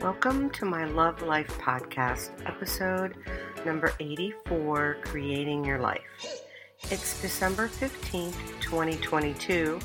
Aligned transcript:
Welcome 0.00 0.50
to 0.50 0.64
my 0.64 0.84
Love 0.84 1.22
Life 1.22 1.48
podcast, 1.58 2.30
episode 2.46 3.16
number 3.64 3.92
84 3.98 4.98
Creating 5.02 5.64
Your 5.64 5.80
Life. 5.80 6.44
It's 6.90 7.20
December 7.20 7.66
15th, 7.66 8.36
2022. 8.60 9.80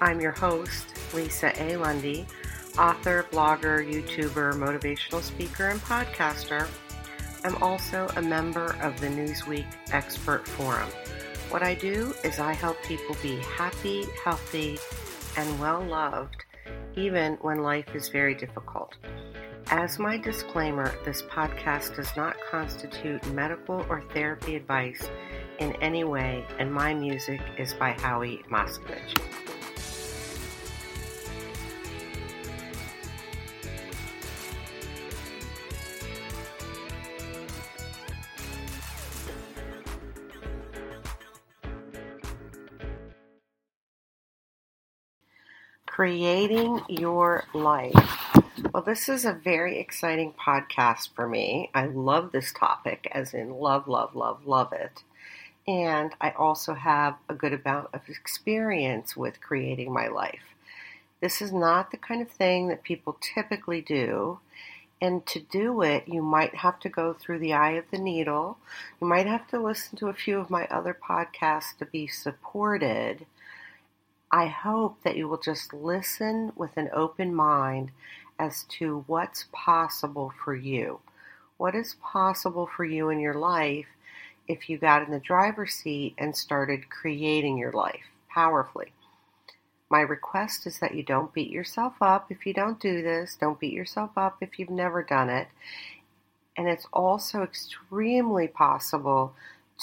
I'm 0.00 0.20
your 0.20 0.32
host, 0.32 0.86
Lisa 1.14 1.52
A. 1.62 1.76
Lundy, 1.76 2.26
author, 2.78 3.24
blogger, 3.30 3.90
YouTuber, 3.90 4.54
motivational 4.54 5.22
speaker, 5.22 5.68
and 5.68 5.80
podcaster. 5.80 6.68
I'm 7.44 7.56
also 7.62 8.10
a 8.16 8.22
member 8.22 8.76
of 8.82 9.00
the 9.00 9.06
Newsweek 9.06 9.66
Expert 9.92 10.46
Forum. 10.46 10.88
What 11.48 11.62
I 11.62 11.74
do 11.74 12.14
is 12.24 12.38
I 12.38 12.52
help 12.52 12.82
people 12.82 13.16
be 13.22 13.36
happy, 13.38 14.04
healthy, 14.24 14.78
and 15.36 15.60
well 15.60 15.82
loved, 15.82 16.44
even 16.96 17.34
when 17.42 17.62
life 17.62 17.94
is 17.94 18.08
very 18.08 18.34
difficult. 18.34 18.96
As 19.68 19.98
my 19.98 20.18
disclaimer, 20.18 20.92
this 21.04 21.22
podcast 21.22 21.96
does 21.96 22.14
not 22.16 22.36
constitute 22.50 23.24
medical 23.32 23.86
or 23.88 24.02
therapy 24.12 24.56
advice 24.56 25.08
in 25.58 25.72
any 25.76 26.04
way, 26.04 26.44
and 26.58 26.72
my 26.72 26.92
music 26.92 27.40
is 27.58 27.72
by 27.74 27.92
Howie 27.92 28.42
Moskovich. 28.50 29.16
Creating 46.02 46.82
your 46.88 47.44
life. 47.54 47.94
Well, 48.74 48.82
this 48.82 49.08
is 49.08 49.24
a 49.24 49.32
very 49.32 49.78
exciting 49.78 50.32
podcast 50.32 51.10
for 51.14 51.28
me. 51.28 51.70
I 51.74 51.86
love 51.86 52.32
this 52.32 52.52
topic, 52.52 53.06
as 53.12 53.34
in 53.34 53.50
love, 53.50 53.86
love, 53.86 54.16
love, 54.16 54.44
love 54.44 54.72
it. 54.72 55.04
And 55.68 56.12
I 56.20 56.30
also 56.30 56.74
have 56.74 57.14
a 57.28 57.34
good 57.34 57.52
amount 57.52 57.90
of 57.94 58.00
experience 58.08 59.16
with 59.16 59.40
creating 59.40 59.92
my 59.92 60.08
life. 60.08 60.42
This 61.20 61.40
is 61.40 61.52
not 61.52 61.92
the 61.92 61.98
kind 61.98 62.20
of 62.20 62.30
thing 62.30 62.66
that 62.66 62.82
people 62.82 63.16
typically 63.20 63.80
do. 63.80 64.40
And 65.00 65.24
to 65.26 65.38
do 65.38 65.82
it, 65.82 66.08
you 66.08 66.20
might 66.20 66.56
have 66.56 66.80
to 66.80 66.88
go 66.88 67.12
through 67.12 67.38
the 67.38 67.52
eye 67.52 67.74
of 67.74 67.84
the 67.92 67.98
needle. 67.98 68.58
You 69.00 69.06
might 69.06 69.26
have 69.26 69.46
to 69.50 69.62
listen 69.62 69.96
to 69.98 70.08
a 70.08 70.14
few 70.14 70.40
of 70.40 70.50
my 70.50 70.66
other 70.66 70.98
podcasts 71.00 71.76
to 71.78 71.86
be 71.86 72.08
supported. 72.08 73.24
I 74.34 74.46
hope 74.46 75.02
that 75.02 75.16
you 75.18 75.28
will 75.28 75.38
just 75.38 75.74
listen 75.74 76.52
with 76.56 76.78
an 76.78 76.88
open 76.94 77.34
mind 77.34 77.90
as 78.38 78.64
to 78.78 79.04
what's 79.06 79.44
possible 79.52 80.32
for 80.42 80.54
you. 80.54 81.00
What 81.58 81.74
is 81.74 81.96
possible 82.02 82.66
for 82.66 82.86
you 82.86 83.10
in 83.10 83.20
your 83.20 83.34
life 83.34 83.86
if 84.48 84.70
you 84.70 84.78
got 84.78 85.02
in 85.02 85.10
the 85.12 85.20
driver's 85.20 85.74
seat 85.74 86.14
and 86.16 86.34
started 86.34 86.88
creating 86.88 87.58
your 87.58 87.72
life 87.72 88.06
powerfully? 88.30 88.94
My 89.90 90.00
request 90.00 90.66
is 90.66 90.78
that 90.78 90.94
you 90.94 91.02
don't 91.02 91.34
beat 91.34 91.50
yourself 91.50 91.92
up 92.00 92.32
if 92.32 92.46
you 92.46 92.54
don't 92.54 92.80
do 92.80 93.02
this. 93.02 93.36
Don't 93.38 93.60
beat 93.60 93.74
yourself 93.74 94.12
up 94.16 94.38
if 94.40 94.58
you've 94.58 94.70
never 94.70 95.02
done 95.02 95.28
it. 95.28 95.48
And 96.56 96.66
it's 96.68 96.86
also 96.90 97.42
extremely 97.42 98.48
possible 98.48 99.34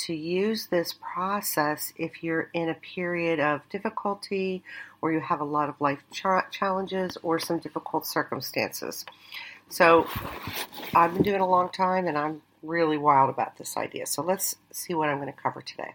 to 0.05 0.13
use 0.13 0.67
this 0.67 0.93
process 0.93 1.93
if 1.97 2.23
you're 2.23 2.49
in 2.53 2.69
a 2.69 2.73
period 2.73 3.39
of 3.39 3.67
difficulty 3.69 4.63
or 5.01 5.11
you 5.11 5.19
have 5.19 5.41
a 5.41 5.45
lot 5.45 5.69
of 5.69 5.79
life 5.81 6.03
ch- 6.11 6.51
challenges 6.51 7.17
or 7.21 7.39
some 7.39 7.59
difficult 7.59 8.05
circumstances. 8.05 9.05
So, 9.69 10.07
I've 10.95 11.13
been 11.13 11.23
doing 11.23 11.35
it 11.35 11.41
a 11.41 11.45
long 11.45 11.69
time 11.69 12.07
and 12.07 12.17
I'm 12.17 12.41
really 12.63 12.97
wild 12.97 13.29
about 13.29 13.57
this 13.57 13.77
idea. 13.77 14.05
So, 14.05 14.21
let's 14.21 14.55
see 14.71 14.93
what 14.93 15.09
I'm 15.09 15.17
going 15.17 15.31
to 15.31 15.39
cover 15.39 15.61
today. 15.61 15.93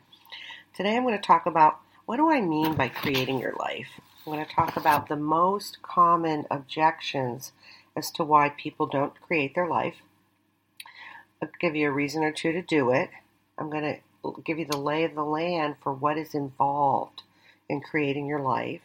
Today, 0.76 0.97
I'm 0.97 1.03
going 1.03 1.16
to 1.16 1.26
talk 1.26 1.47
about 1.47 1.81
what 2.06 2.16
do 2.16 2.31
I 2.31 2.41
mean 2.41 2.75
by 2.75 2.88
creating 2.88 3.41
your 3.41 3.54
life? 3.59 3.88
I'm 4.26 4.32
going 4.32 4.44
to 4.44 4.54
talk 4.54 4.76
about 4.76 5.09
the 5.09 5.16
most 5.16 5.82
common 5.82 6.47
objections 6.50 7.53
as 7.97 8.10
to 8.12 8.25
why 8.25 8.50
people 8.50 8.87
don't 8.87 9.19
create 9.20 9.54
their 9.54 9.69
life. 9.69 9.97
I'll 11.43 11.48
give 11.60 11.76
you 11.76 11.88
a 11.88 11.93
reason 11.93 12.22
or 12.22 12.32
two 12.32 12.53
to 12.53 12.62
do 12.62 12.91
it. 12.91 13.10
I'm 13.56 13.70
going 13.70 13.84
to 13.84 14.42
give 14.44 14.59
you 14.59 14.65
the 14.65 14.76
lay 14.76 15.04
of 15.04 15.15
the 15.15 15.25
land 15.25 15.76
for 15.82 15.92
what 15.92 16.19
is 16.19 16.34
involved 16.34 17.22
in 17.69 17.81
creating 17.81 18.26
your 18.26 18.41
life. 18.41 18.81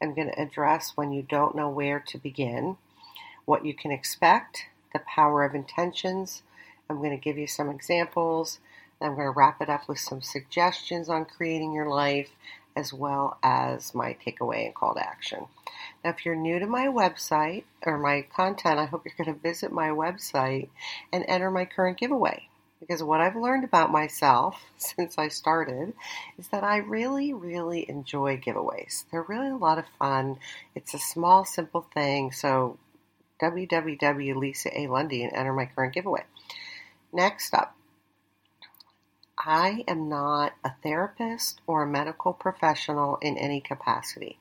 I'm 0.00 0.14
going 0.14 0.28
to 0.28 0.40
address 0.40 0.92
when 0.96 1.12
you 1.12 1.22
don't 1.22 1.54
know 1.54 1.68
where 1.68 2.00
to 2.08 2.18
begin, 2.18 2.76
what 3.44 3.64
you 3.64 3.74
can 3.74 3.92
expect, 3.92 4.66
the 4.92 4.98
power 5.00 5.44
of 5.44 5.54
intentions. 5.54 6.42
I'm 6.90 6.96
going 6.96 7.10
to 7.10 7.16
give 7.16 7.38
you 7.38 7.46
some 7.46 7.70
examples. 7.70 8.58
I'm 9.00 9.14
going 9.14 9.26
to 9.26 9.30
wrap 9.30 9.60
it 9.62 9.68
up 9.68 9.88
with 9.88 9.98
some 9.98 10.20
suggestions 10.20 11.08
on 11.08 11.24
creating 11.24 11.72
your 11.72 11.88
life 11.88 12.30
as 12.74 12.92
well 12.92 13.38
as 13.42 13.94
my 13.94 14.16
takeaway 14.26 14.64
and 14.64 14.74
call 14.74 14.94
to 14.94 15.06
action. 15.06 15.46
Now, 16.04 16.10
if 16.10 16.24
you're 16.24 16.34
new 16.34 16.58
to 16.58 16.66
my 16.66 16.86
website 16.86 17.64
or 17.84 17.98
my 17.98 18.22
content, 18.34 18.80
I 18.80 18.86
hope 18.86 19.04
you're 19.04 19.24
going 19.24 19.34
to 19.34 19.40
visit 19.40 19.70
my 19.70 19.88
website 19.88 20.68
and 21.12 21.24
enter 21.28 21.50
my 21.50 21.64
current 21.64 21.98
giveaway 21.98 22.48
because 22.82 23.00
what 23.00 23.20
I've 23.20 23.36
learned 23.36 23.62
about 23.62 23.92
myself 23.92 24.60
since 24.76 25.16
I 25.16 25.28
started 25.28 25.94
is 26.36 26.48
that 26.48 26.64
I 26.64 26.78
really, 26.78 27.32
really 27.32 27.88
enjoy 27.88 28.36
giveaways. 28.36 29.04
They're 29.10 29.22
really 29.22 29.50
a 29.50 29.56
lot 29.56 29.78
of 29.78 29.84
fun. 29.98 30.38
It's 30.74 30.92
a 30.92 30.98
small, 30.98 31.44
simple 31.44 31.86
thing. 31.94 32.32
So, 32.32 32.78
www.lisa.a.lundy 33.40 35.22
and 35.22 35.32
enter 35.32 35.52
my 35.52 35.66
current 35.66 35.94
giveaway. 35.94 36.24
Next 37.12 37.54
up, 37.54 37.76
I 39.38 39.84
am 39.86 40.08
not 40.08 40.54
a 40.64 40.72
therapist 40.82 41.60
or 41.66 41.82
a 41.82 41.86
medical 41.86 42.32
professional 42.32 43.16
in 43.22 43.38
any 43.38 43.60
capacity. 43.60 44.38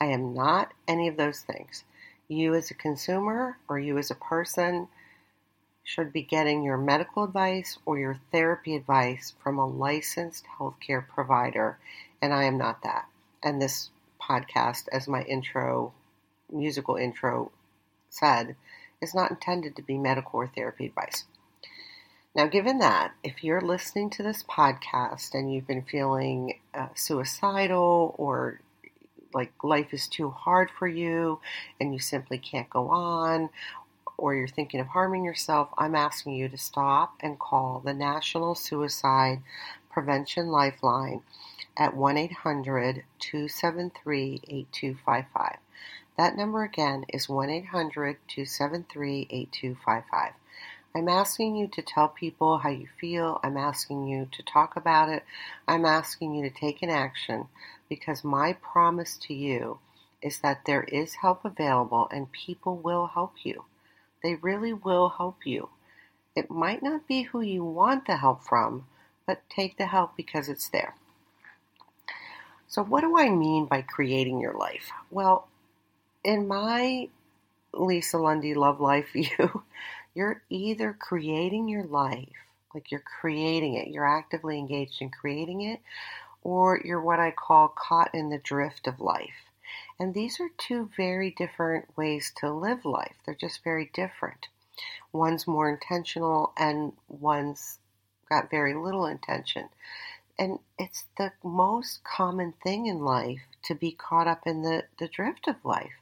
I 0.00 0.06
am 0.06 0.34
not 0.34 0.72
any 0.88 1.08
of 1.08 1.16
those 1.16 1.40
things. 1.40 1.84
You, 2.28 2.54
as 2.54 2.70
a 2.70 2.74
consumer, 2.74 3.58
or 3.68 3.78
you, 3.78 3.98
as 3.98 4.10
a 4.10 4.14
person, 4.14 4.88
should 5.84 6.12
be 6.12 6.22
getting 6.22 6.62
your 6.62 6.76
medical 6.76 7.24
advice 7.24 7.78
or 7.84 7.98
your 7.98 8.18
therapy 8.30 8.76
advice 8.76 9.34
from 9.42 9.58
a 9.58 9.66
licensed 9.66 10.44
healthcare 10.58 11.06
provider, 11.06 11.78
and 12.20 12.32
I 12.32 12.44
am 12.44 12.56
not 12.56 12.82
that. 12.82 13.06
And 13.42 13.60
this 13.60 13.90
podcast, 14.20 14.84
as 14.92 15.08
my 15.08 15.22
intro, 15.22 15.92
musical 16.50 16.96
intro 16.96 17.50
said, 18.08 18.56
is 19.00 19.14
not 19.14 19.30
intended 19.30 19.74
to 19.76 19.82
be 19.82 19.98
medical 19.98 20.40
or 20.40 20.46
therapy 20.46 20.86
advice. 20.86 21.24
Now, 22.34 22.46
given 22.46 22.78
that, 22.78 23.12
if 23.22 23.44
you're 23.44 23.60
listening 23.60 24.08
to 24.10 24.22
this 24.22 24.42
podcast 24.42 25.34
and 25.34 25.52
you've 25.52 25.66
been 25.66 25.82
feeling 25.82 26.58
uh, 26.72 26.88
suicidal 26.94 28.14
or 28.16 28.60
like 29.34 29.52
life 29.62 29.92
is 29.92 30.08
too 30.08 30.30
hard 30.30 30.70
for 30.70 30.86
you 30.86 31.40
and 31.80 31.92
you 31.92 31.98
simply 31.98 32.38
can't 32.38 32.70
go 32.70 32.88
on, 32.88 33.50
or 34.22 34.36
you're 34.36 34.46
thinking 34.46 34.78
of 34.78 34.86
harming 34.86 35.24
yourself, 35.24 35.70
I'm 35.76 35.96
asking 35.96 36.34
you 36.34 36.48
to 36.48 36.56
stop 36.56 37.16
and 37.18 37.40
call 37.40 37.82
the 37.84 37.92
National 37.92 38.54
Suicide 38.54 39.42
Prevention 39.90 40.46
Lifeline 40.46 41.22
at 41.76 41.96
1 41.96 42.16
800 42.16 43.02
273 43.18 44.40
8255. 44.46 45.56
That 46.16 46.36
number 46.36 46.62
again 46.62 47.04
is 47.08 47.28
1 47.28 47.50
800 47.50 48.18
273 48.28 49.26
8255. 49.28 50.32
I'm 50.94 51.08
asking 51.08 51.56
you 51.56 51.66
to 51.66 51.82
tell 51.82 52.06
people 52.06 52.58
how 52.58 52.68
you 52.68 52.86
feel. 53.00 53.40
I'm 53.42 53.56
asking 53.56 54.06
you 54.06 54.28
to 54.30 54.42
talk 54.44 54.76
about 54.76 55.08
it. 55.08 55.24
I'm 55.66 55.84
asking 55.84 56.36
you 56.36 56.48
to 56.48 56.54
take 56.54 56.80
an 56.80 56.90
action 56.90 57.48
because 57.88 58.22
my 58.22 58.52
promise 58.52 59.16
to 59.22 59.34
you 59.34 59.80
is 60.22 60.38
that 60.38 60.64
there 60.64 60.84
is 60.84 61.14
help 61.14 61.44
available 61.44 62.06
and 62.12 62.30
people 62.30 62.76
will 62.76 63.08
help 63.08 63.32
you. 63.42 63.64
They 64.22 64.36
really 64.36 64.72
will 64.72 65.10
help 65.10 65.44
you. 65.44 65.70
It 66.34 66.50
might 66.50 66.82
not 66.82 67.06
be 67.06 67.22
who 67.22 67.40
you 67.40 67.64
want 67.64 68.06
the 68.06 68.16
help 68.16 68.42
from, 68.42 68.86
but 69.26 69.42
take 69.50 69.76
the 69.76 69.86
help 69.86 70.16
because 70.16 70.48
it's 70.48 70.68
there. 70.68 70.94
So, 72.68 72.82
what 72.82 73.02
do 73.02 73.18
I 73.18 73.28
mean 73.28 73.66
by 73.66 73.82
creating 73.82 74.40
your 74.40 74.54
life? 74.54 74.90
Well, 75.10 75.48
in 76.24 76.48
my 76.48 77.08
Lisa 77.74 78.18
Lundy 78.18 78.54
Love 78.54 78.80
Life 78.80 79.10
view, 79.12 79.64
you're 80.14 80.42
either 80.48 80.96
creating 80.98 81.68
your 81.68 81.84
life, 81.84 82.28
like 82.74 82.90
you're 82.90 83.04
creating 83.20 83.74
it, 83.74 83.88
you're 83.88 84.08
actively 84.08 84.58
engaged 84.58 85.02
in 85.02 85.10
creating 85.10 85.62
it, 85.62 85.80
or 86.42 86.80
you're 86.84 87.00
what 87.00 87.20
I 87.20 87.30
call 87.30 87.68
caught 87.68 88.14
in 88.14 88.30
the 88.30 88.38
drift 88.38 88.86
of 88.86 89.00
life. 89.00 89.51
And 90.02 90.14
these 90.14 90.40
are 90.40 90.50
two 90.58 90.90
very 90.96 91.30
different 91.30 91.96
ways 91.96 92.32
to 92.38 92.50
live 92.50 92.84
life. 92.84 93.14
They're 93.24 93.36
just 93.36 93.62
very 93.62 93.88
different. 93.94 94.48
One's 95.12 95.46
more 95.46 95.70
intentional 95.70 96.52
and 96.56 96.94
one's 97.06 97.78
got 98.28 98.50
very 98.50 98.74
little 98.74 99.06
intention. 99.06 99.68
And 100.36 100.58
it's 100.76 101.04
the 101.16 101.30
most 101.44 102.02
common 102.02 102.52
thing 102.64 102.86
in 102.86 103.04
life 103.04 103.42
to 103.66 103.76
be 103.76 103.92
caught 103.92 104.26
up 104.26 104.40
in 104.44 104.62
the, 104.62 104.86
the 104.98 105.06
drift 105.06 105.46
of 105.46 105.64
life 105.64 105.94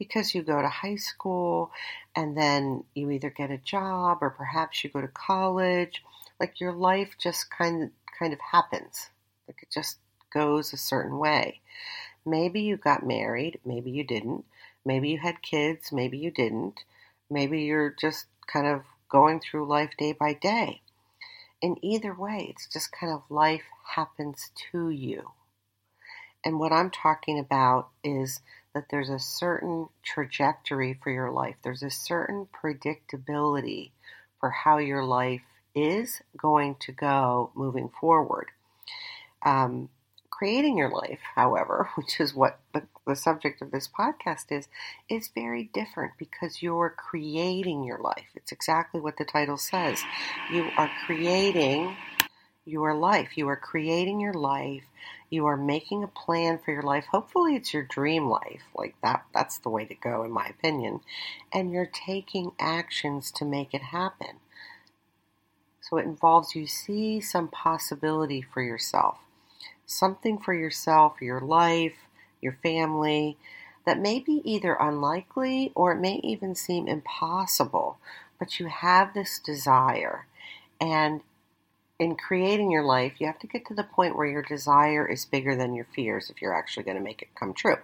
because 0.00 0.34
you 0.34 0.42
go 0.42 0.60
to 0.60 0.68
high 0.68 0.96
school 0.96 1.70
and 2.16 2.36
then 2.36 2.82
you 2.92 3.08
either 3.08 3.30
get 3.30 3.52
a 3.52 3.58
job 3.58 4.18
or 4.20 4.30
perhaps 4.30 4.82
you 4.82 4.90
go 4.90 5.00
to 5.00 5.06
college. 5.06 6.02
Like 6.40 6.58
your 6.58 6.72
life 6.72 7.14
just 7.22 7.52
kind 7.52 7.84
of, 7.84 7.90
kind 8.18 8.32
of 8.32 8.40
happens. 8.50 9.10
Like 9.46 9.62
it 9.62 9.70
just 9.70 9.98
goes 10.32 10.72
a 10.72 10.76
certain 10.76 11.18
way. 11.18 11.60
Maybe 12.26 12.62
you 12.62 12.76
got 12.76 13.06
married, 13.06 13.60
maybe 13.64 13.90
you 13.90 14.04
didn't. 14.04 14.44
Maybe 14.84 15.10
you 15.10 15.18
had 15.18 15.42
kids, 15.42 15.92
maybe 15.92 16.18
you 16.18 16.30
didn't. 16.30 16.84
Maybe 17.30 17.62
you're 17.62 17.94
just 17.98 18.26
kind 18.46 18.66
of 18.66 18.82
going 19.08 19.40
through 19.40 19.66
life 19.66 19.90
day 19.98 20.12
by 20.12 20.34
day. 20.34 20.82
In 21.60 21.76
either 21.82 22.14
way, 22.14 22.46
it's 22.50 22.66
just 22.66 22.92
kind 22.92 23.12
of 23.12 23.22
life 23.30 23.62
happens 23.94 24.50
to 24.72 24.90
you. 24.90 25.32
And 26.44 26.58
what 26.58 26.72
I'm 26.72 26.90
talking 26.90 27.38
about 27.38 27.88
is 28.02 28.40
that 28.74 28.88
there's 28.90 29.08
a 29.08 29.18
certain 29.18 29.88
trajectory 30.02 30.98
for 31.02 31.10
your 31.10 31.30
life, 31.30 31.56
there's 31.62 31.82
a 31.82 31.90
certain 31.90 32.46
predictability 32.52 33.92
for 34.40 34.50
how 34.50 34.78
your 34.78 35.04
life 35.04 35.42
is 35.74 36.20
going 36.36 36.76
to 36.80 36.92
go 36.92 37.50
moving 37.54 37.88
forward. 37.88 38.50
Um, 39.42 39.88
creating 40.44 40.76
your 40.76 40.90
life, 40.90 41.20
however, 41.36 41.88
which 41.94 42.20
is 42.20 42.34
what 42.34 42.58
the, 42.74 42.82
the 43.06 43.16
subject 43.16 43.62
of 43.62 43.70
this 43.70 43.88
podcast 43.88 44.52
is, 44.52 44.68
is 45.08 45.30
very 45.34 45.70
different 45.72 46.12
because 46.18 46.62
you're 46.62 46.94
creating 46.94 47.82
your 47.82 47.96
life. 47.96 48.26
It's 48.34 48.52
exactly 48.52 49.00
what 49.00 49.16
the 49.16 49.24
title 49.24 49.56
says. 49.56 50.02
You 50.52 50.68
are 50.76 50.90
creating 51.06 51.96
your 52.66 52.94
life. 52.94 53.38
You 53.38 53.48
are 53.48 53.56
creating 53.56 54.20
your 54.20 54.34
life. 54.34 54.82
You 55.30 55.46
are 55.46 55.56
making 55.56 56.04
a 56.04 56.08
plan 56.08 56.58
for 56.62 56.72
your 56.72 56.82
life. 56.82 57.06
Hopefully 57.06 57.56
it's 57.56 57.72
your 57.72 57.82
dream 57.82 58.28
life. 58.28 58.64
Like 58.76 58.96
that 59.02 59.24
that's 59.32 59.56
the 59.56 59.70
way 59.70 59.86
to 59.86 59.94
go 59.94 60.24
in 60.24 60.30
my 60.30 60.44
opinion. 60.44 61.00
And 61.54 61.72
you're 61.72 61.90
taking 61.90 62.52
actions 62.60 63.30
to 63.36 63.46
make 63.46 63.72
it 63.72 63.80
happen. 63.82 64.40
So 65.80 65.96
it 65.96 66.04
involves 66.04 66.54
you 66.54 66.66
see 66.66 67.22
some 67.22 67.48
possibility 67.48 68.42
for 68.42 68.60
yourself 68.62 69.20
something 69.86 70.38
for 70.38 70.54
yourself, 70.54 71.20
your 71.20 71.40
life, 71.40 71.94
your 72.40 72.58
family 72.62 73.36
that 73.86 73.98
may 73.98 74.18
be 74.18 74.40
either 74.44 74.76
unlikely 74.80 75.72
or 75.74 75.92
it 75.92 76.00
may 76.00 76.20
even 76.22 76.54
seem 76.54 76.88
impossible, 76.88 77.98
but 78.38 78.58
you 78.58 78.66
have 78.66 79.12
this 79.12 79.38
desire. 79.38 80.26
And 80.80 81.20
in 81.98 82.16
creating 82.16 82.70
your 82.70 82.82
life, 82.82 83.14
you 83.18 83.26
have 83.26 83.38
to 83.40 83.46
get 83.46 83.66
to 83.66 83.74
the 83.74 83.84
point 83.84 84.16
where 84.16 84.26
your 84.26 84.42
desire 84.42 85.06
is 85.06 85.24
bigger 85.24 85.54
than 85.54 85.74
your 85.74 85.86
fears 85.94 86.30
if 86.30 86.40
you're 86.40 86.54
actually 86.56 86.84
going 86.84 86.96
to 86.96 87.02
make 87.02 87.22
it 87.22 87.34
come 87.34 87.52
true. 87.52 87.76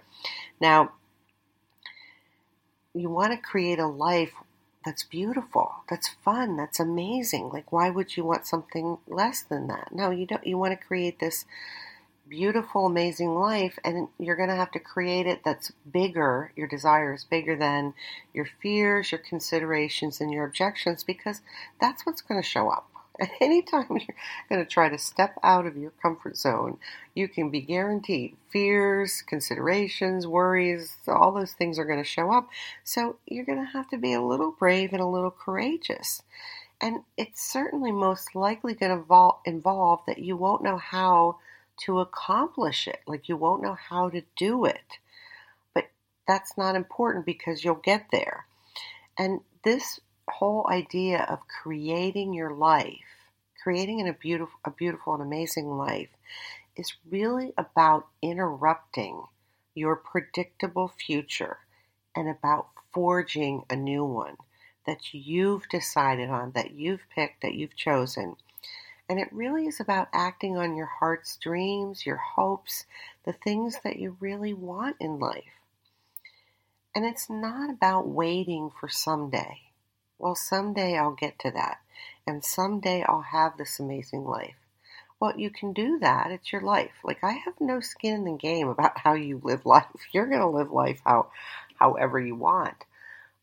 Now, 0.59 0.91
you 2.93 3.09
want 3.09 3.31
to 3.31 3.37
create 3.37 3.79
a 3.79 3.87
life 3.87 4.33
that's 4.83 5.03
beautiful, 5.03 5.75
that's 5.89 6.09
fun, 6.09 6.57
that's 6.57 6.79
amazing. 6.79 7.49
Like 7.49 7.71
why 7.71 7.89
would 7.89 8.17
you 8.17 8.25
want 8.25 8.47
something 8.47 8.97
less 9.07 9.41
than 9.41 9.67
that? 9.67 9.89
No, 9.91 10.09
you 10.09 10.25
don't 10.25 10.45
you 10.45 10.57
want 10.57 10.77
to 10.77 10.87
create 10.87 11.19
this 11.19 11.45
beautiful, 12.31 12.85
amazing 12.85 13.35
life, 13.35 13.77
and 13.83 14.07
you're 14.17 14.37
going 14.37 14.47
to 14.47 14.55
have 14.55 14.71
to 14.71 14.79
create 14.79 15.27
it 15.27 15.41
that's 15.43 15.73
bigger, 15.91 16.53
your 16.55 16.65
desire 16.65 17.13
is 17.13 17.25
bigger 17.25 17.57
than 17.57 17.93
your 18.33 18.47
fears, 18.61 19.11
your 19.11 19.19
considerations, 19.19 20.21
and 20.21 20.31
your 20.31 20.45
objections, 20.45 21.03
because 21.03 21.41
that's 21.81 22.05
what's 22.05 22.21
going 22.21 22.41
to 22.41 22.47
show 22.47 22.69
up. 22.69 22.87
At 23.19 23.31
any 23.41 23.61
time 23.61 23.85
you're 23.89 24.15
going 24.49 24.63
to 24.63 24.65
try 24.65 24.87
to 24.87 24.97
step 24.97 25.37
out 25.43 25.65
of 25.65 25.75
your 25.75 25.91
comfort 26.01 26.37
zone, 26.37 26.77
you 27.13 27.27
can 27.27 27.49
be 27.49 27.59
guaranteed 27.59 28.37
fears, 28.49 29.21
considerations, 29.27 30.25
worries, 30.25 30.95
all 31.09 31.33
those 31.33 31.51
things 31.51 31.77
are 31.77 31.85
going 31.85 32.01
to 32.01 32.09
show 32.09 32.31
up. 32.31 32.47
So 32.85 33.17
you're 33.27 33.45
going 33.45 33.59
to 33.59 33.73
have 33.73 33.89
to 33.89 33.97
be 33.97 34.13
a 34.13 34.21
little 34.21 34.51
brave 34.57 34.93
and 34.93 35.01
a 35.01 35.05
little 35.05 35.31
courageous. 35.31 36.23
And 36.79 37.01
it's 37.17 37.43
certainly 37.51 37.91
most 37.91 38.35
likely 38.35 38.73
going 38.73 39.03
to 39.05 39.33
involve 39.45 39.99
that 40.07 40.19
you 40.19 40.37
won't 40.37 40.63
know 40.63 40.77
how 40.77 41.37
to 41.77 41.99
accomplish 41.99 42.87
it. 42.87 42.99
Like 43.07 43.29
you 43.29 43.37
won't 43.37 43.63
know 43.63 43.75
how 43.89 44.09
to 44.09 44.23
do 44.37 44.65
it. 44.65 44.99
But 45.73 45.89
that's 46.27 46.57
not 46.57 46.75
important 46.75 47.25
because 47.25 47.63
you'll 47.63 47.75
get 47.75 48.07
there. 48.11 48.45
And 49.17 49.41
this 49.63 49.99
whole 50.27 50.67
idea 50.69 51.25
of 51.29 51.39
creating 51.47 52.33
your 52.33 52.51
life, 52.51 52.97
creating 53.61 54.07
a 54.07 54.13
beautiful, 54.13 54.59
a 54.65 54.71
beautiful 54.71 55.13
and 55.13 55.23
amazing 55.23 55.69
life, 55.69 56.09
is 56.75 56.93
really 57.09 57.53
about 57.57 58.07
interrupting 58.21 59.23
your 59.75 59.95
predictable 59.95 60.87
future 60.87 61.57
and 62.15 62.29
about 62.29 62.67
forging 62.93 63.63
a 63.69 63.75
new 63.75 64.03
one 64.03 64.35
that 64.85 65.13
you've 65.13 65.67
decided 65.69 66.29
on, 66.29 66.51
that 66.51 66.71
you've 66.71 67.07
picked, 67.13 67.41
that 67.41 67.53
you've 67.53 67.75
chosen. 67.75 68.35
And 69.11 69.19
it 69.19 69.27
really 69.33 69.67
is 69.67 69.81
about 69.81 70.07
acting 70.13 70.55
on 70.55 70.77
your 70.77 70.85
heart's 70.85 71.35
dreams, 71.35 72.05
your 72.05 72.15
hopes, 72.15 72.85
the 73.25 73.33
things 73.33 73.79
that 73.83 73.97
you 73.97 74.15
really 74.21 74.53
want 74.53 74.95
in 75.01 75.19
life. 75.19 75.59
And 76.95 77.03
it's 77.03 77.29
not 77.29 77.69
about 77.69 78.07
waiting 78.07 78.71
for 78.79 78.87
someday. 78.87 79.63
Well, 80.17 80.35
someday 80.35 80.97
I'll 80.97 81.11
get 81.11 81.39
to 81.39 81.51
that. 81.51 81.79
And 82.25 82.41
someday 82.41 83.03
I'll 83.03 83.23
have 83.33 83.57
this 83.57 83.81
amazing 83.81 84.23
life. 84.23 84.55
Well, 85.19 85.37
you 85.37 85.49
can 85.49 85.73
do 85.73 85.99
that. 85.99 86.31
It's 86.31 86.53
your 86.53 86.61
life. 86.61 86.93
Like 87.03 87.21
I 87.21 87.33
have 87.33 87.55
no 87.59 87.81
skin 87.81 88.13
in 88.13 88.23
the 88.23 88.37
game 88.37 88.69
about 88.69 88.99
how 88.99 89.15
you 89.15 89.41
live 89.43 89.65
life. 89.65 89.87
You're 90.13 90.27
going 90.29 90.39
to 90.39 90.47
live 90.47 90.71
life 90.71 91.01
how 91.05 91.31
however 91.75 92.17
you 92.17 92.35
want. 92.35 92.85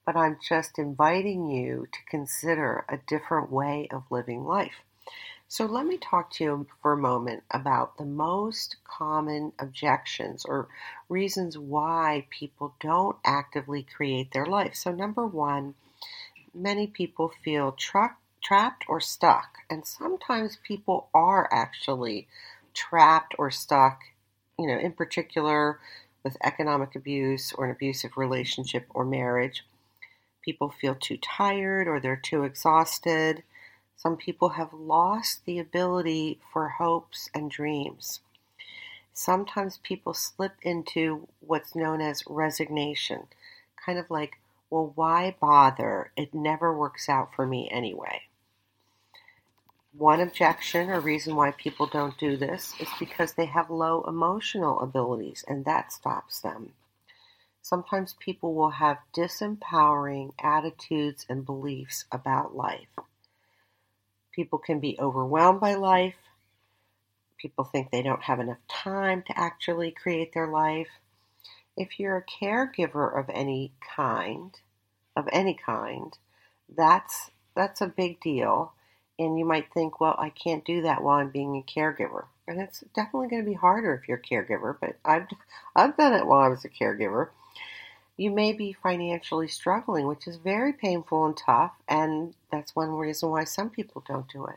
But 0.06 0.16
I'm 0.16 0.38
just 0.48 0.78
inviting 0.78 1.50
you 1.50 1.88
to 1.92 1.98
consider 2.08 2.86
a 2.88 2.96
different 3.06 3.52
way 3.52 3.86
of 3.90 4.04
living 4.10 4.46
life. 4.46 4.82
So 5.50 5.64
let 5.64 5.86
me 5.86 5.96
talk 5.96 6.30
to 6.32 6.44
you 6.44 6.66
for 6.82 6.92
a 6.92 6.98
moment 6.98 7.42
about 7.50 7.96
the 7.96 8.04
most 8.04 8.76
common 8.84 9.54
objections 9.58 10.44
or 10.44 10.68
reasons 11.08 11.56
why 11.56 12.26
people 12.28 12.74
don't 12.80 13.16
actively 13.24 13.82
create 13.82 14.32
their 14.32 14.44
life. 14.44 14.74
So, 14.74 14.92
number 14.92 15.26
one, 15.26 15.74
many 16.52 16.86
people 16.86 17.32
feel 17.42 17.72
tra- 17.72 18.18
trapped 18.42 18.84
or 18.88 19.00
stuck, 19.00 19.56
and 19.70 19.86
sometimes 19.86 20.58
people 20.62 21.08
are 21.14 21.48
actually 21.50 22.28
trapped 22.74 23.34
or 23.38 23.50
stuck, 23.50 24.02
you 24.58 24.66
know, 24.66 24.78
in 24.78 24.92
particular 24.92 25.80
with 26.22 26.36
economic 26.44 26.94
abuse 26.94 27.54
or 27.54 27.64
an 27.64 27.70
abusive 27.70 28.18
relationship 28.18 28.86
or 28.90 29.06
marriage. 29.06 29.64
People 30.42 30.68
feel 30.68 30.94
too 30.94 31.16
tired 31.16 31.88
or 31.88 32.00
they're 32.00 32.16
too 32.16 32.42
exhausted 32.42 33.44
some 33.98 34.16
people 34.16 34.50
have 34.50 34.72
lost 34.72 35.44
the 35.44 35.58
ability 35.58 36.38
for 36.52 36.68
hopes 36.68 37.28
and 37.34 37.50
dreams. 37.50 38.20
Sometimes 39.12 39.78
people 39.78 40.14
slip 40.14 40.52
into 40.62 41.26
what's 41.40 41.74
known 41.74 42.00
as 42.00 42.22
resignation, 42.28 43.26
kind 43.84 43.98
of 43.98 44.08
like, 44.08 44.38
well, 44.70 44.92
why 44.94 45.34
bother? 45.40 46.12
It 46.16 46.32
never 46.32 46.72
works 46.72 47.08
out 47.08 47.34
for 47.34 47.44
me 47.44 47.68
anyway. 47.72 48.22
One 49.92 50.20
objection 50.20 50.90
or 50.90 51.00
reason 51.00 51.34
why 51.34 51.50
people 51.50 51.86
don't 51.86 52.16
do 52.18 52.36
this 52.36 52.74
is 52.78 52.88
because 53.00 53.32
they 53.32 53.46
have 53.46 53.68
low 53.68 54.04
emotional 54.06 54.78
abilities 54.78 55.44
and 55.48 55.64
that 55.64 55.92
stops 55.92 56.38
them. 56.38 56.74
Sometimes 57.62 58.14
people 58.20 58.54
will 58.54 58.70
have 58.70 58.98
disempowering 59.12 60.34
attitudes 60.38 61.26
and 61.28 61.44
beliefs 61.44 62.04
about 62.12 62.54
life. 62.54 62.86
People 64.38 64.60
can 64.60 64.78
be 64.78 64.96
overwhelmed 65.00 65.58
by 65.58 65.74
life. 65.74 66.14
People 67.38 67.64
think 67.64 67.90
they 67.90 68.02
don't 68.02 68.22
have 68.22 68.38
enough 68.38 68.60
time 68.68 69.24
to 69.26 69.36
actually 69.36 69.90
create 69.90 70.32
their 70.32 70.46
life. 70.46 70.86
If 71.76 71.98
you're 71.98 72.18
a 72.18 72.44
caregiver 72.44 73.18
of 73.18 73.28
any 73.34 73.72
kind, 73.96 74.54
of 75.16 75.28
any 75.32 75.54
kind, 75.54 76.16
that's 76.68 77.32
that's 77.56 77.80
a 77.80 77.88
big 77.88 78.20
deal. 78.20 78.74
And 79.18 79.40
you 79.40 79.44
might 79.44 79.74
think, 79.74 80.00
well, 80.00 80.14
I 80.16 80.30
can't 80.30 80.64
do 80.64 80.82
that 80.82 81.02
while 81.02 81.18
I'm 81.18 81.30
being 81.30 81.56
a 81.56 81.80
caregiver. 81.80 82.26
And 82.46 82.60
it's 82.60 82.84
definitely 82.94 83.30
going 83.30 83.42
to 83.42 83.50
be 83.50 83.56
harder 83.56 83.92
if 83.94 84.06
you're 84.06 84.18
a 84.18 84.22
caregiver, 84.22 84.76
but 84.80 85.00
I've 85.04 85.26
I've 85.74 85.96
done 85.96 86.14
it 86.14 86.28
while 86.28 86.42
I 86.42 86.48
was 86.48 86.64
a 86.64 86.68
caregiver 86.68 87.30
you 88.18 88.32
may 88.32 88.52
be 88.52 88.72
financially 88.72 89.46
struggling, 89.46 90.08
which 90.08 90.26
is 90.26 90.36
very 90.38 90.72
painful 90.72 91.24
and 91.24 91.36
tough, 91.36 91.72
and 91.88 92.34
that's 92.50 92.74
one 92.74 92.90
reason 92.90 93.30
why 93.30 93.44
some 93.44 93.70
people 93.70 94.02
don't 94.06 94.28
do 94.28 94.44
it. 94.46 94.56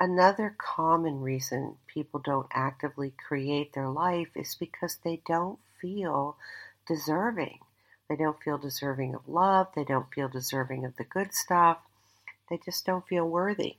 Another 0.00 0.54
common 0.58 1.22
reason 1.22 1.76
people 1.86 2.18
don't 2.18 2.48
actively 2.52 3.14
create 3.28 3.72
their 3.72 3.88
life 3.88 4.28
is 4.34 4.56
because 4.56 4.96
they 4.96 5.22
don't 5.28 5.60
feel 5.80 6.36
deserving. 6.88 7.60
They 8.08 8.16
don't 8.16 8.42
feel 8.42 8.58
deserving 8.58 9.14
of 9.14 9.28
love, 9.28 9.68
they 9.76 9.84
don't 9.84 10.12
feel 10.12 10.28
deserving 10.28 10.84
of 10.84 10.96
the 10.96 11.04
good 11.04 11.34
stuff, 11.34 11.78
they 12.50 12.58
just 12.58 12.84
don't 12.84 13.06
feel 13.06 13.28
worthy. 13.28 13.76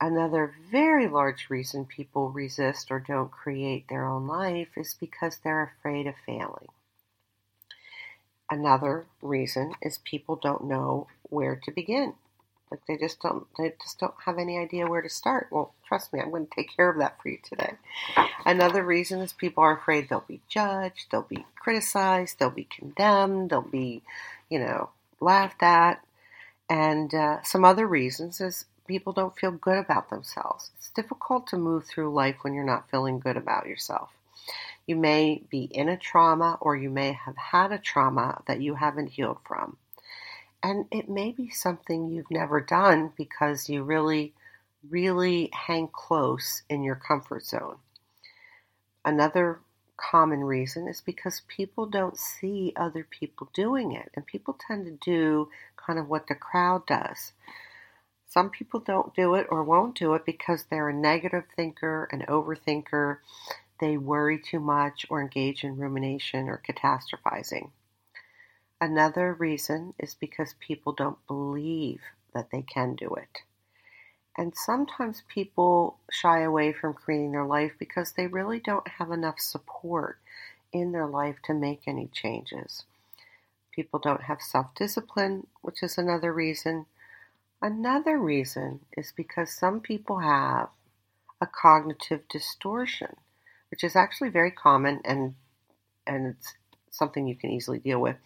Another 0.00 0.54
very 0.70 1.06
large 1.06 1.50
reason 1.50 1.84
people 1.84 2.30
resist 2.30 2.90
or 2.90 2.98
don't 2.98 3.30
create 3.30 3.88
their 3.88 4.06
own 4.06 4.26
life 4.26 4.68
is 4.76 4.96
because 4.98 5.38
they're 5.38 5.74
afraid 5.78 6.06
of 6.06 6.14
failing. 6.24 6.68
Another 8.50 9.06
reason 9.20 9.74
is 9.82 9.98
people 9.98 10.36
don't 10.36 10.64
know 10.64 11.06
where 11.24 11.56
to 11.64 11.70
begin. 11.70 12.14
Like 12.70 12.80
they 12.86 12.96
just 12.96 13.20
don't 13.20 13.46
they 13.58 13.72
just 13.82 13.98
don't 13.98 14.14
have 14.26 14.38
any 14.38 14.58
idea 14.58 14.86
where 14.86 15.02
to 15.02 15.08
start. 15.08 15.48
Well, 15.50 15.72
trust 15.86 16.12
me, 16.12 16.20
I'm 16.20 16.30
going 16.30 16.46
to 16.46 16.54
take 16.54 16.74
care 16.74 16.90
of 16.90 16.98
that 16.98 17.20
for 17.22 17.28
you 17.28 17.38
today. 17.42 17.74
Another 18.44 18.84
reason 18.84 19.20
is 19.20 19.32
people 19.32 19.62
are 19.62 19.76
afraid 19.76 20.08
they'll 20.08 20.24
be 20.26 20.40
judged, 20.48 21.06
they'll 21.10 21.22
be 21.22 21.46
criticized, 21.56 22.38
they'll 22.38 22.50
be 22.50 22.68
condemned, 22.70 23.50
they'll 23.50 23.62
be, 23.62 24.02
you 24.50 24.58
know, 24.58 24.90
laughed 25.20 25.62
at. 25.62 26.04
And 26.68 27.14
uh, 27.14 27.42
some 27.42 27.64
other 27.64 27.86
reasons 27.86 28.40
is 28.40 28.66
people 28.86 29.12
don't 29.12 29.36
feel 29.36 29.50
good 29.50 29.78
about 29.78 30.10
themselves. 30.10 30.70
It's 30.76 30.90
difficult 30.90 31.46
to 31.48 31.56
move 31.56 31.86
through 31.86 32.12
life 32.12 32.36
when 32.42 32.52
you're 32.54 32.64
not 32.64 32.90
feeling 32.90 33.18
good 33.18 33.36
about 33.36 33.66
yourself. 33.66 34.10
You 34.88 34.96
may 34.96 35.42
be 35.50 35.64
in 35.64 35.90
a 35.90 35.98
trauma 35.98 36.56
or 36.62 36.74
you 36.74 36.88
may 36.88 37.12
have 37.12 37.36
had 37.36 37.72
a 37.72 37.78
trauma 37.78 38.42
that 38.46 38.62
you 38.62 38.74
haven't 38.74 39.10
healed 39.10 39.36
from. 39.46 39.76
And 40.62 40.86
it 40.90 41.10
may 41.10 41.30
be 41.30 41.50
something 41.50 42.08
you've 42.08 42.30
never 42.30 42.62
done 42.62 43.12
because 43.14 43.68
you 43.68 43.82
really, 43.82 44.32
really 44.88 45.50
hang 45.52 45.88
close 45.88 46.62
in 46.70 46.82
your 46.82 46.94
comfort 46.94 47.44
zone. 47.44 47.76
Another 49.04 49.60
common 49.98 50.42
reason 50.42 50.88
is 50.88 51.02
because 51.02 51.42
people 51.48 51.84
don't 51.84 52.16
see 52.16 52.72
other 52.74 53.04
people 53.04 53.50
doing 53.52 53.92
it, 53.92 54.10
and 54.14 54.24
people 54.24 54.58
tend 54.66 54.86
to 54.86 54.92
do 55.04 55.50
kind 55.76 55.98
of 55.98 56.08
what 56.08 56.28
the 56.28 56.34
crowd 56.34 56.86
does. 56.86 57.32
Some 58.26 58.48
people 58.48 58.80
don't 58.80 59.14
do 59.14 59.34
it 59.34 59.46
or 59.50 59.62
won't 59.62 59.98
do 59.98 60.14
it 60.14 60.24
because 60.24 60.64
they're 60.64 60.88
a 60.88 60.94
negative 60.94 61.44
thinker, 61.56 62.08
an 62.10 62.24
overthinker, 62.26 63.18
they 63.80 63.96
worry 63.96 64.38
too 64.38 64.60
much, 64.60 65.06
or 65.10 65.20
engage 65.20 65.64
in 65.64 65.76
rumination 65.76 66.48
or 66.48 66.62
catastrophizing. 66.66 67.70
Another 68.80 69.34
reason 69.34 69.94
is 69.98 70.14
because 70.14 70.54
people 70.60 70.92
don't 70.92 71.26
believe 71.26 72.00
that 72.32 72.50
they 72.50 72.62
can 72.62 72.94
do 72.94 73.14
it. 73.14 73.42
And 74.36 74.54
sometimes 74.54 75.24
people 75.26 75.98
shy 76.10 76.42
away 76.42 76.72
from 76.72 76.94
creating 76.94 77.32
their 77.32 77.44
life 77.46 77.72
because 77.76 78.12
they 78.12 78.28
really 78.28 78.60
don't 78.60 78.86
have 78.86 79.10
enough 79.10 79.40
support 79.40 80.20
in 80.72 80.92
their 80.92 81.06
life 81.08 81.36
to 81.44 81.54
make 81.54 81.82
any 81.88 82.06
changes. 82.06 82.84
People 83.72 83.98
don't 83.98 84.22
have 84.22 84.40
self 84.40 84.74
discipline, 84.76 85.48
which 85.62 85.82
is 85.82 85.98
another 85.98 86.32
reason. 86.32 86.86
Another 87.60 88.18
reason 88.18 88.80
is 88.96 89.12
because 89.16 89.52
some 89.52 89.80
people 89.80 90.18
have 90.20 90.68
a 91.40 91.46
cognitive 91.46 92.28
distortion, 92.28 93.16
which 93.70 93.84
is 93.84 93.96
actually 93.96 94.30
very 94.30 94.50
common 94.50 95.00
and 95.04 95.34
and 96.06 96.26
it's 96.26 96.54
something 96.90 97.26
you 97.26 97.36
can 97.36 97.50
easily 97.50 97.78
deal 97.78 98.00
with 98.00 98.16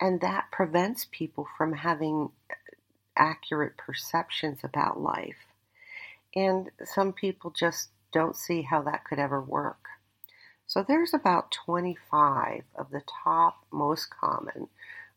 and 0.00 0.20
that 0.20 0.50
prevents 0.50 1.06
people 1.10 1.46
from 1.58 1.74
having 1.74 2.30
accurate 3.16 3.76
perceptions 3.76 4.60
about 4.64 5.00
life. 5.00 5.46
And 6.34 6.70
some 6.84 7.12
people 7.12 7.50
just 7.50 7.90
don't 8.12 8.36
see 8.36 8.62
how 8.62 8.82
that 8.82 9.04
could 9.04 9.18
ever 9.18 9.40
work. 9.40 9.84
So 10.66 10.84
there's 10.86 11.12
about 11.12 11.50
25 11.50 12.62
of 12.76 12.90
the 12.90 13.02
top 13.24 13.64
most 13.70 14.08
common 14.10 14.68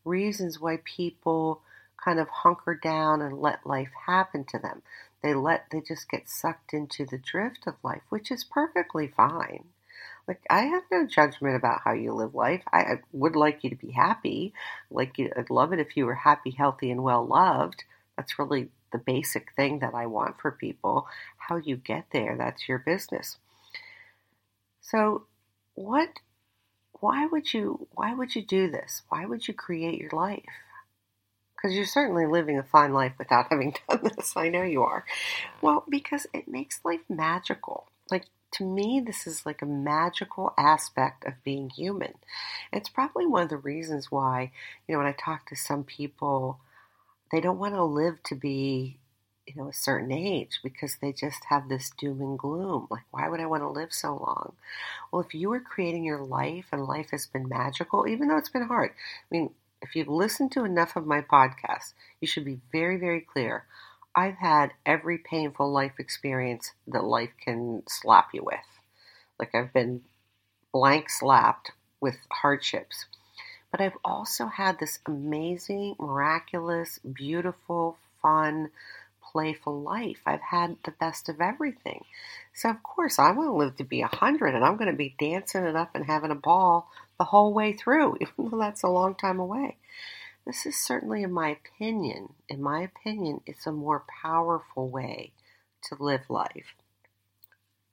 reasons 0.04 0.60
why 0.60 0.80
people 0.84 1.62
kind 2.04 2.20
of 2.20 2.28
hunker 2.28 2.74
down 2.74 3.22
and 3.22 3.40
let 3.40 3.66
life 3.66 3.90
happen 4.06 4.44
to 4.44 4.58
them. 4.58 4.82
They 5.24 5.32
let 5.32 5.70
they 5.70 5.80
just 5.80 6.10
get 6.10 6.28
sucked 6.28 6.74
into 6.74 7.06
the 7.06 7.16
drift 7.16 7.66
of 7.66 7.76
life, 7.82 8.02
which 8.10 8.30
is 8.30 8.44
perfectly 8.44 9.08
fine. 9.08 9.64
Like 10.28 10.42
I 10.50 10.64
have 10.64 10.82
no 10.92 11.06
judgment 11.06 11.56
about 11.56 11.80
how 11.82 11.94
you 11.94 12.12
live 12.12 12.34
life. 12.34 12.62
I, 12.70 12.80
I 12.80 13.00
would 13.10 13.34
like 13.34 13.64
you 13.64 13.70
to 13.70 13.76
be 13.76 13.92
happy. 13.92 14.52
Like 14.90 15.16
you, 15.16 15.32
I'd 15.34 15.48
love 15.48 15.72
it 15.72 15.80
if 15.80 15.96
you 15.96 16.04
were 16.04 16.14
happy, 16.14 16.50
healthy, 16.50 16.90
and 16.90 17.02
well 17.02 17.26
loved. 17.26 17.84
That's 18.18 18.38
really 18.38 18.68
the 18.92 18.98
basic 18.98 19.52
thing 19.56 19.78
that 19.78 19.94
I 19.94 20.04
want 20.04 20.42
for 20.42 20.50
people. 20.52 21.08
How 21.38 21.56
you 21.56 21.76
get 21.76 22.04
there, 22.12 22.36
that's 22.36 22.68
your 22.68 22.78
business. 22.78 23.38
So, 24.82 25.24
what? 25.74 26.20
Why 27.00 27.24
would 27.24 27.54
you? 27.54 27.88
Why 27.92 28.12
would 28.12 28.34
you 28.36 28.42
do 28.42 28.70
this? 28.70 29.04
Why 29.08 29.24
would 29.24 29.48
you 29.48 29.54
create 29.54 29.98
your 29.98 30.10
life? 30.12 30.44
Because 31.64 31.78
you're 31.78 31.86
certainly 31.86 32.26
living 32.26 32.58
a 32.58 32.62
fine 32.62 32.92
life 32.92 33.14
without 33.16 33.46
having 33.50 33.74
done 33.88 34.00
this. 34.02 34.34
I 34.36 34.50
know 34.50 34.64
you 34.64 34.82
are. 34.82 35.06
Well, 35.62 35.86
because 35.88 36.26
it 36.34 36.46
makes 36.46 36.84
life 36.84 37.00
magical. 37.08 37.86
Like 38.10 38.26
to 38.56 38.66
me, 38.66 39.00
this 39.00 39.26
is 39.26 39.46
like 39.46 39.62
a 39.62 39.66
magical 39.66 40.52
aspect 40.58 41.24
of 41.24 41.42
being 41.42 41.70
human. 41.70 42.16
It's 42.70 42.90
probably 42.90 43.26
one 43.26 43.44
of 43.44 43.48
the 43.48 43.56
reasons 43.56 44.12
why, 44.12 44.52
you 44.86 44.92
know, 44.92 44.98
when 44.98 45.06
I 45.06 45.12
talk 45.12 45.46
to 45.46 45.56
some 45.56 45.84
people, 45.84 46.60
they 47.32 47.40
don't 47.40 47.58
want 47.58 47.72
to 47.72 47.82
live 47.82 48.22
to 48.24 48.34
be, 48.34 48.98
you 49.46 49.54
know, 49.56 49.70
a 49.70 49.72
certain 49.72 50.12
age 50.12 50.60
because 50.62 50.98
they 51.00 51.12
just 51.12 51.46
have 51.48 51.70
this 51.70 51.90
doom 51.96 52.20
and 52.20 52.38
gloom. 52.38 52.88
Like, 52.90 53.04
why 53.10 53.26
would 53.30 53.40
I 53.40 53.46
want 53.46 53.62
to 53.62 53.70
live 53.70 53.94
so 53.94 54.10
long? 54.10 54.52
Well, 55.10 55.22
if 55.22 55.32
you 55.32 55.48
were 55.48 55.60
creating 55.60 56.04
your 56.04 56.22
life 56.22 56.66
and 56.72 56.84
life 56.84 57.08
has 57.12 57.26
been 57.26 57.48
magical, 57.48 58.06
even 58.06 58.28
though 58.28 58.36
it's 58.36 58.50
been 58.50 58.66
hard, 58.66 58.90
I 58.90 59.28
mean, 59.30 59.48
if 59.84 59.94
you've 59.94 60.08
listened 60.08 60.50
to 60.52 60.64
enough 60.64 60.96
of 60.96 61.06
my 61.06 61.20
podcasts, 61.20 61.92
you 62.20 62.26
should 62.26 62.44
be 62.44 62.60
very, 62.72 62.96
very 62.96 63.20
clear. 63.20 63.66
I've 64.16 64.36
had 64.36 64.72
every 64.86 65.18
painful 65.18 65.70
life 65.70 65.94
experience 65.98 66.72
that 66.86 67.04
life 67.04 67.32
can 67.42 67.82
slap 67.88 68.28
you 68.32 68.42
with. 68.42 68.58
Like 69.38 69.54
I've 69.54 69.72
been 69.72 70.02
blank 70.72 71.10
slapped 71.10 71.72
with 72.00 72.16
hardships. 72.30 73.06
But 73.70 73.80
I've 73.80 73.98
also 74.04 74.46
had 74.46 74.78
this 74.78 75.00
amazing, 75.06 75.96
miraculous, 75.98 76.98
beautiful, 76.98 77.96
fun, 78.22 78.70
playful 79.32 79.82
life. 79.82 80.18
I've 80.24 80.40
had 80.40 80.76
the 80.84 80.92
best 80.92 81.28
of 81.28 81.40
everything. 81.40 82.04
So, 82.52 82.70
of 82.70 82.82
course, 82.84 83.18
I 83.18 83.32
want 83.32 83.48
to 83.48 83.52
live 83.52 83.76
to 83.76 83.84
be 83.84 84.00
a 84.00 84.06
100 84.06 84.54
and 84.54 84.64
I'm 84.64 84.76
going 84.76 84.90
to 84.90 84.96
be 84.96 85.16
dancing 85.18 85.64
it 85.64 85.74
up 85.74 85.90
and 85.94 86.06
having 86.06 86.30
a 86.30 86.36
ball 86.36 86.88
the 87.18 87.24
whole 87.24 87.52
way 87.52 87.72
through, 87.72 88.16
even 88.20 88.50
though 88.50 88.58
that's 88.58 88.82
a 88.82 88.88
long 88.88 89.14
time 89.14 89.38
away. 89.38 89.76
This 90.46 90.66
is 90.66 90.76
certainly, 90.76 91.22
in 91.22 91.32
my 91.32 91.48
opinion, 91.48 92.34
in 92.48 92.62
my 92.62 92.82
opinion, 92.82 93.40
it's 93.46 93.66
a 93.66 93.72
more 93.72 94.04
powerful 94.22 94.88
way 94.88 95.32
to 95.84 96.02
live 96.02 96.28
life. 96.28 96.74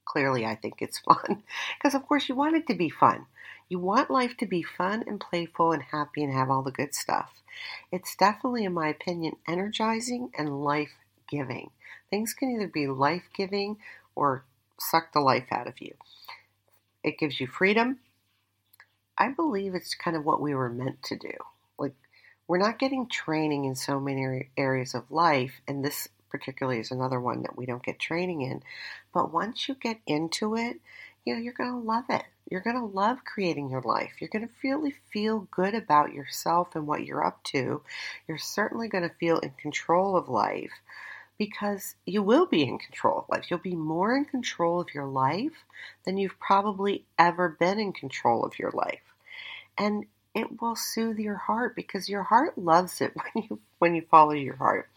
Clearly, 0.03 0.45
I 0.45 0.55
think 0.55 0.75
it's 0.81 0.99
fun 1.07 1.43
because, 1.77 1.95
of 1.95 2.05
course, 2.05 2.27
you 2.27 2.35
want 2.35 2.57
it 2.57 2.67
to 2.67 2.75
be 2.75 2.89
fun. 2.89 3.25
You 3.69 3.79
want 3.79 4.11
life 4.11 4.35
to 4.39 4.45
be 4.45 4.63
fun 4.63 5.03
and 5.07 5.19
playful 5.19 5.71
and 5.71 5.81
happy 5.81 6.23
and 6.23 6.33
have 6.33 6.49
all 6.49 6.61
the 6.61 6.71
good 6.71 6.93
stuff. 6.93 7.31
It's 7.91 8.15
definitely, 8.17 8.65
in 8.65 8.73
my 8.73 8.89
opinion, 8.89 9.37
energizing 9.47 10.31
and 10.37 10.63
life 10.63 10.91
giving. 11.29 11.69
Things 12.09 12.33
can 12.33 12.51
either 12.51 12.67
be 12.67 12.87
life 12.87 13.29
giving 13.33 13.77
or 14.13 14.43
suck 14.77 15.13
the 15.13 15.21
life 15.21 15.47
out 15.51 15.67
of 15.67 15.79
you. 15.79 15.93
It 17.03 17.17
gives 17.17 17.39
you 17.39 17.47
freedom. 17.47 17.99
I 19.17 19.29
believe 19.29 19.75
it's 19.75 19.95
kind 19.95 20.17
of 20.17 20.25
what 20.25 20.41
we 20.41 20.55
were 20.55 20.69
meant 20.69 21.03
to 21.03 21.15
do. 21.15 21.33
Like, 21.77 21.95
we're 22.47 22.57
not 22.57 22.79
getting 22.79 23.07
training 23.07 23.65
in 23.65 23.75
so 23.75 23.99
many 23.99 24.49
areas 24.57 24.93
of 24.93 25.11
life, 25.11 25.61
and 25.67 25.83
this 25.83 26.07
particularly 26.29 26.79
is 26.79 26.91
another 26.91 27.19
one 27.19 27.43
that 27.43 27.57
we 27.57 27.65
don't 27.65 27.83
get 27.83 27.99
training 27.99 28.41
in. 28.41 28.63
But 29.13 29.33
once 29.33 29.67
you 29.67 29.75
get 29.75 29.99
into 30.07 30.55
it, 30.55 30.79
you 31.25 31.35
know, 31.35 31.41
you're 31.41 31.53
going 31.53 31.71
to 31.71 31.87
love 31.87 32.05
it. 32.09 32.23
You're 32.49 32.61
going 32.61 32.79
to 32.79 32.85
love 32.85 33.23
creating 33.23 33.69
your 33.69 33.81
life. 33.81 34.13
You're 34.19 34.29
going 34.29 34.47
to 34.47 34.53
really 34.63 34.95
feel 35.13 35.47
good 35.51 35.75
about 35.75 36.13
yourself 36.13 36.75
and 36.75 36.87
what 36.87 37.05
you're 37.05 37.25
up 37.25 37.43
to. 37.45 37.81
You're 38.27 38.37
certainly 38.37 38.87
going 38.87 39.07
to 39.07 39.15
feel 39.15 39.39
in 39.39 39.51
control 39.51 40.17
of 40.17 40.29
life 40.29 40.71
because 41.41 41.95
you 42.05 42.21
will 42.21 42.45
be 42.45 42.61
in 42.61 42.77
control 42.77 43.17
of 43.17 43.25
life. 43.27 43.49
You'll 43.49 43.57
be 43.57 43.73
more 43.73 44.15
in 44.15 44.25
control 44.25 44.79
of 44.79 44.93
your 44.93 45.07
life 45.07 45.65
than 46.05 46.17
you've 46.17 46.39
probably 46.39 47.03
ever 47.17 47.49
been 47.49 47.79
in 47.79 47.93
control 47.93 48.45
of 48.45 48.59
your 48.59 48.69
life. 48.69 49.01
And 49.75 50.05
it 50.35 50.61
will 50.61 50.75
soothe 50.75 51.17
your 51.17 51.37
heart 51.37 51.75
because 51.75 52.07
your 52.07 52.21
heart 52.21 52.59
loves 52.59 53.01
it 53.01 53.15
when 53.33 53.47
you 53.49 53.59
when 53.79 53.95
you 53.95 54.03
follow 54.03 54.33
your 54.33 54.55
heart. 54.55 54.87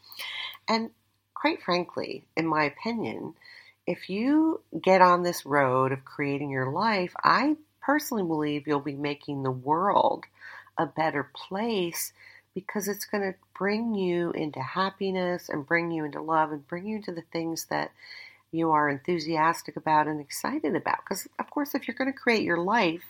And 0.69 0.91
quite 1.33 1.63
frankly, 1.63 2.25
in 2.37 2.47
my 2.47 2.65
opinion, 2.65 3.33
if 3.87 4.11
you 4.11 4.61
get 4.79 5.01
on 5.01 5.23
this 5.23 5.47
road 5.47 5.93
of 5.93 6.05
creating 6.05 6.51
your 6.51 6.71
life, 6.71 7.15
I 7.25 7.57
personally 7.81 8.23
believe 8.23 8.67
you'll 8.67 8.81
be 8.81 8.97
making 8.97 9.45
the 9.45 9.51
world 9.51 10.27
a 10.77 10.85
better 10.85 11.31
place 11.35 12.13
because 12.55 12.89
it's 12.89 13.05
going 13.05 13.23
to 13.23 13.39
bring 13.59 13.95
you 13.95 14.31
into 14.33 14.61
happiness 14.61 15.49
and 15.49 15.67
bring 15.67 15.91
you 15.91 16.05
into 16.05 16.21
love 16.21 16.53
and 16.53 16.67
bring 16.67 16.87
you 16.87 16.97
into 16.97 17.13
the 17.13 17.25
things 17.33 17.67
that 17.67 17.91
you 18.53 18.71
are 18.71 18.89
enthusiastic 18.89 19.77
about 19.77 20.07
and 20.07 20.21
excited 20.21 20.77
about. 20.77 20.99
Because, 21.05 21.27
of 21.41 21.51
course, 21.51 21.75
if 21.75 21.89
you're 21.89 21.97
going 21.97 22.13
to 22.13 22.19
create 22.19 22.43
your 22.43 22.59
life, 22.59 23.03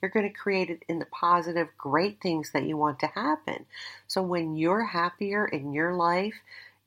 you're 0.00 0.10
going 0.10 0.28
to 0.28 0.38
create 0.38 0.70
it 0.70 0.84
in 0.88 1.00
the 1.00 1.06
positive, 1.06 1.68
great 1.76 2.20
things 2.20 2.52
that 2.52 2.64
you 2.64 2.76
want 2.76 3.00
to 3.00 3.08
happen. 3.08 3.66
So, 4.06 4.22
when 4.22 4.54
you're 4.54 4.84
happier 4.84 5.44
in 5.44 5.72
your 5.72 5.94
life, 5.94 6.34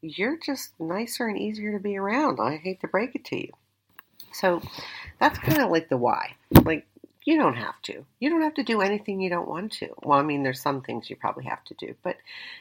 you're 0.01 0.38
just 0.38 0.72
nicer 0.79 1.27
and 1.27 1.38
easier 1.38 1.74
to 1.74 1.79
be 1.79 1.98
around. 1.98 2.39
I 2.39 2.57
hate 2.57 2.81
to 2.81 2.88
break 2.88 3.15
it 3.15 3.25
to 3.25 3.38
you. 3.38 3.51
So 4.36 4.62
that's 5.19 5.39
kind 5.39 5.62
of 5.62 5.72
like 5.72 5.88
the 5.89 5.98
why. 5.98 6.36
Like, 6.51 6.86
you 7.25 7.38
don't 7.38 7.55
have 7.55 7.82
to. 7.82 8.05
You 8.20 8.29
don't 8.29 8.44
have 8.44 8.53
to 8.53 8.63
do 8.63 8.82
anything 8.82 9.20
you 9.20 9.32
don't 9.32 9.48
want 9.48 9.72
to. 9.74 9.89
Well, 10.03 10.20
I 10.20 10.22
mean, 10.22 10.44
there's 10.44 10.62
some 10.62 10.82
things 10.82 11.10
you 11.10 11.15
probably 11.15 11.46
have 11.46 11.63
to 11.65 11.74
do. 11.74 11.96
But, 12.03 12.17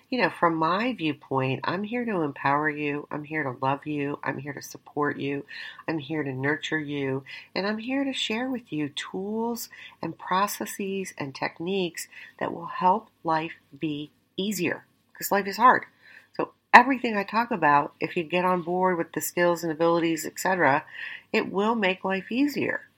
you 0.09 0.18
know, 0.18 0.30
from 0.30 0.56
my 0.56 0.94
viewpoint, 0.94 1.61
I'm 1.64 1.83
here 1.83 2.06
to 2.06 2.23
empower 2.23 2.71
you. 2.71 3.06
I'm 3.11 3.25
here 3.25 3.42
to 3.42 3.54
love 3.61 3.87
you. 3.87 4.18
I'm 4.23 4.38
here 4.38 4.54
to 4.54 4.62
support 4.62 5.18
you. 5.18 5.44
I'm 5.87 5.99
here 5.99 6.23
to 6.23 6.33
nurture 6.33 6.78
you. 6.78 7.25
And 7.54 7.66
I'm 7.66 7.76
here 7.76 8.04
to 8.04 8.14
share 8.14 8.50
with 8.50 8.73
you 8.73 8.88
tools 8.88 9.68
and 10.00 10.18
processes 10.18 11.12
and 11.18 11.35
techniques 11.35 12.09
that 12.40 12.54
will 12.54 12.66
help 12.66 13.09
life 13.23 13.52
be 13.78 14.12
easier 14.38 14.87
because 15.12 15.30
life 15.30 15.47
is 15.47 15.59
hard. 15.59 15.85
So 16.38 16.52
everything 16.73 17.18
I 17.18 17.25
talk 17.25 17.50
about, 17.50 17.92
if 18.00 18.16
you 18.16 18.25
get 18.25 18.47
on 18.47 18.62
board 18.62 18.97
with 18.97 19.12
the 19.12 19.21
skills 19.21 19.62
and 19.62 19.71
abilities, 19.71 20.25
etc., 20.25 20.87
it 21.35 21.52
will 21.52 21.75
make 21.75 22.02
life 22.02 22.33
easier. 22.33 22.88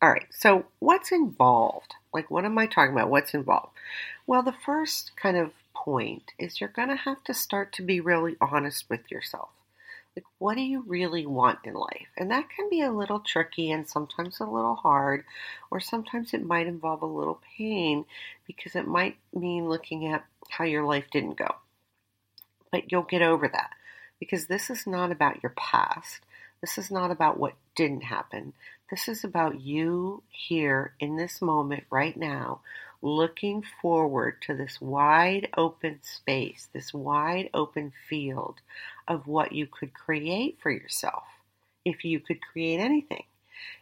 All 0.00 0.10
right, 0.10 0.26
so 0.30 0.66
what's 0.78 1.10
involved? 1.10 1.94
Like, 2.14 2.30
what 2.30 2.44
am 2.44 2.56
I 2.56 2.66
talking 2.66 2.92
about? 2.92 3.10
What's 3.10 3.34
involved? 3.34 3.72
Well, 4.28 4.44
the 4.44 4.52
first 4.52 5.10
kind 5.16 5.36
of 5.36 5.50
point 5.74 6.32
is 6.38 6.60
you're 6.60 6.68
going 6.68 6.88
to 6.88 6.96
have 6.96 7.24
to 7.24 7.34
start 7.34 7.72
to 7.72 7.82
be 7.82 7.98
really 7.98 8.36
honest 8.40 8.88
with 8.88 9.10
yourself. 9.10 9.48
Like, 10.14 10.24
what 10.38 10.54
do 10.54 10.60
you 10.60 10.84
really 10.86 11.26
want 11.26 11.60
in 11.64 11.74
life? 11.74 12.06
And 12.16 12.30
that 12.30 12.48
can 12.48 12.70
be 12.70 12.80
a 12.80 12.92
little 12.92 13.18
tricky 13.18 13.72
and 13.72 13.88
sometimes 13.88 14.38
a 14.38 14.44
little 14.44 14.76
hard, 14.76 15.24
or 15.68 15.80
sometimes 15.80 16.32
it 16.32 16.46
might 16.46 16.68
involve 16.68 17.02
a 17.02 17.06
little 17.06 17.40
pain 17.56 18.04
because 18.46 18.76
it 18.76 18.86
might 18.86 19.16
mean 19.34 19.68
looking 19.68 20.06
at 20.06 20.24
how 20.48 20.64
your 20.64 20.84
life 20.84 21.06
didn't 21.10 21.38
go. 21.38 21.56
But 22.70 22.92
you'll 22.92 23.02
get 23.02 23.22
over 23.22 23.48
that 23.48 23.70
because 24.20 24.46
this 24.46 24.70
is 24.70 24.86
not 24.86 25.10
about 25.10 25.42
your 25.42 25.54
past. 25.56 26.20
This 26.60 26.78
is 26.78 26.90
not 26.90 27.10
about 27.10 27.38
what 27.38 27.54
didn't 27.74 28.02
happen. 28.02 28.52
This 28.90 29.06
is 29.06 29.22
about 29.22 29.60
you 29.60 30.22
here 30.30 30.94
in 30.98 31.16
this 31.16 31.42
moment 31.42 31.84
right 31.90 32.16
now, 32.16 32.60
looking 33.02 33.62
forward 33.82 34.40
to 34.42 34.54
this 34.54 34.80
wide 34.80 35.48
open 35.58 36.00
space, 36.02 36.68
this 36.72 36.94
wide 36.94 37.50
open 37.52 37.92
field 38.08 38.60
of 39.06 39.26
what 39.26 39.52
you 39.52 39.66
could 39.66 39.92
create 39.92 40.58
for 40.62 40.70
yourself 40.70 41.24
if 41.84 42.02
you 42.02 42.18
could 42.18 42.40
create 42.40 42.80
anything. 42.80 43.24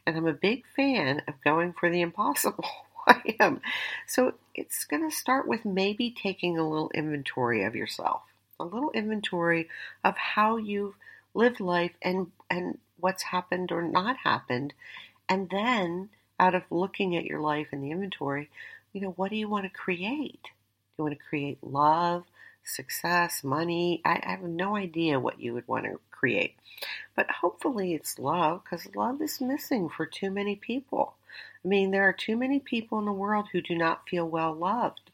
And 0.07 0.17
I'm 0.17 0.27
a 0.27 0.33
big 0.33 0.65
fan 0.75 1.23
of 1.29 1.35
going 1.45 1.73
for 1.73 1.89
the 1.89 2.01
impossible. 2.01 2.65
I 3.07 3.37
am. 3.39 3.61
So 4.09 4.35
it's 4.57 4.85
going 4.85 5.09
to 5.09 5.17
start 5.17 5.47
with 5.47 5.65
maybe 5.65 6.11
taking 6.11 6.59
a 6.59 6.69
little 6.69 6.91
inventory 6.93 7.63
of 7.63 7.77
yourself, 7.77 8.23
a 8.59 8.65
little 8.65 8.91
inventory 8.91 9.69
of 10.03 10.17
how 10.17 10.57
you've 10.57 10.95
lived 11.33 11.61
life 11.61 11.93
and, 12.03 12.33
and 12.51 12.79
what's 12.99 13.25
happened 13.25 13.73
or 13.73 13.83
not 13.83 14.17
happened. 14.19 14.75
And 15.29 15.51
then, 15.51 16.11
out 16.39 16.55
of 16.55 16.63
looking 16.71 17.17
at 17.17 17.25
your 17.25 17.41
life 17.41 17.69
and 17.73 17.83
the 17.83 17.91
inventory, 17.91 18.51
you 18.93 19.01
know, 19.01 19.11
what 19.17 19.31
do 19.31 19.37
you 19.37 19.49
want 19.49 19.65
to 19.65 19.71
create? 19.71 20.43
Do 20.43 20.99
you 20.99 21.05
want 21.05 21.19
to 21.19 21.25
create 21.29 21.59
love, 21.63 22.25
success, 22.65 23.43
money? 23.45 24.01
I, 24.05 24.21
I 24.23 24.31
have 24.31 24.43
no 24.43 24.77
idea 24.77 25.21
what 25.21 25.41
you 25.41 25.55
would 25.55 25.69
want 25.69 25.85
to 25.85 26.01
create. 26.11 26.55
But 27.15 27.31
hopefully 27.31 27.95
it's 27.95 28.19
love 28.19 28.63
because 28.65 28.95
love 28.95 29.21
is 29.23 29.41
missing 29.41 29.89
for 29.89 30.07
too 30.07 30.31
many 30.31 30.57
people. 30.57 31.15
I 31.65 31.69
mean, 31.69 31.91
there 31.91 32.09
are 32.09 32.13
too 32.13 32.37
many 32.37 32.61
people 32.61 32.99
in 32.99 33.05
the 33.05 33.13
world 33.13 33.49
who 33.53 33.61
do 33.61 33.75
not 33.75 34.09
feel 34.09 34.29
well 34.29 34.55
loved. 34.55 35.11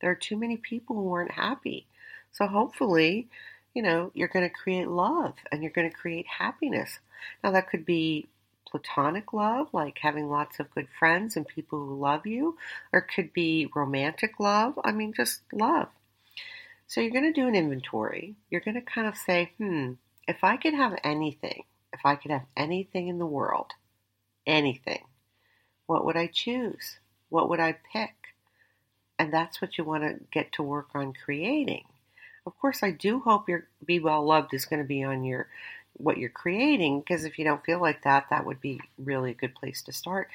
There 0.00 0.10
are 0.10 0.16
too 0.16 0.36
many 0.36 0.56
people 0.56 0.96
who 0.96 1.12
aren't 1.12 1.32
happy. 1.32 1.86
So 2.32 2.46
hopefully, 2.46 3.28
you 3.74 3.82
know, 3.82 4.10
you're 4.14 4.28
going 4.28 4.48
to 4.48 4.54
create 4.54 4.88
love 4.88 5.34
and 5.50 5.62
you're 5.62 5.72
going 5.72 5.90
to 5.90 5.96
create 5.96 6.26
happiness. 6.26 6.98
Now, 7.42 7.50
that 7.52 7.70
could 7.70 7.84
be 7.84 8.28
platonic 8.70 9.32
love, 9.32 9.68
like 9.72 9.98
having 10.00 10.28
lots 10.28 10.60
of 10.60 10.70
good 10.74 10.88
friends 10.98 11.36
and 11.36 11.46
people 11.46 11.78
who 11.78 11.98
love 11.98 12.26
you, 12.26 12.56
or 12.92 13.00
it 13.00 13.12
could 13.14 13.32
be 13.32 13.70
romantic 13.74 14.38
love. 14.38 14.78
I 14.84 14.92
mean, 14.92 15.12
just 15.14 15.40
love. 15.52 15.88
So 16.86 17.00
you're 17.00 17.10
going 17.10 17.32
to 17.32 17.40
do 17.40 17.48
an 17.48 17.54
inventory. 17.54 18.36
You're 18.50 18.60
going 18.60 18.74
to 18.74 18.80
kind 18.80 19.06
of 19.06 19.16
say, 19.16 19.52
hmm, 19.58 19.92
if 20.28 20.42
I 20.42 20.56
could 20.56 20.74
have 20.74 20.98
anything, 21.02 21.64
if 21.92 22.00
I 22.04 22.16
could 22.16 22.30
have 22.30 22.46
anything 22.56 23.08
in 23.08 23.18
the 23.18 23.26
world, 23.26 23.72
anything, 24.46 25.04
what 25.86 26.04
would 26.04 26.16
I 26.16 26.26
choose? 26.26 26.98
What 27.28 27.48
would 27.48 27.60
I 27.60 27.76
pick? 27.92 28.14
And 29.18 29.32
that's 29.32 29.60
what 29.60 29.78
you 29.78 29.84
want 29.84 30.04
to 30.04 30.24
get 30.30 30.52
to 30.52 30.62
work 30.62 30.88
on 30.94 31.12
creating. 31.12 31.84
Of 32.44 32.56
course, 32.58 32.82
I 32.82 32.90
do 32.92 33.20
hope 33.20 33.48
your 33.48 33.66
Be 33.84 33.98
Well 33.98 34.24
Loved 34.24 34.54
is 34.54 34.66
going 34.66 34.82
to 34.82 34.86
be 34.86 35.02
on 35.02 35.24
your 35.24 35.48
what 35.98 36.18
you're 36.18 36.30
creating 36.30 37.00
because 37.00 37.24
if 37.24 37.38
you 37.38 37.44
don't 37.44 37.64
feel 37.64 37.80
like 37.80 38.02
that, 38.04 38.26
that 38.30 38.46
would 38.46 38.60
be 38.60 38.80
really 38.98 39.30
a 39.30 39.34
good 39.34 39.54
place 39.54 39.82
to 39.82 39.92
start. 39.92 40.28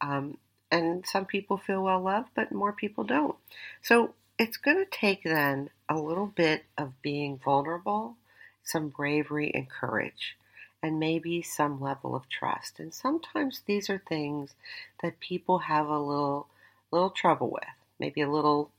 Um, 0.00 0.38
and 0.70 1.04
some 1.06 1.24
people 1.24 1.58
feel 1.58 1.82
well 1.82 2.00
loved, 2.00 2.28
but 2.34 2.52
more 2.52 2.72
people 2.72 3.04
don't. 3.04 3.36
So 3.82 4.14
it's 4.38 4.56
going 4.56 4.78
to 4.78 4.90
take 4.90 5.24
then 5.24 5.70
a 5.88 5.98
little 5.98 6.26
bit 6.26 6.64
of 6.78 7.02
being 7.02 7.40
vulnerable, 7.44 8.16
some 8.62 8.88
bravery 8.88 9.50
and 9.54 9.68
courage, 9.68 10.36
and 10.82 10.98
maybe 10.98 11.42
some 11.42 11.80
level 11.80 12.14
of 12.14 12.28
trust. 12.28 12.78
And 12.78 12.94
sometimes 12.94 13.62
these 13.66 13.90
are 13.90 14.02
things 14.08 14.54
that 15.02 15.20
people 15.20 15.58
have 15.58 15.88
a 15.88 15.98
little 15.98 16.46
little 16.92 17.10
trouble 17.10 17.50
with, 17.50 17.68
maybe 17.98 18.20
a 18.20 18.30
little 18.30 18.70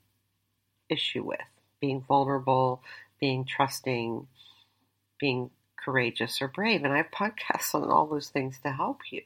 issue 0.90 1.24
with, 1.24 1.40
being 1.80 2.02
vulnerable, 2.02 2.82
being 3.20 3.46
trusting, 3.46 4.28
being 5.20 5.50
courageous 5.84 6.42
or 6.42 6.48
brave. 6.48 6.84
And 6.84 6.94
I 6.94 6.98
have 6.98 7.12
podcasts 7.12 7.74
on 7.76 7.90
all 7.90 8.08
those 8.08 8.30
things 8.30 8.60
to 8.64 8.72
help 8.72 9.00
you. 9.12 9.22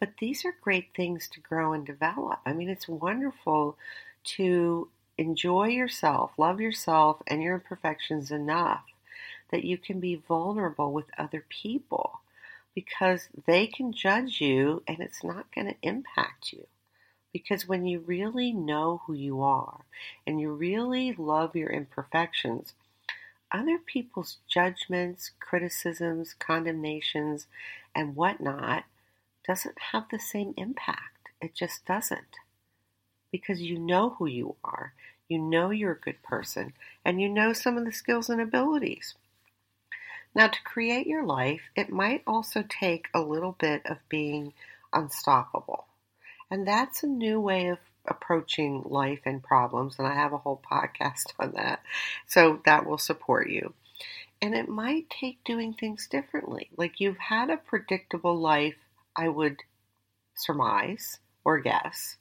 But 0.00 0.14
these 0.20 0.44
are 0.44 0.54
great 0.60 0.88
things 0.94 1.28
to 1.32 1.40
grow 1.40 1.72
and 1.72 1.84
develop. 1.84 2.40
I 2.46 2.52
mean, 2.52 2.68
it's 2.68 2.88
wonderful 2.88 3.76
to 4.36 4.88
enjoy 5.16 5.68
yourself, 5.68 6.32
love 6.38 6.60
yourself 6.60 7.22
and 7.26 7.42
your 7.42 7.54
imperfections 7.54 8.30
enough 8.30 8.84
that 9.50 9.64
you 9.64 9.78
can 9.78 9.98
be 10.00 10.14
vulnerable 10.14 10.92
with 10.92 11.06
other 11.18 11.44
people 11.48 12.20
because 12.74 13.28
they 13.46 13.66
can 13.66 13.92
judge 13.92 14.40
you 14.40 14.82
and 14.86 15.00
it's 15.00 15.24
not 15.24 15.52
going 15.54 15.66
to 15.66 15.74
impact 15.82 16.52
you. 16.52 16.66
Because 17.32 17.66
when 17.66 17.86
you 17.86 18.00
really 18.00 18.52
know 18.52 19.02
who 19.06 19.14
you 19.14 19.42
are 19.42 19.80
and 20.26 20.40
you 20.40 20.52
really 20.52 21.12
love 21.12 21.56
your 21.56 21.70
imperfections, 21.70 22.74
other 23.52 23.78
people's 23.78 24.38
judgments, 24.48 25.30
criticisms, 25.40 26.34
condemnations, 26.38 27.46
and 27.94 28.16
whatnot 28.16 28.84
doesn't 29.46 29.78
have 29.92 30.04
the 30.10 30.18
same 30.18 30.54
impact. 30.56 31.30
It 31.40 31.54
just 31.54 31.86
doesn't. 31.86 32.36
Because 33.32 33.60
you 33.60 33.78
know 33.78 34.16
who 34.18 34.26
you 34.26 34.56
are, 34.64 34.92
you 35.28 35.38
know 35.38 35.70
you're 35.70 35.92
a 35.92 36.00
good 36.00 36.22
person, 36.22 36.72
and 37.04 37.20
you 37.20 37.28
know 37.28 37.52
some 37.52 37.76
of 37.76 37.84
the 37.84 37.92
skills 37.92 38.28
and 38.28 38.40
abilities. 38.40 39.14
Now, 40.34 40.48
to 40.48 40.62
create 40.62 41.06
your 41.06 41.24
life, 41.24 41.62
it 41.74 41.90
might 41.90 42.22
also 42.26 42.62
take 42.68 43.08
a 43.14 43.20
little 43.20 43.56
bit 43.58 43.84
of 43.86 43.98
being 44.08 44.52
unstoppable. 44.92 45.86
And 46.50 46.66
that's 46.66 47.02
a 47.02 47.06
new 47.06 47.40
way 47.40 47.68
of 47.68 47.78
approaching 48.10 48.82
life 48.84 49.20
and 49.24 49.42
problems, 49.42 49.96
and 49.98 50.06
I 50.06 50.14
have 50.14 50.32
a 50.32 50.38
whole 50.38 50.60
podcast 50.70 51.32
on 51.38 51.52
that. 51.52 51.82
So 52.26 52.60
that 52.64 52.86
will 52.86 52.98
support 52.98 53.50
you. 53.50 53.74
And 54.40 54.54
it 54.54 54.68
might 54.68 55.10
take 55.10 55.42
doing 55.44 55.74
things 55.74 56.06
differently. 56.06 56.70
Like 56.76 57.00
you've 57.00 57.18
had 57.18 57.50
a 57.50 57.56
predictable 57.56 58.38
life, 58.38 58.76
I 59.16 59.28
would 59.28 59.62
surmise 60.34 61.18
or 61.44 61.58
guess, 61.58 62.16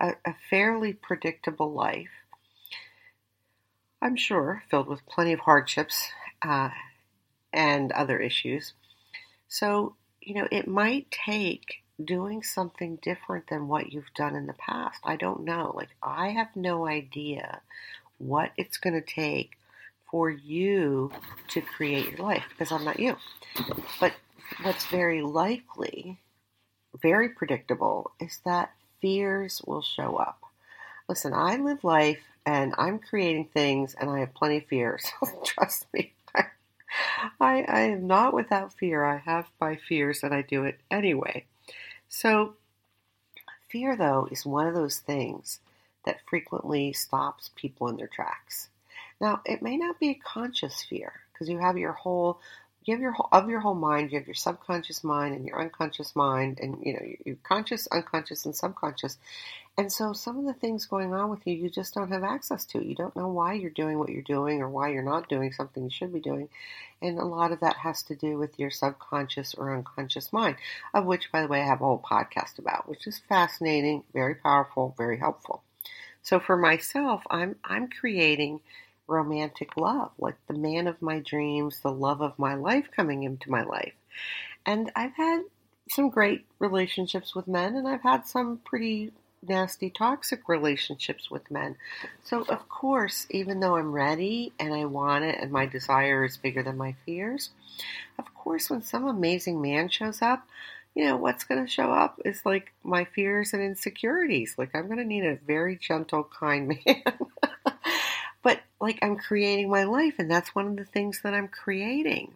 a, 0.00 0.14
a 0.24 0.34
fairly 0.50 0.92
predictable 0.92 1.72
life. 1.72 2.10
I'm 4.02 4.16
sure 4.16 4.62
filled 4.70 4.88
with 4.88 5.06
plenty 5.06 5.32
of 5.32 5.40
hardships 5.40 6.08
uh, 6.42 6.70
and 7.52 7.90
other 7.92 8.18
issues. 8.18 8.74
So, 9.48 9.96
you 10.20 10.34
know, 10.34 10.48
it 10.50 10.68
might 10.68 11.10
take 11.10 11.82
doing 12.02 12.42
something 12.42 12.96
different 13.02 13.48
than 13.48 13.68
what 13.68 13.92
you've 13.92 14.12
done 14.14 14.36
in 14.36 14.46
the 14.46 14.52
past. 14.54 15.00
I 15.04 15.16
don't 15.16 15.44
know. 15.44 15.72
Like, 15.74 15.90
I 16.02 16.30
have 16.30 16.54
no 16.54 16.86
idea 16.86 17.60
what 18.18 18.52
it's 18.56 18.78
going 18.78 18.94
to 18.94 19.00
take 19.00 19.58
for 20.10 20.30
you 20.30 21.10
to 21.48 21.60
create 21.60 22.10
your 22.10 22.26
life 22.26 22.44
because 22.50 22.70
I'm 22.70 22.84
not 22.84 23.00
you. 23.00 23.16
But 24.00 24.12
what's 24.62 24.86
very 24.86 25.22
likely, 25.22 26.18
very 27.00 27.28
predictable, 27.28 28.12
is 28.20 28.40
that 28.44 28.72
fears 29.00 29.62
will 29.66 29.82
show 29.82 30.16
up. 30.16 30.40
Listen, 31.08 31.32
I 31.34 31.56
live 31.56 31.84
life 31.84 32.22
and 32.44 32.74
I'm 32.78 32.98
creating 32.98 33.48
things 33.52 33.94
and 33.98 34.10
I 34.10 34.20
have 34.20 34.34
plenty 34.34 34.58
of 34.58 34.66
fears. 34.66 35.04
Trust 35.44 35.86
me. 35.92 36.12
I, 37.40 37.64
I 37.68 37.80
am 37.80 38.06
not 38.06 38.34
without 38.34 38.72
fear. 38.72 39.04
I 39.04 39.18
have 39.18 39.46
my 39.60 39.76
fears 39.76 40.22
and 40.22 40.32
I 40.32 40.42
do 40.42 40.64
it 40.64 40.78
anyway. 40.90 41.44
So, 42.08 42.54
fear, 43.68 43.96
though, 43.96 44.28
is 44.30 44.46
one 44.46 44.66
of 44.66 44.74
those 44.74 44.98
things 44.98 45.60
that 46.04 46.20
frequently 46.28 46.92
stops 46.92 47.50
people 47.56 47.88
in 47.88 47.96
their 47.96 48.06
tracks. 48.06 48.68
Now, 49.20 49.40
it 49.44 49.62
may 49.62 49.76
not 49.76 49.98
be 49.98 50.10
a 50.10 50.14
conscious 50.14 50.82
fear, 50.82 51.12
because 51.32 51.48
you 51.48 51.58
have 51.58 51.76
your 51.78 51.92
whole 51.92 52.40
you 52.84 52.94
have 52.94 53.02
your 53.02 53.12
whole, 53.12 53.28
of 53.32 53.50
your 53.50 53.60
whole 53.60 53.74
mind 53.74 54.12
you 54.12 54.18
have 54.18 54.28
your 54.28 54.34
subconscious 54.34 55.02
mind 55.02 55.34
and 55.34 55.44
your 55.44 55.60
unconscious 55.60 56.14
mind 56.14 56.60
and 56.60 56.78
you 56.84 56.92
know 56.92 57.06
your 57.24 57.36
conscious 57.42 57.88
unconscious 57.88 58.46
and 58.46 58.54
subconscious 58.54 59.18
and 59.78 59.92
so 59.92 60.14
some 60.14 60.38
of 60.38 60.46
the 60.46 60.54
things 60.54 60.86
going 60.86 61.12
on 61.12 61.28
with 61.28 61.46
you, 61.46 61.54
you 61.54 61.68
just 61.68 61.92
don't 61.92 62.10
have 62.10 62.24
access 62.24 62.64
to. 62.66 62.82
You 62.82 62.94
don't 62.94 63.14
know 63.14 63.28
why 63.28 63.52
you're 63.52 63.68
doing 63.68 63.98
what 63.98 64.08
you're 64.08 64.22
doing 64.22 64.62
or 64.62 64.70
why 64.70 64.88
you're 64.88 65.02
not 65.02 65.28
doing 65.28 65.52
something 65.52 65.84
you 65.84 65.90
should 65.90 66.14
be 66.14 66.20
doing. 66.20 66.48
And 67.02 67.18
a 67.18 67.24
lot 67.24 67.52
of 67.52 67.60
that 67.60 67.76
has 67.76 68.02
to 68.04 68.16
do 68.16 68.38
with 68.38 68.58
your 68.58 68.70
subconscious 68.70 69.54
or 69.54 69.74
unconscious 69.74 70.32
mind, 70.32 70.56
of 70.94 71.04
which, 71.04 71.30
by 71.30 71.42
the 71.42 71.48
way, 71.48 71.60
I 71.60 71.66
have 71.66 71.82
a 71.82 71.84
whole 71.84 72.02
podcast 72.02 72.58
about, 72.58 72.88
which 72.88 73.06
is 73.06 73.20
fascinating, 73.28 74.04
very 74.14 74.34
powerful, 74.34 74.94
very 74.96 75.18
helpful. 75.18 75.62
So 76.22 76.40
for 76.40 76.56
myself, 76.56 77.22
I'm 77.28 77.56
I'm 77.62 77.88
creating 77.88 78.60
romantic 79.06 79.76
love, 79.76 80.10
like 80.18 80.36
the 80.48 80.54
man 80.54 80.86
of 80.86 81.02
my 81.02 81.18
dreams, 81.20 81.80
the 81.80 81.92
love 81.92 82.22
of 82.22 82.38
my 82.38 82.54
life 82.54 82.88
coming 82.96 83.24
into 83.24 83.50
my 83.50 83.62
life. 83.62 83.92
And 84.64 84.90
I've 84.96 85.14
had 85.14 85.42
some 85.90 86.08
great 86.08 86.46
relationships 86.58 87.34
with 87.34 87.46
men 87.46 87.76
and 87.76 87.86
I've 87.86 88.02
had 88.02 88.26
some 88.26 88.58
pretty 88.64 89.12
nasty, 89.48 89.90
toxic 89.90 90.48
relationships 90.48 91.30
with 91.30 91.50
men. 91.50 91.76
So, 92.24 92.42
of 92.42 92.68
course, 92.68 93.26
even 93.30 93.60
though 93.60 93.76
I'm 93.76 93.92
ready 93.92 94.52
and 94.58 94.74
I 94.74 94.84
want 94.84 95.24
it 95.24 95.38
and 95.40 95.50
my 95.50 95.66
desire 95.66 96.24
is 96.24 96.36
bigger 96.36 96.62
than 96.62 96.76
my 96.76 96.94
fears, 97.04 97.50
of 98.18 98.32
course, 98.34 98.70
when 98.70 98.82
some 98.82 99.06
amazing 99.06 99.60
man 99.60 99.88
shows 99.88 100.22
up, 100.22 100.46
you 100.94 101.04
know, 101.04 101.16
what's 101.16 101.44
going 101.44 101.62
to 101.64 101.70
show 101.70 101.92
up 101.92 102.20
is 102.24 102.46
like 102.46 102.72
my 102.82 103.04
fears 103.04 103.52
and 103.52 103.62
insecurities. 103.62 104.54
Like, 104.56 104.74
I'm 104.74 104.86
going 104.86 104.98
to 104.98 105.04
need 105.04 105.24
a 105.24 105.36
very 105.36 105.76
gentle, 105.76 106.24
kind 106.24 106.68
man. 106.86 107.02
but, 108.42 108.60
like, 108.80 108.98
I'm 109.02 109.16
creating 109.16 109.68
my 109.68 109.84
life, 109.84 110.14
and 110.18 110.30
that's 110.30 110.54
one 110.54 110.66
of 110.66 110.76
the 110.76 110.84
things 110.84 111.20
that 111.22 111.34
I'm 111.34 111.48
creating. 111.48 112.32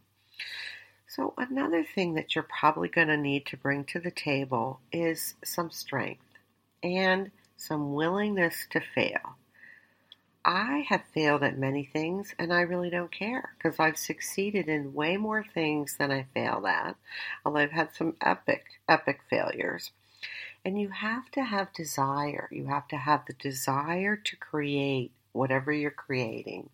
So, 1.09 1.33
another 1.39 1.85
thing 1.85 2.15
that 2.15 2.35
you're 2.35 2.45
probably 2.45 2.89
going 2.89 3.09
to 3.09 3.17
need 3.17 3.47
to 3.47 3.57
bring 3.57 3.85
to 3.85 3.99
the 3.99 4.11
table 4.11 4.81
is 4.93 5.35
some 5.43 5.71
strength 5.71 6.23
and 6.83 7.31
some 7.57 7.95
willingness 7.95 8.67
to 8.71 8.81
fail. 8.81 9.37
I 10.45 10.87
have 10.89 11.03
failed 11.13 11.43
at 11.43 11.59
many 11.59 11.85
things 11.85 12.35
and 12.39 12.53
I 12.53 12.63
really 12.63 12.89
don't 12.89 13.13
care 13.13 13.55
because 13.57 13.79
I've 13.79 13.99
succeeded 13.99 14.69
in 14.69 14.95
way 14.95 15.19
more 15.19 15.45
things 15.45 15.97
than 15.99 16.11
I 16.11 16.27
failed 16.33 16.65
at. 16.65 16.97
Although 17.45 17.61
I've 17.61 17.73
had 17.73 17.95
some 17.95 18.17
epic, 18.23 18.65
epic 18.89 19.21
failures. 19.29 19.91
And 20.65 20.81
you 20.81 20.89
have 20.89 21.31
to 21.33 21.43
have 21.43 21.73
desire. 21.73 22.49
You 22.51 22.67
have 22.67 22.89
to 22.89 22.97
have 22.97 23.27
the 23.27 23.35
desire 23.35 24.17
to 24.17 24.37
create 24.37 25.13
whatever 25.33 25.73
you're 25.73 25.91
creating. 25.91 26.71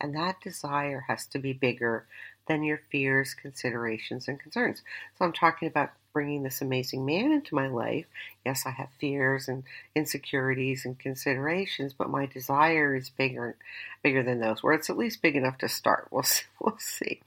And 0.00 0.16
that 0.16 0.40
desire 0.40 1.04
has 1.08 1.26
to 1.28 1.38
be 1.38 1.52
bigger 1.52 2.06
than 2.48 2.64
your 2.64 2.80
fears, 2.90 3.34
considerations, 3.34 4.26
and 4.26 4.40
concerns. 4.40 4.82
So 5.18 5.24
I'm 5.24 5.32
talking 5.32 5.68
about 5.68 5.92
bringing 6.12 6.42
this 6.42 6.60
amazing 6.60 7.04
man 7.04 7.32
into 7.32 7.54
my 7.54 7.66
life. 7.66 8.06
Yes, 8.44 8.64
I 8.66 8.70
have 8.70 8.88
fears 8.98 9.48
and 9.48 9.64
insecurities 9.94 10.84
and 10.84 10.98
considerations, 10.98 11.92
but 11.92 12.10
my 12.10 12.26
desire 12.26 12.94
is 12.94 13.10
bigger, 13.10 13.56
bigger 14.02 14.22
than 14.22 14.40
those. 14.40 14.62
Where 14.62 14.74
it's 14.74 14.90
at 14.90 14.98
least 14.98 15.22
big 15.22 15.36
enough 15.36 15.58
to 15.58 15.68
start. 15.68 16.08
We'll 16.12 16.22
see, 16.24 16.44
we'll 16.60 16.78
see. 16.78 17.20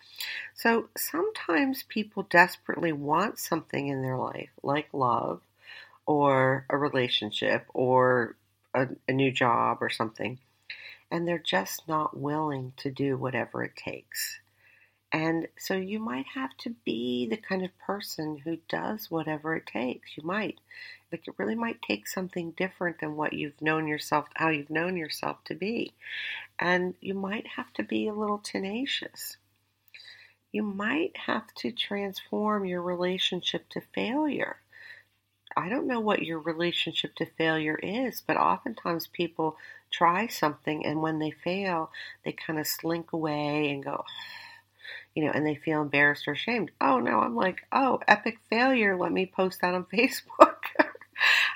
So 0.54 0.90
sometimes 0.96 1.84
people 1.84 2.24
desperately 2.30 2.92
want 2.92 3.40
something 3.40 3.88
in 3.88 4.02
their 4.02 4.18
life, 4.18 4.50
like 4.64 4.88
love, 4.94 5.42
or 6.06 6.66
a 6.70 6.78
relationship, 6.78 7.66
or 7.74 8.36
a, 8.74 8.88
a 9.08 9.12
new 9.12 9.32
job, 9.32 9.80
or 9.82 9.90
something, 9.90 10.40
and 11.12 11.28
they're 11.28 11.40
just 11.40 11.88
not 11.88 12.18
willing 12.18 12.74
to 12.78 12.92
do 12.92 13.18
whatever 13.18 13.64
it 13.64 13.76
takes. 13.76 14.40
And 15.12 15.48
so 15.58 15.76
you 15.76 16.00
might 16.00 16.26
have 16.34 16.58
to 16.58 16.76
be 16.84 17.28
the 17.28 17.38
kind 17.38 17.64
of 17.64 17.78
person 17.78 18.38
who 18.44 18.58
does 18.68 19.10
whatever 19.10 19.56
it 19.56 19.66
takes. 19.66 20.18
You 20.18 20.24
might. 20.24 20.60
Like 21.12 21.28
it 21.28 21.36
really 21.38 21.56
might 21.56 21.82
take 21.82 22.08
something 22.08 22.52
different 22.52 23.00
than 23.00 23.16
what 23.16 23.34
you've 23.34 23.62
known 23.62 23.88
yourself, 23.88 24.26
how 24.36 24.50
you've 24.50 24.70
known 24.70 24.98
yourself 24.98 25.44
to 25.46 25.56
be. 25.56 25.94
And 26.60 26.96
you 27.00 27.14
might 27.14 27.48
have 27.56 27.72
to 27.74 27.84
be 27.84 28.08
a 28.08 28.14
little 28.14 28.40
tenacious. 28.40 29.38
You 30.52 30.64
might 30.64 31.16
have 31.26 31.54
to 31.56 31.72
transform 31.72 32.66
your 32.66 32.82
relationship 32.82 33.70
to 33.70 33.82
failure. 33.94 34.58
I 35.56 35.70
don't 35.70 35.88
know 35.88 36.02
what 36.02 36.24
your 36.24 36.40
relationship 36.40 37.16
to 37.16 37.26
failure 37.26 37.80
is, 37.82 38.22
but 38.26 38.36
oftentimes 38.36 39.08
people 39.08 39.58
try 39.92 40.28
something 40.28 40.86
and 40.86 41.02
when 41.02 41.20
they 41.20 41.32
fail, 41.32 41.92
they 42.26 42.34
kind 42.34 42.60
of 42.60 42.68
slink 42.68 43.14
away 43.14 43.70
and 43.70 43.84
go, 43.84 44.04
you 45.16 45.24
know, 45.24 45.32
and 45.32 45.46
they 45.48 45.56
feel 45.56 45.82
embarrassed 45.82 46.28
or 46.28 46.34
ashamed. 46.34 46.72
Oh 46.82 47.00
no, 47.00 47.20
I'm 47.22 47.36
like, 47.36 47.62
oh, 47.72 48.00
epic 48.08 48.38
failure. 48.50 48.98
Let 48.98 49.14
me 49.14 49.26
post 49.26 49.62
that 49.62 49.74
on 49.74 49.86
Facebook. 49.94 50.58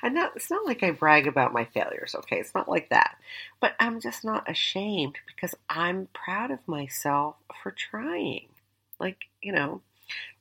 and 0.02 0.14
not, 0.14 0.32
it's 0.34 0.50
not 0.50 0.66
like 0.66 0.82
I 0.82 0.90
brag 0.90 1.26
about 1.26 1.52
my 1.52 1.66
failures, 1.66 2.14
okay? 2.18 2.36
It's 2.36 2.54
not 2.54 2.68
like 2.68 2.88
that. 2.88 3.16
But 3.60 3.74
I'm 3.78 4.00
just 4.00 4.24
not 4.24 4.50
ashamed 4.50 5.18
because 5.26 5.54
I'm 5.68 6.08
proud 6.14 6.50
of 6.50 6.66
myself 6.66 7.36
for 7.62 7.70
trying. 7.70 8.48
Like, 8.98 9.26
you 9.42 9.52
know, 9.52 9.82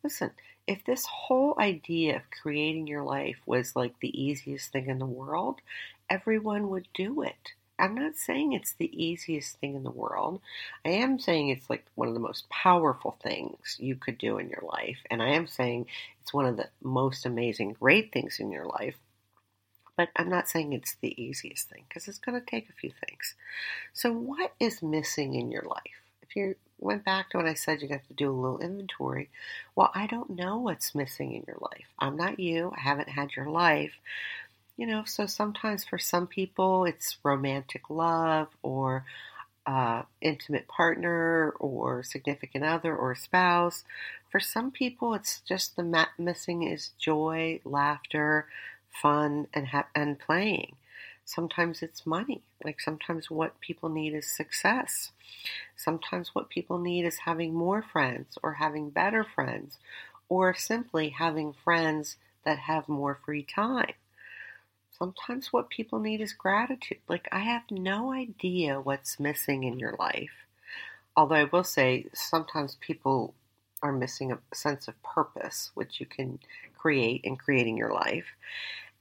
listen, 0.04 0.32
if 0.66 0.86
this 0.86 1.06
whole 1.06 1.56
idea 1.60 2.16
of 2.16 2.22
creating 2.42 2.88
your 2.88 3.04
life 3.04 3.38
was 3.46 3.76
like 3.76 3.96
the 4.00 4.22
easiest 4.22 4.72
thing 4.72 4.88
in 4.88 5.00
the 5.00 5.06
world, 5.06 5.60
everyone 6.10 6.70
would 6.70 6.88
do 6.94 7.22
it. 7.22 7.54
I'm 7.80 7.96
not 7.96 8.16
saying 8.16 8.54
it's 8.54 8.74
the 8.74 8.92
easiest 8.94 9.58
thing 9.58 9.76
in 9.76 9.84
the 9.84 9.90
world. 9.90 10.42
I 10.86 10.90
am 10.90 11.20
saying 11.20 11.50
it's 11.50 11.70
like 11.70 11.86
one 11.96 12.08
of 12.08 12.14
the 12.14 12.20
most 12.20 12.50
powerful 12.50 13.18
things 13.24 13.78
you 13.80 13.96
could 13.96 14.18
do 14.18 14.38
in 14.38 14.50
your 14.50 14.64
life. 14.64 14.98
And 15.10 15.24
I 15.24 15.30
am 15.30 15.48
saying 15.48 15.88
it's 16.22 16.34
one 16.34 16.46
of 16.46 16.58
the 16.58 16.70
most 16.84 17.26
amazing, 17.26 17.78
great 17.80 18.12
things 18.12 18.40
in 18.40 18.52
your 18.52 18.66
life. 18.66 18.96
But 19.96 20.10
I'm 20.16 20.30
not 20.30 20.48
saying 20.48 20.74
it's 20.74 20.96
the 21.02 21.22
easiest 21.22 21.70
thing 21.70 21.84
because 21.88 22.08
it's 22.08 22.20
going 22.20 22.40
to 22.40 22.46
take 22.46 22.70
a 22.70 22.74
few 22.74 22.92
things. 23.06 23.36
So, 23.94 24.12
what 24.12 24.54
is 24.60 24.82
missing 24.82 25.36
in 25.36 25.52
your 25.52 25.64
life? 25.64 25.82
If 26.22 26.36
you 26.36 26.56
went 26.80 27.04
back 27.04 27.30
to 27.30 27.38
when 27.38 27.48
I 27.48 27.54
said 27.54 27.82
you'd 27.82 27.92
have 27.92 28.08
to 28.08 28.14
do 28.14 28.32
a 28.32 28.32
little 28.32 28.60
inventory, 28.60 29.30
well, 29.76 29.92
I 29.94 30.08
don't 30.08 30.30
know 30.30 30.58
what's 30.58 30.96
missing 30.96 31.34
in 31.34 31.44
your 31.48 31.58
life. 31.60 31.88
I'm 32.00 32.16
not 32.16 32.40
you, 32.40 32.72
I 32.78 32.82
haven't 32.82 33.10
had 33.10 33.36
your 33.36 33.48
life 33.50 33.94
you 34.80 34.88
know, 34.88 35.04
so 35.06 35.26
sometimes 35.26 35.84
for 35.84 36.00
some 36.00 36.26
people 36.26 36.86
it's 36.86 37.18
romantic 37.22 37.90
love 37.90 38.48
or 38.64 39.04
uh, 39.68 40.04
intimate 40.22 40.70
partner 40.70 41.52
or 41.60 42.02
significant 42.02 42.64
other 42.64 42.96
or 42.96 43.14
spouse. 43.14 43.84
For 44.32 44.40
some 44.40 44.72
people, 44.72 45.14
it's 45.16 45.42
just 45.42 45.76
the 45.76 46.08
missing 46.18 46.64
is 46.64 46.92
joy, 46.98 47.60
laughter, 47.66 48.48
fun, 48.90 49.48
and 49.54 49.68
ha- 49.68 49.90
and 49.94 50.18
playing. 50.18 50.78
Sometimes 51.26 51.84
it's 51.84 52.06
money. 52.06 52.42
Like 52.64 52.80
sometimes 52.80 53.30
what 53.30 53.60
people 53.60 53.90
need 53.90 54.14
is 54.14 54.28
success. 54.32 55.12
Sometimes 55.76 56.34
what 56.34 56.50
people 56.50 56.80
need 56.80 57.04
is 57.06 57.20
having 57.20 57.54
more 57.54 57.82
friends 57.82 58.38
or 58.42 58.54
having 58.54 58.92
better 58.92 59.26
friends 59.26 59.78
or 60.30 60.54
simply 60.54 61.10
having 61.10 61.52
friends 61.52 62.16
that 62.46 62.60
have 62.60 62.88
more 62.88 63.20
free 63.26 63.44
time. 63.44 63.94
Sometimes 65.00 65.54
what 65.54 65.70
people 65.70 66.00
need 66.00 66.20
is 66.20 66.34
gratitude. 66.34 67.00
Like, 67.08 67.30
I 67.32 67.40
have 67.40 67.64
no 67.72 68.12
idea 68.12 68.82
what's 68.82 69.18
missing 69.18 69.64
in 69.64 69.80
your 69.80 69.96
life. 69.98 70.46
Although 71.16 71.36
I 71.36 71.44
will 71.46 71.64
say, 71.64 72.08
sometimes 72.14 72.78
people 72.82 73.34
are 73.82 73.94
missing 73.94 74.34
a 74.34 74.40
sense 74.54 74.90
of 74.90 75.02
purpose, 75.02 75.72
which 75.74 76.02
you 76.02 76.06
can 76.06 76.40
create 76.78 77.22
in 77.24 77.38
creating 77.38 77.78
your 77.78 77.94
life. 77.94 78.26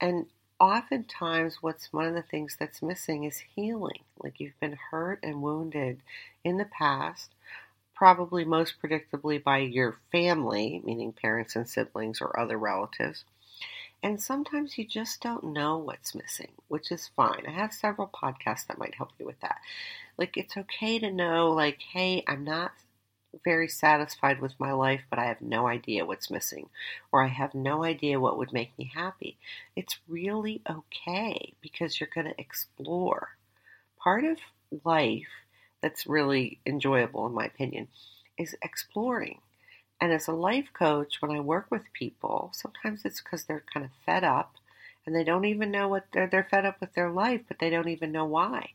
And 0.00 0.26
oftentimes, 0.60 1.58
what's 1.62 1.92
one 1.92 2.06
of 2.06 2.14
the 2.14 2.22
things 2.22 2.56
that's 2.56 2.80
missing 2.80 3.24
is 3.24 3.42
healing. 3.56 4.04
Like, 4.22 4.38
you've 4.38 4.60
been 4.60 4.78
hurt 4.92 5.18
and 5.24 5.42
wounded 5.42 6.00
in 6.44 6.58
the 6.58 6.64
past, 6.64 7.34
probably 7.92 8.44
most 8.44 8.74
predictably 8.80 9.42
by 9.42 9.58
your 9.58 9.98
family, 10.12 10.80
meaning 10.84 11.12
parents 11.12 11.56
and 11.56 11.68
siblings 11.68 12.20
or 12.20 12.38
other 12.38 12.56
relatives 12.56 13.24
and 14.02 14.20
sometimes 14.20 14.78
you 14.78 14.86
just 14.86 15.20
don't 15.20 15.44
know 15.44 15.78
what's 15.78 16.14
missing, 16.14 16.52
which 16.68 16.92
is 16.92 17.10
fine. 17.16 17.44
I 17.46 17.50
have 17.50 17.72
several 17.72 18.08
podcasts 18.08 18.66
that 18.68 18.78
might 18.78 18.94
help 18.94 19.10
you 19.18 19.26
with 19.26 19.40
that. 19.40 19.58
Like, 20.16 20.36
it's 20.36 20.56
okay 20.56 20.98
to 20.98 21.10
know, 21.10 21.50
like, 21.50 21.80
hey, 21.92 22.22
I'm 22.26 22.44
not 22.44 22.72
very 23.44 23.68
satisfied 23.68 24.40
with 24.40 24.58
my 24.58 24.72
life, 24.72 25.02
but 25.10 25.18
I 25.18 25.26
have 25.26 25.40
no 25.40 25.66
idea 25.66 26.06
what's 26.06 26.30
missing, 26.30 26.68
or 27.12 27.22
I 27.22 27.28
have 27.28 27.54
no 27.54 27.84
idea 27.84 28.20
what 28.20 28.38
would 28.38 28.52
make 28.52 28.76
me 28.78 28.90
happy. 28.94 29.36
It's 29.76 29.98
really 30.08 30.62
okay 30.68 31.54
because 31.60 32.00
you're 32.00 32.08
going 32.14 32.28
to 32.28 32.40
explore. 32.40 33.30
Part 33.98 34.24
of 34.24 34.38
life 34.84 35.28
that's 35.82 36.06
really 36.06 36.60
enjoyable, 36.64 37.26
in 37.26 37.34
my 37.34 37.46
opinion, 37.46 37.88
is 38.38 38.56
exploring. 38.62 39.40
And 40.00 40.12
as 40.12 40.28
a 40.28 40.32
life 40.32 40.68
coach, 40.72 41.20
when 41.20 41.30
I 41.32 41.40
work 41.40 41.66
with 41.70 41.92
people, 41.92 42.50
sometimes 42.54 43.04
it's 43.04 43.20
because 43.20 43.44
they're 43.44 43.64
kind 43.72 43.84
of 43.84 43.92
fed 44.06 44.24
up 44.24 44.54
and 45.04 45.14
they 45.14 45.24
don't 45.24 45.44
even 45.44 45.70
know 45.70 45.88
what 45.88 46.06
they're, 46.12 46.28
they're 46.28 46.48
fed 46.48 46.64
up 46.64 46.80
with 46.80 46.94
their 46.94 47.10
life, 47.10 47.42
but 47.48 47.58
they 47.58 47.70
don't 47.70 47.88
even 47.88 48.12
know 48.12 48.26
why. 48.26 48.70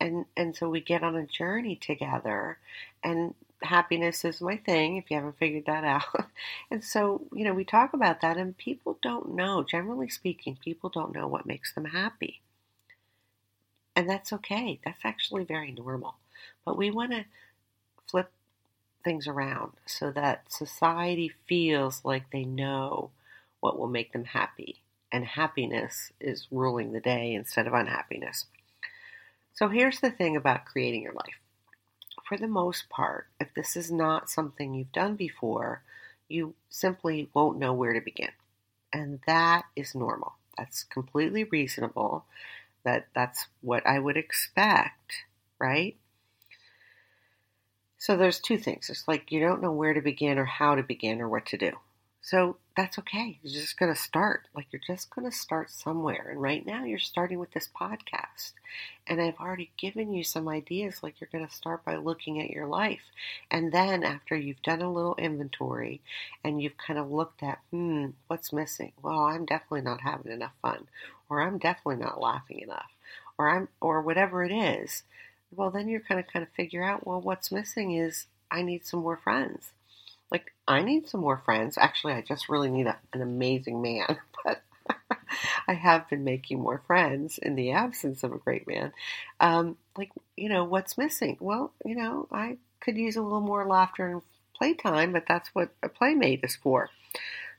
And, 0.00 0.24
and 0.36 0.56
so 0.56 0.68
we 0.68 0.80
get 0.80 1.02
on 1.02 1.16
a 1.16 1.26
journey 1.26 1.76
together 1.76 2.58
and 3.02 3.34
happiness 3.62 4.24
is 4.24 4.40
my 4.40 4.56
thing 4.56 4.96
if 4.96 5.10
you 5.10 5.16
haven't 5.16 5.38
figured 5.38 5.66
that 5.66 5.84
out. 5.84 6.26
and 6.70 6.82
so, 6.82 7.26
you 7.32 7.44
know, 7.44 7.54
we 7.54 7.64
talk 7.64 7.92
about 7.92 8.20
that, 8.20 8.36
and 8.36 8.56
people 8.56 8.98
don't 9.02 9.34
know, 9.34 9.62
generally 9.62 10.08
speaking, 10.08 10.58
people 10.62 10.90
don't 10.90 11.14
know 11.14 11.26
what 11.26 11.46
makes 11.46 11.72
them 11.74 11.86
happy. 11.86 12.40
And 13.94 14.08
that's 14.08 14.32
okay. 14.32 14.78
That's 14.84 15.00
actually 15.04 15.44
very 15.44 15.72
normal. 15.72 16.16
But 16.64 16.76
we 16.76 16.90
want 16.90 17.12
to 17.12 17.24
flip 18.06 18.30
things 19.06 19.28
around 19.28 19.72
so 19.86 20.12
that 20.12 20.52
society 20.52 21.32
feels 21.48 22.04
like 22.04 22.30
they 22.32 22.44
know 22.44 23.12
what 23.60 23.78
will 23.78 23.88
make 23.88 24.12
them 24.12 24.26
happy. 24.26 24.82
And 25.12 25.24
happiness 25.24 26.12
is 26.20 26.48
ruling 26.50 26.92
the 26.92 27.00
day 27.00 27.32
instead 27.32 27.68
of 27.68 27.74
unhappiness. 27.74 28.46
So 29.54 29.68
here's 29.68 30.00
the 30.00 30.10
thing 30.10 30.36
about 30.36 30.66
creating 30.66 31.02
your 31.02 31.14
life. 31.14 31.40
For 32.28 32.36
the 32.38 32.48
most 32.48 32.88
part, 32.90 33.28
if 33.40 33.54
this 33.54 33.76
is 33.76 33.90
not 33.90 34.30
something 34.30 34.74
you've 34.74 34.92
done 34.92 35.16
before, 35.16 35.82
you 36.28 36.54
simply 36.70 37.30
won't 37.34 37.58
know 37.58 37.72
where 37.72 37.94
to 37.94 38.00
begin. 38.02 38.32
And 38.92 39.20
that 39.26 39.66
is 39.76 39.94
normal. 39.94 40.34
That's 40.58 40.84
completely 40.84 41.44
reasonable. 41.44 42.26
That 42.84 43.08
that's 43.14 43.48
what 43.62 43.86
I 43.86 43.98
would 44.00 44.16
expect, 44.16 45.24
right? 45.58 45.96
So 47.98 48.16
there's 48.16 48.40
two 48.40 48.58
things. 48.58 48.90
It's 48.90 49.08
like 49.08 49.32
you 49.32 49.40
don't 49.40 49.62
know 49.62 49.72
where 49.72 49.94
to 49.94 50.00
begin 50.00 50.38
or 50.38 50.44
how 50.44 50.74
to 50.74 50.82
begin 50.82 51.20
or 51.20 51.28
what 51.28 51.46
to 51.46 51.56
do. 51.56 51.72
So 52.26 52.56
that's 52.76 52.98
okay. 52.98 53.38
You're 53.40 53.62
just 53.62 53.78
going 53.78 53.94
to 53.94 54.00
start. 54.00 54.48
Like 54.52 54.66
you're 54.72 54.82
just 54.84 55.14
going 55.14 55.30
to 55.30 55.36
start 55.36 55.70
somewhere. 55.70 56.26
And 56.32 56.42
right 56.42 56.66
now 56.66 56.82
you're 56.82 56.98
starting 56.98 57.38
with 57.38 57.52
this 57.52 57.70
podcast. 57.80 58.52
And 59.06 59.20
I've 59.20 59.38
already 59.38 59.70
given 59.78 60.12
you 60.12 60.24
some 60.24 60.48
ideas. 60.48 61.04
Like 61.04 61.20
you're 61.20 61.30
going 61.30 61.46
to 61.46 61.54
start 61.54 61.84
by 61.84 61.94
looking 61.94 62.40
at 62.40 62.50
your 62.50 62.66
life. 62.66 63.02
And 63.48 63.70
then 63.70 64.02
after 64.02 64.34
you've 64.34 64.62
done 64.62 64.82
a 64.82 64.92
little 64.92 65.14
inventory 65.14 66.00
and 66.42 66.60
you've 66.60 66.76
kind 66.76 66.98
of 66.98 67.12
looked 67.12 67.44
at, 67.44 67.60
hmm, 67.70 68.06
what's 68.26 68.52
missing? 68.52 68.90
Well, 69.00 69.20
I'm 69.20 69.46
definitely 69.46 69.82
not 69.82 70.00
having 70.00 70.32
enough 70.32 70.54
fun. 70.60 70.88
Or 71.30 71.42
I'm 71.42 71.58
definitely 71.58 72.04
not 72.04 72.20
laughing 72.20 72.58
enough. 72.58 72.90
Or 73.38 73.48
I'm, 73.48 73.68
or 73.80 74.02
whatever 74.02 74.42
it 74.42 74.50
is. 74.52 75.04
Well, 75.50 75.70
then 75.70 75.88
you're 75.88 76.00
kind 76.00 76.20
of 76.20 76.26
kind 76.26 76.42
of 76.42 76.52
figure 76.52 76.82
out, 76.84 77.06
well, 77.06 77.20
what's 77.20 77.52
missing 77.52 77.92
is 77.96 78.26
I 78.50 78.62
need 78.62 78.86
some 78.86 79.00
more 79.00 79.16
friends 79.16 79.72
like, 80.30 80.52
I 80.66 80.82
need 80.82 81.08
some 81.08 81.20
more 81.20 81.38
friends. 81.44 81.78
Actually, 81.78 82.14
I 82.14 82.20
just 82.22 82.48
really 82.48 82.70
need 82.70 82.86
a, 82.86 82.98
an 83.12 83.22
amazing 83.22 83.80
man, 83.80 84.18
but 84.44 84.62
I 85.68 85.74
have 85.74 86.08
been 86.08 86.24
making 86.24 86.60
more 86.60 86.82
friends 86.86 87.38
in 87.38 87.54
the 87.54 87.72
absence 87.72 88.22
of 88.24 88.32
a 88.32 88.38
great 88.38 88.66
man. 88.66 88.92
Um, 89.40 89.76
like, 89.96 90.10
you 90.36 90.48
know, 90.48 90.64
what's 90.64 90.98
missing? 90.98 91.36
Well, 91.40 91.72
you 91.84 91.94
know, 91.94 92.28
I 92.32 92.58
could 92.80 92.96
use 92.96 93.16
a 93.16 93.22
little 93.22 93.40
more 93.40 93.66
laughter 93.66 94.06
and 94.06 94.22
playtime, 94.56 95.12
but 95.12 95.24
that's 95.28 95.48
what 95.54 95.70
a 95.82 95.88
playmate 95.88 96.40
is 96.42 96.56
for. 96.56 96.90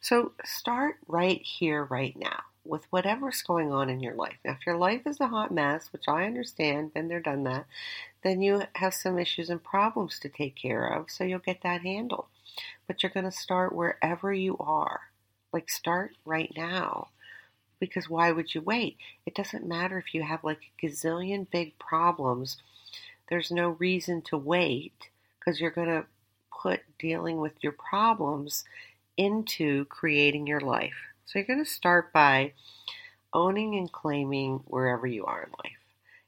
So 0.01 0.33
start 0.45 0.97
right 1.07 1.41
here, 1.41 1.83
right 1.83 2.15
now 2.17 2.43
with 2.67 2.85
whatever's 2.89 3.41
going 3.41 3.71
on 3.71 3.89
in 3.89 3.99
your 3.99 4.15
life. 4.15 4.37
Now, 4.43 4.51
if 4.51 4.65
your 4.65 4.77
life 4.77 5.01
is 5.05 5.19
a 5.19 5.27
hot 5.27 5.51
mess, 5.51 5.91
which 5.91 6.07
I 6.07 6.25
understand, 6.25 6.93
been 6.93 7.07
there, 7.07 7.19
done 7.19 7.43
that, 7.43 7.65
then 8.23 8.41
you 8.41 8.63
have 8.75 8.93
some 8.93 9.17
issues 9.17 9.49
and 9.49 9.63
problems 9.63 10.19
to 10.19 10.29
take 10.29 10.55
care 10.55 10.85
of, 10.85 11.09
so 11.09 11.23
you'll 11.23 11.39
get 11.39 11.61
that 11.63 11.81
handled. 11.81 12.25
But 12.87 13.01
you're 13.01 13.11
going 13.11 13.25
to 13.25 13.31
start 13.31 13.75
wherever 13.75 14.33
you 14.33 14.57
are. 14.59 15.01
Like, 15.53 15.69
start 15.69 16.11
right 16.25 16.51
now. 16.55 17.09
Because 17.79 18.09
why 18.09 18.31
would 18.31 18.55
you 18.55 18.61
wait? 18.61 18.97
It 19.25 19.35
doesn't 19.35 19.67
matter 19.67 19.97
if 19.99 20.13
you 20.13 20.23
have 20.23 20.43
like 20.43 20.61
a 20.61 20.85
gazillion 20.85 21.47
big 21.49 21.77
problems. 21.77 22.57
There's 23.29 23.51
no 23.51 23.69
reason 23.69 24.21
to 24.23 24.37
wait 24.37 25.09
because 25.39 25.59
you're 25.59 25.69
going 25.69 25.87
to 25.89 26.05
put 26.51 26.81
dealing 26.97 27.37
with 27.37 27.53
your 27.61 27.73
problems 27.73 28.63
into 29.15 29.85
creating 29.85 30.47
your 30.47 30.61
life. 30.61 30.95
So 31.27 31.39
you're 31.39 31.45
going 31.45 31.63
to 31.63 31.69
start 31.69 32.13
by 32.13 32.53
owning 33.33 33.75
and 33.75 33.91
claiming 33.91 34.61
wherever 34.65 35.05
you 35.05 35.25
are 35.25 35.43
in 35.43 35.49
life. 35.49 35.77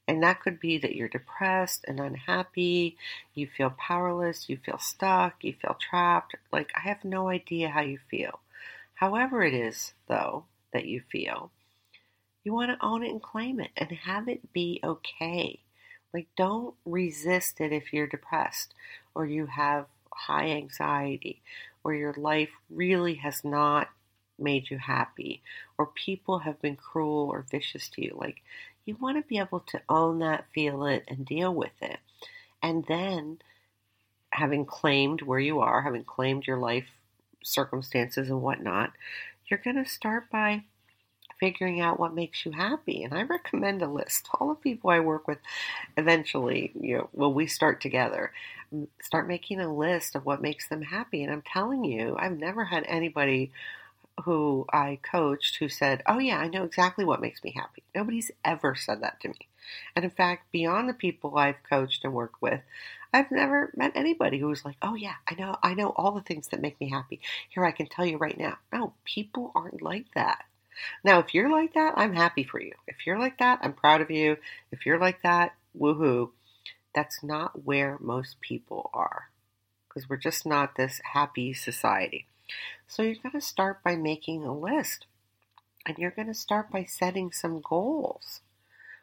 And 0.06 0.22
that 0.22 0.42
could 0.42 0.60
be 0.60 0.76
that 0.76 0.94
you're 0.94 1.08
depressed 1.08 1.86
and 1.88 1.98
unhappy, 1.98 2.98
you 3.32 3.46
feel 3.46 3.70
powerless, 3.70 4.50
you 4.50 4.58
feel 4.58 4.78
stuck, 4.78 5.42
you 5.42 5.54
feel 5.54 5.78
trapped. 5.80 6.34
Like, 6.52 6.70
I 6.76 6.80
have 6.80 7.02
no 7.02 7.28
idea 7.28 7.70
how 7.70 7.80
you 7.80 7.98
feel. 8.10 8.40
However, 8.94 9.42
it 9.42 9.54
is, 9.54 9.94
though, 10.06 10.44
that 10.74 10.84
you 10.84 11.00
feel, 11.10 11.50
you 12.44 12.52
want 12.52 12.70
to 12.70 12.84
own 12.84 13.02
it 13.02 13.10
and 13.10 13.22
claim 13.22 13.58
it 13.58 13.70
and 13.78 13.90
have 13.90 14.28
it 14.28 14.52
be 14.52 14.80
okay. 14.84 15.60
Like, 16.12 16.26
don't 16.36 16.74
resist 16.84 17.58
it 17.62 17.72
if 17.72 17.92
you're 17.94 18.06
depressed 18.06 18.74
or 19.14 19.24
you 19.24 19.46
have 19.46 19.86
high 20.12 20.50
anxiety 20.50 21.40
or 21.84 21.94
your 21.94 22.12
life 22.18 22.50
really 22.68 23.14
has 23.14 23.42
not 23.44 23.88
made 24.40 24.70
you 24.70 24.78
happy 24.78 25.42
or 25.78 25.86
people 25.86 26.40
have 26.40 26.60
been 26.60 26.76
cruel 26.76 27.28
or 27.28 27.46
vicious 27.50 27.88
to 27.90 28.02
you. 28.02 28.16
Like, 28.18 28.42
you 28.84 28.96
want 29.00 29.16
to 29.16 29.28
be 29.28 29.38
able 29.38 29.60
to 29.60 29.80
own 29.88 30.18
that, 30.20 30.46
feel 30.54 30.84
it, 30.86 31.04
and 31.08 31.24
deal 31.24 31.54
with 31.54 31.72
it. 31.80 31.98
And 32.62 32.84
then, 32.86 33.38
having 34.30 34.64
claimed 34.64 35.22
where 35.22 35.38
you 35.38 35.60
are, 35.60 35.82
having 35.82 36.04
claimed 36.04 36.46
your 36.46 36.58
life 36.58 36.86
circumstances 37.42 38.28
and 38.28 38.42
whatnot, 38.42 38.92
you're 39.46 39.60
going 39.62 39.82
to 39.82 39.88
start 39.88 40.30
by 40.30 40.64
figuring 41.40 41.80
out 41.80 41.98
what 41.98 42.14
makes 42.14 42.44
you 42.44 42.52
happy. 42.52 43.02
And 43.02 43.14
I 43.14 43.22
recommend 43.22 43.82
a 43.82 43.88
list. 43.88 44.28
All 44.40 44.50
the 44.50 44.54
people 44.54 44.90
I 44.90 45.00
work 45.00 45.26
with 45.26 45.38
eventually, 45.96 46.70
you 46.78 46.98
know, 46.98 47.08
when 47.12 47.34
we 47.34 47.46
start 47.46 47.80
together, 47.80 48.32
mm, 48.72 48.86
start 49.00 49.26
making 49.26 49.60
a 49.60 49.74
list 49.74 50.14
of 50.14 50.26
what 50.26 50.42
makes 50.42 50.68
them 50.68 50.82
happy. 50.82 51.24
And 51.24 51.32
I'm 51.32 51.42
telling 51.42 51.84
you, 51.84 52.16
I've 52.18 52.38
never 52.38 52.66
had 52.66 52.84
anybody 52.86 53.50
who 54.22 54.66
I 54.72 54.98
coached 55.02 55.56
who 55.56 55.68
said, 55.68 56.02
Oh, 56.06 56.18
yeah, 56.18 56.38
I 56.38 56.48
know 56.48 56.64
exactly 56.64 57.04
what 57.04 57.20
makes 57.20 57.42
me 57.42 57.52
happy. 57.56 57.82
Nobody's 57.94 58.30
ever 58.44 58.74
said 58.74 59.02
that 59.02 59.20
to 59.20 59.28
me. 59.28 59.48
And 59.94 60.04
in 60.04 60.10
fact, 60.10 60.50
beyond 60.52 60.88
the 60.88 60.94
people 60.94 61.36
I've 61.36 61.62
coached 61.68 62.04
and 62.04 62.12
worked 62.12 62.40
with, 62.42 62.60
I've 63.12 63.30
never 63.30 63.72
met 63.76 63.92
anybody 63.94 64.38
who 64.38 64.46
was 64.48 64.64
like, 64.64 64.76
"Oh 64.82 64.94
yeah, 64.94 65.16
I 65.28 65.34
know, 65.34 65.56
I 65.62 65.74
know 65.74 65.90
all 65.90 66.12
the 66.12 66.22
things 66.22 66.48
that 66.48 66.60
make 66.60 66.80
me 66.80 66.90
happy. 66.90 67.20
Here, 67.48 67.64
I 67.64 67.72
can 67.72 67.86
tell 67.86 68.06
you 68.06 68.16
right 68.18 68.38
now." 68.38 68.58
No, 68.72 68.94
people 69.04 69.52
aren't 69.54 69.82
like 69.82 70.06
that. 70.14 70.44
Now, 71.04 71.18
if 71.18 71.34
you're 71.34 71.50
like 71.50 71.74
that, 71.74 71.94
I'm 71.96 72.14
happy 72.14 72.44
for 72.44 72.60
you. 72.60 72.72
If 72.86 73.06
you're 73.06 73.18
like 73.18 73.38
that, 73.38 73.58
I'm 73.62 73.72
proud 73.72 74.00
of 74.00 74.10
you. 74.10 74.38
If 74.70 74.86
you're 74.86 74.98
like 74.98 75.22
that, 75.22 75.54
woohoo. 75.78 76.30
That's 76.94 77.22
not 77.22 77.64
where 77.64 77.98
most 78.00 78.40
people 78.40 78.90
are 78.92 79.30
because 79.88 80.08
we're 80.08 80.16
just 80.16 80.46
not 80.46 80.76
this 80.76 81.00
happy 81.12 81.52
society. 81.52 82.26
So 82.88 83.02
you're 83.02 83.14
going 83.22 83.32
to 83.32 83.40
start 83.40 83.82
by 83.82 83.96
making 83.96 84.44
a 84.44 84.56
list 84.56 85.06
and 85.86 85.96
you're 85.98 86.10
going 86.10 86.28
to 86.28 86.34
start 86.34 86.70
by 86.70 86.84
setting 86.84 87.32
some 87.32 87.60
goals. 87.60 88.40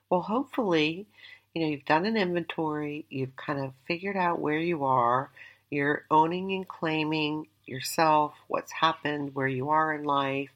Well, 0.10 0.21
hopefully, 0.21 1.07
you 1.53 1.62
know, 1.62 1.67
you've 1.67 1.86
done 1.86 2.05
an 2.05 2.17
inventory, 2.17 3.05
you've 3.10 3.36
kind 3.36 3.60
of 3.60 3.73
figured 3.88 4.15
out 4.15 4.39
where 4.39 4.60
you 4.60 4.86
are, 4.86 5.31
you're 5.69 6.05
owning 6.10 6.53
and 6.53 6.67
claiming 6.67 7.47
yourself, 7.65 8.33
what's 8.47 8.71
happened, 8.71 9.36
where 9.36 9.47
you 9.47 9.69
are 9.69 9.93
in 9.93 10.03
life, 10.03 10.49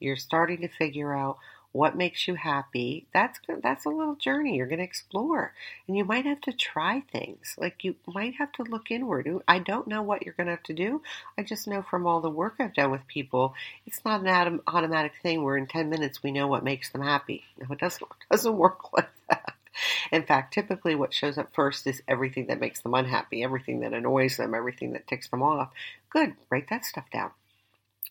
you're 0.00 0.16
starting 0.16 0.60
to 0.60 0.68
figure 0.68 1.14
out 1.14 1.38
what 1.78 1.96
makes 1.96 2.26
you 2.26 2.34
happy 2.34 3.06
that's 3.14 3.38
that's 3.62 3.84
a 3.84 3.88
little 3.88 4.16
journey 4.16 4.56
you're 4.56 4.66
going 4.66 4.80
to 4.80 4.84
explore. 4.84 5.54
And 5.86 5.96
you 5.96 6.04
might 6.04 6.24
have 6.24 6.40
to 6.42 6.52
try 6.52 7.04
things. 7.12 7.54
Like 7.56 7.84
you 7.84 7.94
might 8.04 8.34
have 8.34 8.50
to 8.54 8.64
look 8.64 8.90
inward. 8.90 9.30
I 9.46 9.60
don't 9.60 9.86
know 9.86 10.02
what 10.02 10.24
you're 10.24 10.34
going 10.34 10.48
to 10.48 10.54
have 10.54 10.64
to 10.64 10.74
do. 10.74 11.02
I 11.38 11.44
just 11.44 11.68
know 11.68 11.82
from 11.82 12.04
all 12.04 12.20
the 12.20 12.30
work 12.30 12.56
i've 12.58 12.74
done 12.74 12.90
with 12.90 13.06
people 13.06 13.54
it's 13.86 14.04
not 14.04 14.26
an 14.26 14.60
automatic 14.66 15.12
thing 15.22 15.44
where 15.44 15.56
in 15.56 15.68
10 15.68 15.88
minutes 15.88 16.20
we 16.20 16.32
know 16.32 16.48
what 16.48 16.64
makes 16.64 16.90
them 16.90 17.02
happy. 17.02 17.44
No 17.58 17.66
it 17.70 17.78
doesn't, 17.78 18.02
it 18.10 18.32
doesn't 18.32 18.56
work 18.56 18.92
like 18.92 19.10
that. 19.30 19.54
In 20.10 20.24
fact, 20.24 20.52
typically 20.52 20.96
what 20.96 21.14
shows 21.14 21.38
up 21.38 21.54
first 21.54 21.86
is 21.86 22.02
everything 22.08 22.48
that 22.48 22.58
makes 22.58 22.80
them 22.80 22.94
unhappy, 22.94 23.44
everything 23.44 23.80
that 23.80 23.92
annoys 23.92 24.36
them, 24.36 24.52
everything 24.52 24.94
that 24.94 25.06
ticks 25.06 25.28
them 25.28 25.44
off. 25.44 25.70
Good, 26.10 26.34
write 26.50 26.68
that 26.70 26.84
stuff 26.84 27.08
down. 27.12 27.30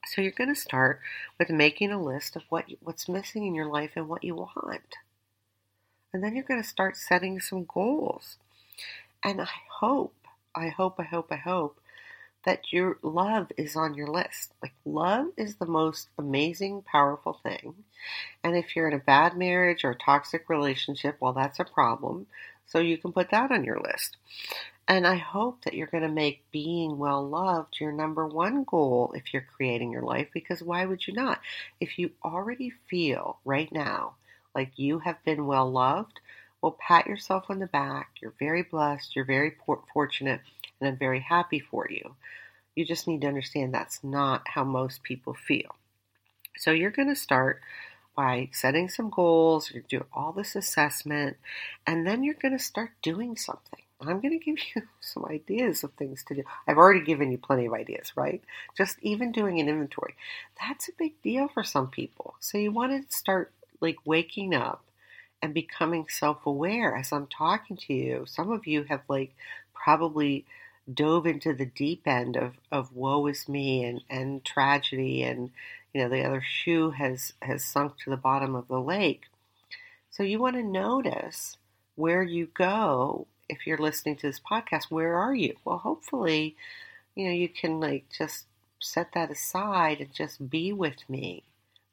So 0.08 0.22
you're 0.22 0.32
going 0.32 0.54
to 0.54 0.60
start 0.60 1.02
with 1.38 1.50
making 1.50 1.92
a 1.92 2.02
list 2.02 2.36
of 2.36 2.44
what 2.50 2.66
what's 2.82 3.10
missing 3.10 3.46
in 3.46 3.56
your 3.56 3.68
life 3.68 3.92
and 3.96 4.08
what 4.08 4.24
you 4.24 4.36
want. 4.36 4.96
And 6.14 6.24
then 6.24 6.36
you're 6.36 6.46
going 6.46 6.62
to 6.62 6.68
start 6.68 6.98
setting 6.98 7.40
some 7.40 7.66
goals. 7.66 8.38
And 9.24 9.42
I 9.42 9.50
hope, 9.80 10.16
I 10.56 10.70
hope, 10.70 11.00
I 11.00 11.04
hope, 11.04 11.32
I 11.32 11.36
hope 11.36 11.80
that 12.46 12.72
your 12.72 12.98
love 13.02 13.52
is 13.58 13.76
on 13.76 13.94
your 13.94 14.08
list. 14.08 14.54
Like 14.64 14.74
love 14.86 15.28
is 15.36 15.56
the 15.56 15.66
most 15.66 16.08
amazing, 16.18 16.84
powerful 16.84 17.40
thing. 17.44 17.84
And 18.44 18.56
if 18.56 18.76
you're 18.76 18.88
in 18.88 18.94
a 18.94 19.00
bad 19.00 19.38
marriage 19.38 19.84
or 19.84 19.92
a 19.92 19.96
toxic 19.96 20.50
relationship, 20.50 21.18
well 21.20 21.34
that's 21.34 21.60
a 21.60 21.66
problem. 21.66 22.28
So 22.66 22.80
you 22.80 22.98
can 22.98 23.12
put 23.12 23.32
that 23.32 23.52
on 23.52 23.66
your 23.66 23.80
list. 23.80 24.18
And 24.90 25.06
I 25.06 25.16
hope 25.18 25.64
that 25.64 25.74
you're 25.74 25.88
going 25.88 26.04
to 26.04 26.10
make 26.10 26.50
being 26.52 26.98
well 26.98 27.28
loved 27.28 27.80
your 27.80 27.92
number 27.92 28.26
one 28.26 28.64
goal 28.64 29.14
if 29.16 29.34
you're 29.34 29.46
creating 29.56 29.92
your 29.92 30.02
life, 30.04 30.30
because 30.34 30.64
why 30.64 30.86
would 30.86 31.06
you 31.08 31.14
not? 31.14 31.42
If 31.80 32.00
you 32.00 32.12
already 32.24 32.72
feel 32.90 33.40
right 33.44 33.72
now 33.72 34.16
like 34.56 34.72
you 34.80 35.00
have 35.00 35.24
been 35.26 35.46
well 35.46 35.70
loved, 35.70 36.20
Well, 36.62 36.78
pat 36.80 37.08
yourself 37.08 37.46
on 37.50 37.60
the 37.60 37.68
back. 37.68 38.10
You're 38.22 38.34
very 38.40 38.64
blessed. 38.64 39.16
You're 39.16 39.26
very 39.26 39.56
fortunate, 39.94 40.42
and 40.80 40.90
I'm 40.90 40.98
very 40.98 41.20
happy 41.20 41.60
for 41.60 41.88
you. 41.90 42.16
You 42.76 42.86
just 42.86 43.08
need 43.08 43.22
to 43.22 43.28
understand 43.28 43.74
that's 43.74 44.04
not 44.04 44.48
how 44.48 44.64
most 44.64 45.04
people 45.04 45.34
feel. 45.34 45.76
So 46.58 46.72
you're 46.72 46.92
going 46.92 47.10
to 47.10 47.16
start 47.16 47.62
by 48.16 48.50
setting 48.52 48.90
some 48.90 49.12
goals, 49.12 49.72
you 49.72 49.84
do 49.88 50.06
all 50.12 50.32
this 50.32 50.56
assessment, 50.56 51.38
and 51.86 52.06
then 52.08 52.24
you're 52.24 52.34
going 52.34 52.58
to 52.58 52.64
start 52.64 52.92
doing 53.04 53.38
something. 53.38 53.84
I'm 54.00 54.22
going 54.22 54.38
to 54.38 54.46
give 54.46 54.58
you 54.76 54.84
some 55.02 55.26
ideas 55.26 55.84
of 55.84 55.94
things 55.94 56.24
to 56.26 56.36
do. 56.36 56.44
I've 56.68 56.78
already 56.78 57.02
given 57.02 57.32
you 57.32 57.38
plenty 57.38 57.66
of 57.66 57.74
ideas, 57.74 58.14
right? 58.16 58.44
Just 58.78 58.98
even 59.02 59.32
doing 59.32 59.60
an 59.60 59.70
inventory. 59.70 60.16
That's 60.62 60.88
a 60.88 60.94
big 60.98 61.22
deal 61.22 61.48
for 61.48 61.64
some 61.64 61.88
people. 61.88 62.36
So 62.40 62.58
you 62.58 62.72
want 62.72 62.92
to 62.92 63.16
start 63.16 63.52
like 63.82 63.98
waking 64.06 64.54
up 64.54 64.84
and 65.42 65.54
becoming 65.54 66.08
self 66.10 66.46
aware 66.46 66.96
as 66.96 67.12
I'm 67.12 67.28
talking 67.28 67.78
to 67.78 67.94
you. 67.94 68.26
Some 68.28 68.52
of 68.52 68.68
you 68.68 68.84
have 68.84 69.02
like 69.08 69.36
probably 69.74 70.46
dove 70.92 71.26
into 71.26 71.54
the 71.54 71.66
deep 71.66 72.08
end 72.08 72.36
of, 72.36 72.54
of 72.72 72.96
woe 72.96 73.28
is 73.28 73.50
me 73.50 73.84
and, 73.84 74.02
and 74.10 74.44
tragedy 74.46 75.22
and 75.22 75.52
you 75.94 76.02
know 76.02 76.10
the 76.10 76.24
other 76.24 76.42
shoe 76.42 76.92
has 76.92 77.34
has 77.42 77.64
sunk 77.64 77.98
to 77.98 78.10
the 78.10 78.18
bottom 78.18 78.56
of 78.56 78.68
the 78.68 78.80
lake. 78.80 79.24
So 80.10 80.24
you 80.24 80.40
want 80.40 80.56
to 80.56 80.64
notice 80.64 81.58
where 81.96 82.24
you 82.24 82.48
go 82.54 83.28
if 83.50 83.66
you're 83.66 83.78
listening 83.78 84.16
to 84.18 84.28
this 84.28 84.40
podcast, 84.40 84.86
where 84.90 85.16
are 85.16 85.36
you? 85.36 85.56
Well, 85.64 85.78
hopefully, 85.78 86.56
you 87.16 87.26
know, 87.26 87.34
you 87.34 87.50
can 87.50 87.80
like 87.80 88.06
just 88.16 88.46
set 88.80 89.14
that 89.14 89.32
aside 89.32 90.00
and 90.00 90.14
just 90.14 90.50
be 90.50 90.74
with 90.74 91.10
me. 91.10 91.44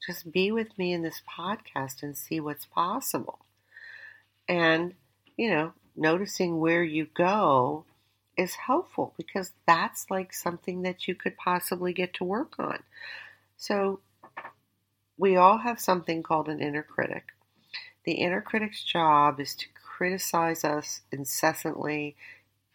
Just 0.06 0.32
be 0.32 0.52
with 0.52 0.76
me 0.76 0.92
in 0.92 1.02
this 1.02 1.22
podcast 1.38 2.02
and 2.02 2.16
see 2.16 2.40
what's 2.40 2.66
possible. 2.66 3.38
And, 4.48 4.94
you 5.36 5.48
know, 5.50 5.72
noticing 5.96 6.60
where 6.60 6.84
you 6.84 7.06
go 7.14 7.84
is 8.36 8.54
helpful 8.54 9.14
because 9.16 9.52
that's 9.66 10.10
like 10.10 10.34
something 10.34 10.82
that 10.82 11.08
you 11.08 11.14
could 11.14 11.36
possibly 11.36 11.92
get 11.92 12.14
to 12.14 12.24
work 12.24 12.54
on. 12.58 12.82
So, 13.56 14.00
we 15.16 15.36
all 15.36 15.58
have 15.58 15.80
something 15.80 16.22
called 16.22 16.48
an 16.48 16.60
inner 16.60 16.82
critic. 16.82 17.28
The 18.04 18.12
inner 18.12 18.40
critic's 18.40 18.82
job 18.82 19.40
is 19.40 19.54
to 19.54 19.66
criticize 19.96 20.64
us 20.64 21.02
incessantly, 21.12 22.16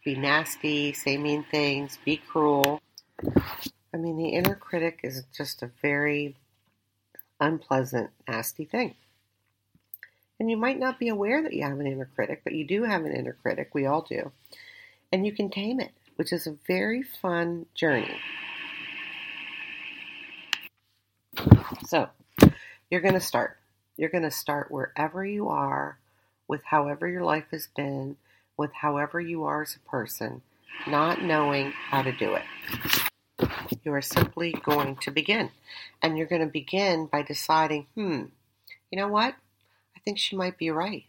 be 0.04 0.14
nasty, 0.14 0.92
say 0.92 1.18
mean 1.18 1.44
things, 1.50 1.98
be 2.02 2.16
cruel. 2.16 2.80
I 3.92 3.98
mean, 3.98 4.16
the 4.16 4.30
inner 4.30 4.54
critic 4.54 5.00
is 5.02 5.24
just 5.36 5.62
a 5.62 5.70
very 5.82 6.36
unpleasant, 7.38 8.10
nasty 8.26 8.64
thing. 8.64 8.94
And 10.38 10.50
you 10.50 10.56
might 10.56 10.78
not 10.78 10.98
be 10.98 11.08
aware 11.08 11.42
that 11.42 11.52
you 11.52 11.62
have 11.62 11.78
an 11.78 11.86
inner 11.86 12.08
critic, 12.14 12.40
but 12.42 12.54
you 12.54 12.66
do 12.66 12.84
have 12.84 13.04
an 13.04 13.12
inner 13.12 13.36
critic. 13.42 13.70
We 13.74 13.84
all 13.84 14.00
do. 14.00 14.32
And 15.12 15.26
you 15.26 15.32
can 15.32 15.50
tame 15.50 15.78
it, 15.78 15.92
which 16.16 16.32
is 16.32 16.46
a 16.46 16.56
very 16.66 17.02
fun 17.02 17.66
journey. 17.74 18.16
So, 21.86 22.08
you're 22.90 23.02
going 23.02 23.14
to 23.14 23.20
start. 23.20 23.58
You're 23.98 24.08
going 24.08 24.24
to 24.24 24.30
start 24.30 24.70
wherever 24.70 25.22
you 25.22 25.48
are 25.48 25.98
with 26.50 26.64
however 26.64 27.06
your 27.06 27.22
life 27.22 27.46
has 27.52 27.68
been, 27.76 28.16
with 28.56 28.72
however 28.72 29.20
you 29.20 29.44
are 29.44 29.62
as 29.62 29.76
a 29.76 29.88
person, 29.88 30.42
not 30.88 31.22
knowing 31.22 31.70
how 31.70 32.02
to 32.02 32.10
do 32.10 32.34
it. 32.34 32.42
You 33.84 33.94
are 33.94 34.02
simply 34.02 34.52
going 34.64 34.96
to 34.96 35.12
begin. 35.12 35.50
And 36.02 36.18
you're 36.18 36.26
going 36.26 36.42
to 36.44 36.48
begin 36.48 37.06
by 37.06 37.22
deciding, 37.22 37.86
hmm, 37.94 38.24
you 38.90 38.98
know 38.98 39.06
what? 39.06 39.36
I 39.96 40.00
think 40.04 40.18
she 40.18 40.34
might 40.34 40.58
be 40.58 40.72
right. 40.72 41.04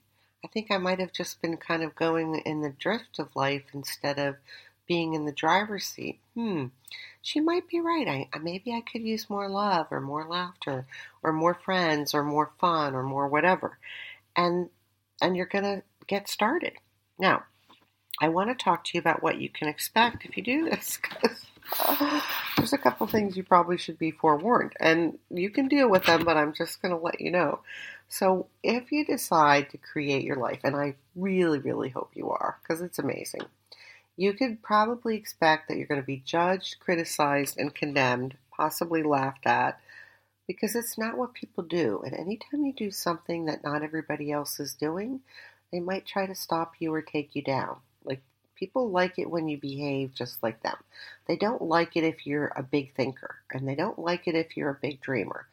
I 0.46 0.48
think 0.48 0.68
I 0.70 0.78
might 0.78 1.00
have 1.00 1.12
just 1.12 1.42
been 1.42 1.58
kind 1.58 1.82
of 1.82 1.96
going 1.96 2.36
in 2.46 2.62
the 2.62 2.70
drift 2.70 3.18
of 3.18 3.36
life 3.36 3.64
instead 3.74 4.20
of 4.20 4.36
being 4.88 5.16
in 5.16 5.26
the 5.26 5.32
driver's 5.32 5.86
seat. 5.86 6.20
Hmm, 6.36 6.66
she 7.20 7.40
might 7.40 7.68
be 7.68 7.80
right. 7.80 8.30
I 8.32 8.38
maybe 8.38 8.74
I 8.74 8.82
could 8.82 9.02
use 9.02 9.30
more 9.30 9.50
love 9.50 9.88
or 9.90 10.02
more 10.02 10.28
laughter 10.28 10.86
or 11.24 11.34
more 11.34 11.56
friends 11.56 12.14
or 12.14 12.24
more 12.24 12.52
fun 12.60 12.94
or 12.94 13.02
more 13.02 13.28
whatever. 13.28 13.80
And 14.36 14.70
and 15.22 15.38
you're 15.38 15.46
going 15.46 15.64
to 15.64 15.84
get 16.08 16.28
started. 16.28 16.74
Now, 17.20 17.44
I 18.20 18.30
want 18.30 18.50
to 18.50 18.64
talk 18.64 18.84
to 18.86 18.92
you 18.94 19.00
about 19.00 19.24
what 19.24 19.40
you 19.40 19.50
can 19.50 19.68
expect 19.68 20.26
if 20.26 20.36
you 20.36 20.44
do 20.44 20.70
this 20.70 20.98
because 21.02 21.46
there's 22.58 22.74
a 22.74 22.78
couple 22.78 23.08
things 23.08 23.38
you 23.38 23.44
probably 23.44 23.78
should 23.78 23.98
be 23.98 24.12
forewarned, 24.12 24.74
and 24.80 25.18
you 25.30 25.50
can 25.50 25.68
deal 25.68 25.90
with 25.90 26.06
them, 26.06 26.26
but 26.26 26.38
I'm 26.38 26.54
just 26.54 26.82
going 26.82 26.94
to 26.94 27.02
let 27.02 27.22
you 27.22 27.32
know. 27.32 27.60
So, 28.10 28.48
if 28.62 28.92
you 28.92 29.06
decide 29.06 29.70
to 29.70 29.78
create 29.78 30.24
your 30.24 30.36
life, 30.36 30.60
and 30.64 30.76
I 30.76 30.96
really, 31.16 31.60
really 31.60 31.90
hope 31.90 32.12
you 32.14 32.30
are 32.30 32.58
because 32.62 32.82
it's 32.82 33.00
amazing, 33.00 33.44
you 34.18 34.34
could 34.34 34.62
probably 34.62 35.16
expect 35.16 35.68
that 35.68 35.78
you're 35.78 35.88
going 35.88 36.02
to 36.02 36.06
be 36.06 36.22
judged, 36.26 36.80
criticized, 36.80 37.58
and 37.58 37.74
condemned, 37.74 38.36
possibly 38.56 39.02
laughed 39.02 39.48
at 39.48 39.80
because 40.52 40.76
it's 40.76 40.98
not 40.98 41.18
what 41.18 41.34
people 41.34 41.64
do. 41.64 42.02
And 42.06 42.14
anytime 42.14 42.66
you 42.66 42.74
do 42.74 42.92
something 42.92 43.46
that 43.46 43.64
not 43.64 43.84
everybody 43.84 44.34
else 44.34 44.60
is 44.60 44.74
doing, 44.74 45.22
they 45.72 45.80
might 45.80 46.06
try 46.06 46.26
to 46.26 46.36
stop 46.36 46.74
you 46.80 46.94
or 46.94 47.02
take 47.02 47.36
you 47.36 47.42
down. 47.42 47.78
Like 48.04 48.22
people 48.56 48.92
like 48.92 49.18
it 49.18 49.30
when 49.30 49.48
you 49.48 49.58
behave 49.58 50.14
just 50.14 50.44
like 50.44 50.62
them. 50.62 50.76
They 51.26 51.38
don't 51.38 51.62
like 51.62 51.96
it 51.96 52.04
if 52.04 52.28
you're 52.28 52.52
a 52.54 52.64
big 52.64 52.94
thinker, 52.96 53.38
and 53.50 53.66
they 53.66 53.76
don't 53.76 53.98
like 53.98 54.28
it 54.28 54.36
if 54.36 54.58
you're 54.58 54.72
a 54.72 54.80
big 54.82 55.00
dreamer. 55.00 55.48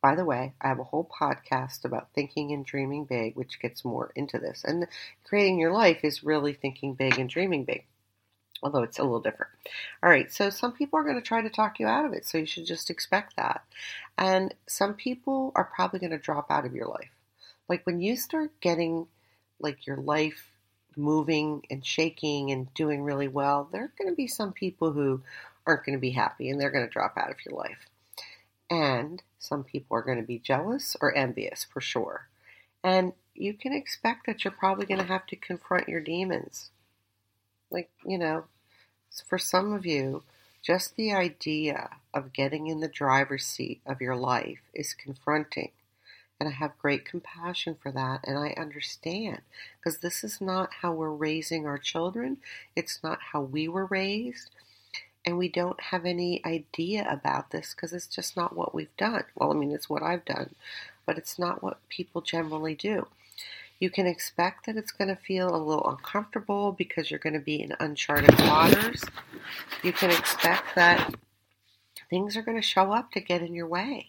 By 0.00 0.14
the 0.14 0.24
way, 0.24 0.52
I 0.60 0.68
have 0.68 0.78
a 0.78 0.84
whole 0.84 1.10
podcast 1.20 1.84
about 1.84 2.10
thinking 2.14 2.52
and 2.52 2.64
dreaming 2.64 3.06
big, 3.06 3.34
which 3.34 3.60
gets 3.60 3.84
more 3.84 4.12
into 4.14 4.38
this. 4.38 4.62
And 4.64 4.86
creating 5.24 5.58
your 5.58 5.72
life 5.72 6.04
is 6.04 6.22
really 6.22 6.52
thinking 6.52 6.94
big 6.94 7.18
and 7.18 7.28
dreaming 7.28 7.64
big 7.64 7.86
although 8.62 8.82
it's 8.82 8.98
a 8.98 9.02
little 9.02 9.20
different. 9.20 9.52
All 10.02 10.10
right, 10.10 10.32
so 10.32 10.50
some 10.50 10.72
people 10.72 10.98
are 10.98 11.04
going 11.04 11.16
to 11.16 11.22
try 11.22 11.42
to 11.42 11.50
talk 11.50 11.78
you 11.78 11.86
out 11.86 12.04
of 12.04 12.12
it, 12.12 12.26
so 12.26 12.38
you 12.38 12.46
should 12.46 12.66
just 12.66 12.90
expect 12.90 13.36
that. 13.36 13.64
And 14.16 14.54
some 14.66 14.94
people 14.94 15.52
are 15.54 15.70
probably 15.74 15.98
going 15.98 16.10
to 16.10 16.18
drop 16.18 16.50
out 16.50 16.66
of 16.66 16.74
your 16.74 16.86
life. 16.86 17.10
Like 17.68 17.84
when 17.86 18.00
you 18.00 18.16
start 18.16 18.50
getting 18.60 19.06
like 19.60 19.86
your 19.86 19.96
life 19.96 20.50
moving 20.96 21.64
and 21.70 21.84
shaking 21.84 22.50
and 22.50 22.72
doing 22.74 23.02
really 23.02 23.28
well, 23.28 23.68
there 23.72 23.84
are 23.84 23.92
going 23.98 24.10
to 24.10 24.16
be 24.16 24.26
some 24.26 24.52
people 24.52 24.92
who 24.92 25.22
aren't 25.66 25.84
going 25.84 25.96
to 25.96 26.00
be 26.00 26.10
happy 26.10 26.50
and 26.50 26.60
they're 26.60 26.70
going 26.70 26.86
to 26.86 26.92
drop 26.92 27.14
out 27.16 27.30
of 27.30 27.44
your 27.44 27.56
life. 27.56 27.86
And 28.70 29.22
some 29.38 29.64
people 29.64 29.96
are 29.96 30.02
going 30.02 30.20
to 30.20 30.26
be 30.26 30.38
jealous 30.38 30.96
or 31.00 31.16
envious 31.16 31.64
for 31.64 31.80
sure. 31.80 32.28
And 32.82 33.12
you 33.34 33.54
can 33.54 33.72
expect 33.72 34.26
that 34.26 34.44
you're 34.44 34.52
probably 34.52 34.86
going 34.86 35.00
to 35.00 35.06
have 35.06 35.26
to 35.28 35.36
confront 35.36 35.88
your 35.88 36.00
demons. 36.00 36.70
Like, 37.74 37.90
you 38.06 38.18
know, 38.18 38.44
for 39.26 39.36
some 39.36 39.72
of 39.72 39.84
you, 39.84 40.22
just 40.62 40.94
the 40.94 41.12
idea 41.12 41.90
of 42.14 42.32
getting 42.32 42.68
in 42.68 42.78
the 42.78 42.86
driver's 42.88 43.44
seat 43.44 43.80
of 43.84 44.00
your 44.00 44.14
life 44.14 44.60
is 44.72 44.94
confronting. 44.94 45.72
And 46.38 46.48
I 46.48 46.52
have 46.52 46.78
great 46.78 47.04
compassion 47.04 47.76
for 47.82 47.90
that, 47.90 48.20
and 48.24 48.38
I 48.38 48.54
understand 48.56 49.40
because 49.76 49.98
this 49.98 50.22
is 50.22 50.40
not 50.40 50.70
how 50.82 50.92
we're 50.92 51.10
raising 51.10 51.66
our 51.66 51.78
children. 51.78 52.36
It's 52.76 53.00
not 53.02 53.18
how 53.32 53.40
we 53.40 53.66
were 53.66 53.86
raised. 53.86 54.50
And 55.26 55.36
we 55.36 55.48
don't 55.48 55.80
have 55.80 56.04
any 56.04 56.44
idea 56.44 57.08
about 57.10 57.50
this 57.50 57.74
because 57.74 57.92
it's 57.92 58.06
just 58.06 58.36
not 58.36 58.54
what 58.54 58.72
we've 58.72 58.96
done. 58.96 59.24
Well, 59.34 59.50
I 59.50 59.54
mean, 59.56 59.72
it's 59.72 59.90
what 59.90 60.02
I've 60.02 60.24
done, 60.24 60.54
but 61.06 61.18
it's 61.18 61.40
not 61.40 61.62
what 61.62 61.88
people 61.88 62.20
generally 62.20 62.76
do. 62.76 63.08
You 63.80 63.90
can 63.90 64.06
expect 64.06 64.66
that 64.66 64.76
it's 64.76 64.92
going 64.92 65.08
to 65.08 65.20
feel 65.20 65.54
a 65.54 65.58
little 65.58 65.88
uncomfortable 65.88 66.72
because 66.72 67.10
you're 67.10 67.18
going 67.18 67.34
to 67.34 67.40
be 67.40 67.60
in 67.60 67.74
uncharted 67.80 68.38
waters. 68.40 69.04
You 69.82 69.92
can 69.92 70.10
expect 70.10 70.74
that 70.76 71.14
things 72.08 72.36
are 72.36 72.42
going 72.42 72.60
to 72.60 72.66
show 72.66 72.92
up 72.92 73.10
to 73.12 73.20
get 73.20 73.42
in 73.42 73.54
your 73.54 73.66
way. 73.66 74.08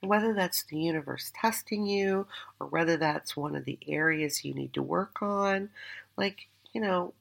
Whether 0.00 0.34
that's 0.34 0.64
the 0.64 0.78
universe 0.78 1.32
testing 1.34 1.86
you 1.86 2.26
or 2.60 2.66
whether 2.66 2.96
that's 2.96 3.36
one 3.36 3.54
of 3.54 3.64
the 3.64 3.78
areas 3.86 4.44
you 4.44 4.52
need 4.52 4.74
to 4.74 4.82
work 4.82 5.22
on, 5.22 5.70
like, 6.16 6.48
you 6.72 6.80
know, 6.80 7.14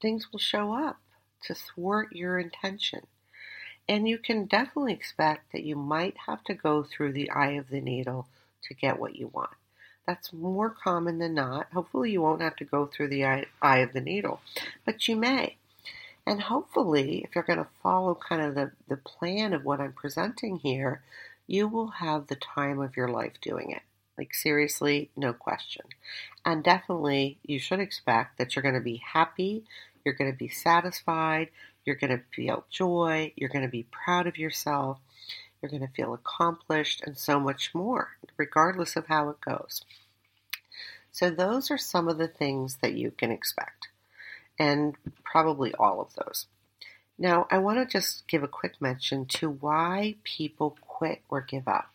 things 0.00 0.32
will 0.32 0.38
show 0.38 0.72
up 0.72 0.98
to 1.44 1.54
thwart 1.54 2.12
your 2.12 2.38
intention. 2.38 3.06
And 3.88 4.08
you 4.08 4.18
can 4.18 4.44
definitely 4.44 4.92
expect 4.92 5.52
that 5.52 5.64
you 5.64 5.76
might 5.76 6.16
have 6.26 6.44
to 6.44 6.54
go 6.54 6.82
through 6.82 7.12
the 7.12 7.30
eye 7.30 7.52
of 7.52 7.70
the 7.70 7.80
needle 7.80 8.28
to 8.64 8.74
get 8.74 8.98
what 8.98 9.16
you 9.16 9.28
want. 9.28 9.50
That's 10.08 10.32
more 10.32 10.70
common 10.70 11.18
than 11.18 11.34
not. 11.34 11.66
Hopefully, 11.74 12.12
you 12.12 12.22
won't 12.22 12.40
have 12.40 12.56
to 12.56 12.64
go 12.64 12.86
through 12.86 13.08
the 13.08 13.26
eye, 13.26 13.44
eye 13.60 13.80
of 13.80 13.92
the 13.92 14.00
needle, 14.00 14.40
but 14.86 15.06
you 15.06 15.16
may. 15.16 15.56
And 16.26 16.40
hopefully, 16.40 17.18
if 17.22 17.34
you're 17.34 17.44
going 17.44 17.58
to 17.58 17.68
follow 17.82 18.14
kind 18.14 18.40
of 18.40 18.54
the, 18.54 18.70
the 18.88 18.96
plan 18.96 19.52
of 19.52 19.66
what 19.66 19.80
I'm 19.80 19.92
presenting 19.92 20.60
here, 20.60 21.02
you 21.46 21.68
will 21.68 21.88
have 21.88 22.28
the 22.28 22.36
time 22.36 22.80
of 22.80 22.96
your 22.96 23.08
life 23.08 23.34
doing 23.42 23.70
it. 23.70 23.82
Like, 24.16 24.32
seriously, 24.32 25.10
no 25.14 25.34
question. 25.34 25.84
And 26.42 26.64
definitely, 26.64 27.36
you 27.42 27.58
should 27.58 27.78
expect 27.78 28.38
that 28.38 28.56
you're 28.56 28.62
going 28.62 28.76
to 28.76 28.80
be 28.80 29.02
happy, 29.12 29.64
you're 30.06 30.14
going 30.14 30.32
to 30.32 30.38
be 30.38 30.48
satisfied, 30.48 31.50
you're 31.84 31.96
going 31.96 32.16
to 32.16 32.24
feel 32.34 32.64
joy, 32.70 33.34
you're 33.36 33.50
going 33.50 33.66
to 33.66 33.70
be 33.70 33.86
proud 33.90 34.26
of 34.26 34.38
yourself, 34.38 35.00
you're 35.60 35.70
going 35.70 35.86
to 35.86 35.94
feel 35.94 36.14
accomplished, 36.14 37.02
and 37.04 37.16
so 37.16 37.40
much 37.40 37.74
more, 37.74 38.16
regardless 38.36 38.96
of 38.96 39.06
how 39.06 39.28
it 39.28 39.40
goes. 39.40 39.82
So, 41.12 41.30
those 41.30 41.70
are 41.70 41.78
some 41.78 42.08
of 42.08 42.18
the 42.18 42.28
things 42.28 42.78
that 42.82 42.94
you 42.94 43.10
can 43.10 43.30
expect, 43.30 43.88
and 44.58 44.96
probably 45.24 45.74
all 45.74 46.00
of 46.00 46.14
those. 46.14 46.46
Now, 47.18 47.48
I 47.50 47.58
want 47.58 47.78
to 47.78 47.92
just 47.92 48.26
give 48.28 48.42
a 48.42 48.48
quick 48.48 48.80
mention 48.80 49.26
to 49.26 49.50
why 49.50 50.14
people 50.22 50.76
quit 50.80 51.22
or 51.28 51.40
give 51.40 51.66
up, 51.66 51.90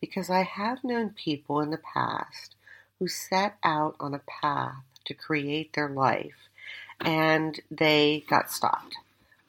because 0.00 0.30
I 0.30 0.42
have 0.42 0.82
known 0.82 1.10
people 1.10 1.60
in 1.60 1.70
the 1.70 1.78
past 1.78 2.56
who 2.98 3.06
set 3.06 3.56
out 3.62 3.94
on 4.00 4.14
a 4.14 4.20
path 4.40 4.82
to 5.04 5.14
create 5.14 5.72
their 5.74 5.88
life 5.88 6.48
and 7.00 7.60
they 7.70 8.24
got 8.28 8.50
stopped. 8.50 8.96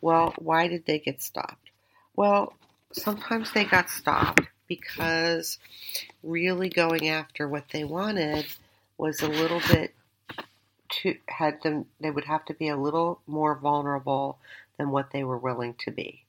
Well, 0.02 0.34
why 0.38 0.68
did 0.68 0.86
they 0.86 1.00
get 1.00 1.22
stopped? 1.22 1.70
Well, 2.16 2.54
sometimes 2.96 3.52
they 3.52 3.66
got 3.66 3.90
stopped 3.90 4.42
because 4.68 5.60
really 6.24 6.70
going 6.70 7.10
after 7.10 7.48
what 7.48 7.70
they 7.72 7.84
wanted 7.84 8.46
was 8.98 9.22
a 9.22 9.28
little 9.28 9.62
bit 9.70 9.94
too 10.90 11.16
had 11.28 11.62
them 11.62 11.86
they 12.00 12.12
would 12.12 12.26
have 12.26 12.46
to 12.46 12.54
be 12.54 12.68
a 12.68 12.78
little 12.78 13.20
more 13.28 13.56
vulnerable 13.56 14.40
than 14.78 14.92
what 14.92 15.12
they 15.12 15.24
were 15.24 15.38
willing 15.38 15.74
to 15.80 15.92
be. 15.92 16.24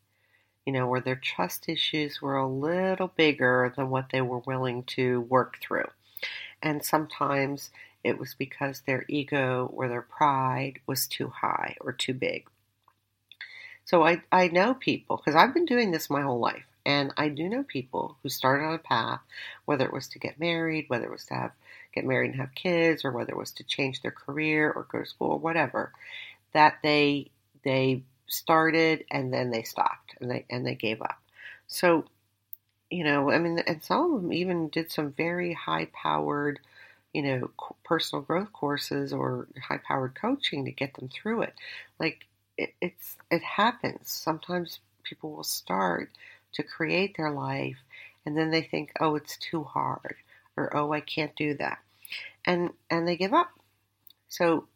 You 0.64 0.72
know, 0.72 0.88
where 0.88 1.00
their 1.00 1.16
trust 1.16 1.68
issues 1.68 2.20
were 2.20 2.36
a 2.36 2.48
little 2.48 3.12
bigger 3.16 3.72
than 3.76 3.88
what 3.88 4.10
they 4.10 4.20
were 4.20 4.40
willing 4.40 4.82
to 4.84 5.20
work 5.20 5.58
through. 5.60 5.88
And 6.60 6.84
sometimes 6.84 7.70
it 8.02 8.18
was 8.18 8.34
because 8.34 8.80
their 8.80 9.04
ego 9.08 9.70
or 9.72 9.88
their 9.88 10.02
pride 10.02 10.80
was 10.86 11.06
too 11.06 11.28
high 11.28 11.76
or 11.80 11.92
too 11.92 12.14
big. 12.14 12.48
So 13.86 14.04
I, 14.04 14.22
I 14.30 14.48
know 14.48 14.74
people, 14.74 15.16
because 15.16 15.34
I've 15.34 15.54
been 15.54 15.64
doing 15.64 15.90
this 15.90 16.10
my 16.10 16.20
whole 16.22 16.40
life, 16.40 16.66
and 16.84 17.12
I 17.16 17.28
do 17.30 17.48
know 17.48 17.62
people 17.62 18.16
who 18.22 18.28
started 18.28 18.64
on 18.66 18.74
a 18.74 18.78
path, 18.78 19.20
whether 19.64 19.86
it 19.86 19.92
was 19.94 20.08
to 20.08 20.18
get 20.18 20.38
married, 20.38 20.86
whether 20.88 21.06
it 21.06 21.10
was 21.10 21.24
to 21.26 21.34
have 21.34 21.52
get 21.94 22.04
married 22.04 22.32
and 22.32 22.40
have 22.40 22.54
kids, 22.54 23.04
or 23.04 23.12
whether 23.12 23.32
it 23.32 23.38
was 23.38 23.52
to 23.52 23.64
change 23.64 24.02
their 24.02 24.10
career 24.10 24.70
or 24.70 24.82
go 24.90 24.98
to 25.00 25.06
school 25.06 25.30
or 25.32 25.38
whatever, 25.38 25.92
that 26.52 26.78
they 26.82 27.30
they 27.64 28.02
started 28.28 29.04
and 29.10 29.32
then 29.32 29.50
they 29.50 29.62
stopped 29.62 30.14
and 30.20 30.30
they 30.30 30.44
and 30.50 30.66
they 30.66 30.74
gave 30.74 31.02
up. 31.02 31.18
So, 31.68 32.04
you 32.90 33.04
know, 33.04 33.30
I 33.30 33.38
mean, 33.38 33.58
and 33.60 33.82
some 33.82 34.14
of 34.14 34.22
them 34.22 34.32
even 34.32 34.68
did 34.68 34.92
some 34.92 35.12
very 35.12 35.52
high 35.52 35.86
powered, 35.92 36.60
you 37.12 37.22
know, 37.22 37.50
personal 37.84 38.22
growth 38.22 38.52
courses 38.52 39.12
or 39.12 39.48
high 39.68 39.80
powered 39.86 40.14
coaching 40.14 40.64
to 40.64 40.70
get 40.72 40.94
them 40.94 41.08
through 41.08 41.42
it. 41.42 41.54
Like 41.98 42.26
it, 42.58 42.74
it's 42.80 43.16
it 43.30 43.42
happens. 43.42 44.10
Sometimes 44.10 44.80
people 45.02 45.32
will 45.32 45.44
start 45.44 46.10
to 46.52 46.62
create 46.62 47.16
their 47.16 47.30
life 47.30 47.78
and 48.24 48.36
then 48.36 48.50
they 48.50 48.62
think, 48.62 48.92
"Oh, 49.00 49.14
it's 49.14 49.36
too 49.36 49.64
hard," 49.64 50.16
or 50.56 50.74
"Oh, 50.76 50.92
I 50.92 51.00
can't 51.00 51.34
do 51.36 51.54
that." 51.54 51.78
And 52.44 52.70
and 52.90 53.06
they 53.06 53.16
give 53.16 53.34
up. 53.34 53.50
So 54.28 54.66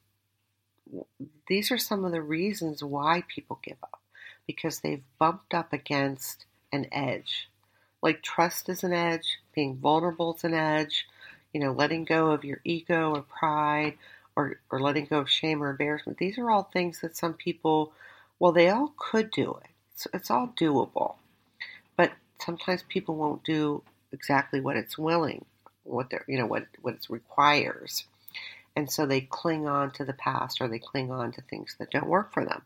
these 1.48 1.70
are 1.70 1.78
some 1.78 2.04
of 2.04 2.12
the 2.12 2.22
reasons 2.22 2.82
why 2.82 3.24
people 3.28 3.60
give 3.62 3.78
up 3.82 4.00
because 4.46 4.80
they've 4.80 5.02
bumped 5.18 5.54
up 5.54 5.72
against 5.72 6.44
an 6.72 6.86
edge. 6.92 7.48
Like 8.02 8.22
trust 8.22 8.68
is 8.68 8.82
an 8.82 8.92
edge, 8.92 9.38
being 9.54 9.76
vulnerable 9.76 10.34
is 10.34 10.44
an 10.44 10.54
edge, 10.54 11.06
you 11.52 11.60
know, 11.60 11.72
letting 11.72 12.04
go 12.04 12.30
of 12.30 12.44
your 12.44 12.60
ego 12.64 13.14
or 13.14 13.22
pride 13.22 13.96
or, 14.40 14.60
or 14.70 14.80
letting 14.80 15.04
go 15.04 15.18
of 15.18 15.30
shame 15.30 15.62
or 15.62 15.70
embarrassment. 15.70 16.18
These 16.18 16.38
are 16.38 16.50
all 16.50 16.64
things 16.64 17.00
that 17.00 17.16
some 17.16 17.34
people, 17.34 17.92
well, 18.38 18.52
they 18.52 18.70
all 18.70 18.94
could 18.96 19.30
do 19.30 19.58
it. 19.62 19.70
It's, 19.94 20.06
it's 20.14 20.30
all 20.30 20.54
doable. 20.58 21.16
But 21.96 22.12
sometimes 22.40 22.82
people 22.88 23.16
won't 23.16 23.44
do 23.44 23.82
exactly 24.12 24.60
what 24.60 24.76
it's 24.76 24.96
willing, 24.96 25.44
what 25.84 26.08
they're, 26.10 26.24
you 26.26 26.38
know, 26.38 26.46
what, 26.46 26.66
what 26.80 26.94
it 26.94 27.06
requires. 27.10 28.04
And 28.74 28.90
so 28.90 29.04
they 29.04 29.20
cling 29.20 29.68
on 29.68 29.90
to 29.92 30.04
the 30.04 30.14
past 30.14 30.60
or 30.60 30.68
they 30.68 30.78
cling 30.78 31.10
on 31.10 31.32
to 31.32 31.42
things 31.42 31.76
that 31.78 31.90
don't 31.90 32.08
work 32.08 32.32
for 32.32 32.44
them. 32.44 32.62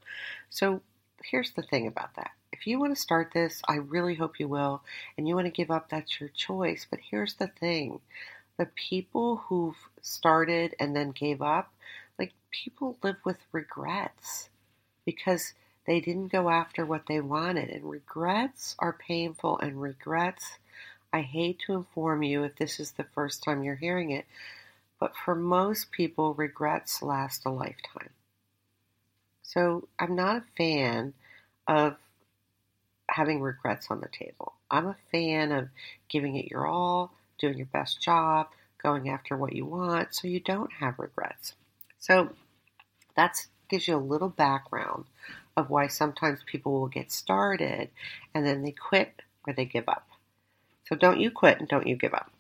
So 0.51 0.81
here's 1.25 1.53
the 1.53 1.63
thing 1.63 1.87
about 1.87 2.15
that. 2.17 2.31
If 2.53 2.69
you 2.69 2.79
want 2.79 2.95
to 2.95 3.01
start 3.01 3.33
this, 3.35 3.61
I 3.67 3.77
really 3.77 4.15
hope 4.15 4.39
you 4.39 4.47
will, 4.47 4.83
and 5.19 5.27
you 5.27 5.35
want 5.35 5.47
to 5.47 5.51
give 5.51 5.73
up, 5.73 5.89
that's 5.89 6.21
your 6.21 6.29
choice. 6.29 6.87
But 6.89 7.01
here's 7.11 7.35
the 7.35 7.49
thing 7.49 8.01
the 8.57 8.67
people 8.67 9.37
who've 9.37 9.77
started 10.01 10.75
and 10.79 10.95
then 10.95 11.11
gave 11.11 11.43
up, 11.43 11.73
like 12.19 12.33
people 12.51 12.97
live 13.03 13.17
with 13.25 13.39
regrets 13.53 14.49
because 15.05 15.55
they 15.87 16.01
didn't 16.01 16.33
go 16.33 16.49
after 16.49 16.85
what 16.87 17.07
they 17.09 17.21
wanted. 17.21 17.69
And 17.69 17.91
regrets 17.91 18.75
are 18.79 18.93
painful, 18.93 19.59
and 19.59 19.81
regrets, 19.81 20.59
I 21.13 21.21
hate 21.21 21.61
to 21.67 21.75
inform 21.75 22.23
you 22.23 22.45
if 22.45 22.57
this 22.57 22.81
is 22.81 22.93
the 22.93 23.07
first 23.15 23.43
time 23.43 23.63
you're 23.63 23.75
hearing 23.75 24.11
it, 24.11 24.25
but 24.99 25.15
for 25.17 25.35
most 25.35 25.91
people, 25.91 26.35
regrets 26.35 27.03
last 27.03 27.45
a 27.45 27.51
lifetime. 27.51 28.11
So 29.43 29.89
I'm 29.99 30.17
not 30.17 30.39
a 30.39 30.45
fan 30.57 31.13
of 31.69 31.97
having 33.09 33.43
regrets 33.43 33.89
on 33.91 34.01
the 34.01 34.09
table. 34.09 34.55
I'm 34.71 34.87
a 34.87 34.97
fan 35.13 35.53
of 35.53 35.69
giving 36.09 36.37
it 36.37 36.51
your 36.51 36.67
all, 36.67 37.13
doing 37.39 37.57
your 37.57 37.67
best 37.67 38.01
job, 38.01 38.49
going 38.83 39.09
after 39.09 39.37
what 39.37 39.55
you 39.55 39.65
want 39.65 40.15
so 40.15 40.29
you 40.29 40.41
don't 40.41 40.73
have 40.73 40.99
regrets. 40.99 41.55
So 41.99 42.31
that 43.17 43.47
gives 43.69 43.89
you 43.89 43.97
a 43.97 43.99
little 43.99 44.29
background 44.29 45.05
of 45.57 45.71
why 45.71 45.87
sometimes 45.87 46.41
people 46.45 46.73
will 46.73 46.89
get 46.89 47.13
started 47.13 47.89
and 48.35 48.47
then 48.47 48.63
they 48.63 48.73
quit 48.73 49.23
or 49.47 49.53
they 49.53 49.65
give 49.65 49.89
up. 49.89 50.09
So 50.89 50.97
don't 50.97 51.21
you 51.21 51.31
quit 51.31 51.61
and 51.61 51.69
don't 51.69 51.87
you 51.87 51.97
give 51.97 52.13
up. 52.13 52.31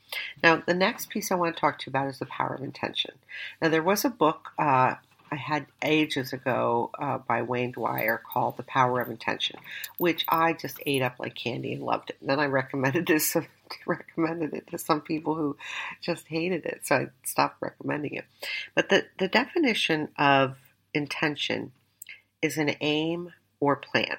Now, 0.42 0.62
the 0.64 0.74
next 0.74 1.08
piece 1.08 1.32
I 1.32 1.34
want 1.34 1.56
to 1.56 1.60
talk 1.60 1.78
to 1.78 1.86
you 1.86 1.90
about 1.90 2.08
is 2.08 2.18
the 2.18 2.26
power 2.26 2.54
of 2.54 2.62
intention. 2.62 3.14
Now, 3.60 3.68
there 3.68 3.82
was 3.82 4.04
a 4.04 4.10
book 4.10 4.50
uh, 4.58 4.94
I 5.34 5.36
had 5.36 5.66
ages 5.82 6.32
ago 6.32 6.90
uh, 6.96 7.18
by 7.18 7.42
Wayne 7.42 7.72
Dyer 7.72 8.22
called 8.32 8.56
The 8.56 8.62
Power 8.62 9.00
of 9.00 9.10
Intention, 9.10 9.58
which 9.98 10.24
I 10.28 10.52
just 10.52 10.78
ate 10.86 11.02
up 11.02 11.16
like 11.18 11.34
candy 11.34 11.72
and 11.72 11.82
loved 11.82 12.10
it. 12.10 12.18
And 12.20 12.28
then 12.28 12.38
I 12.38 12.46
recommended 12.46 13.06
this 13.08 13.36
recommended 13.86 14.54
it 14.54 14.66
to 14.68 14.78
some 14.78 15.00
people 15.00 15.34
who 15.34 15.56
just 16.00 16.28
hated 16.28 16.64
it, 16.66 16.80
so 16.84 16.96
I 16.96 17.06
stopped 17.24 17.60
recommending 17.60 18.14
it. 18.14 18.24
But 18.74 18.88
the, 18.88 19.06
the 19.18 19.28
definition 19.28 20.08
of 20.18 20.56
intention 20.92 21.72
is 22.42 22.58
an 22.58 22.74
aim 22.80 23.32
or 23.60 23.76
plan. 23.76 24.16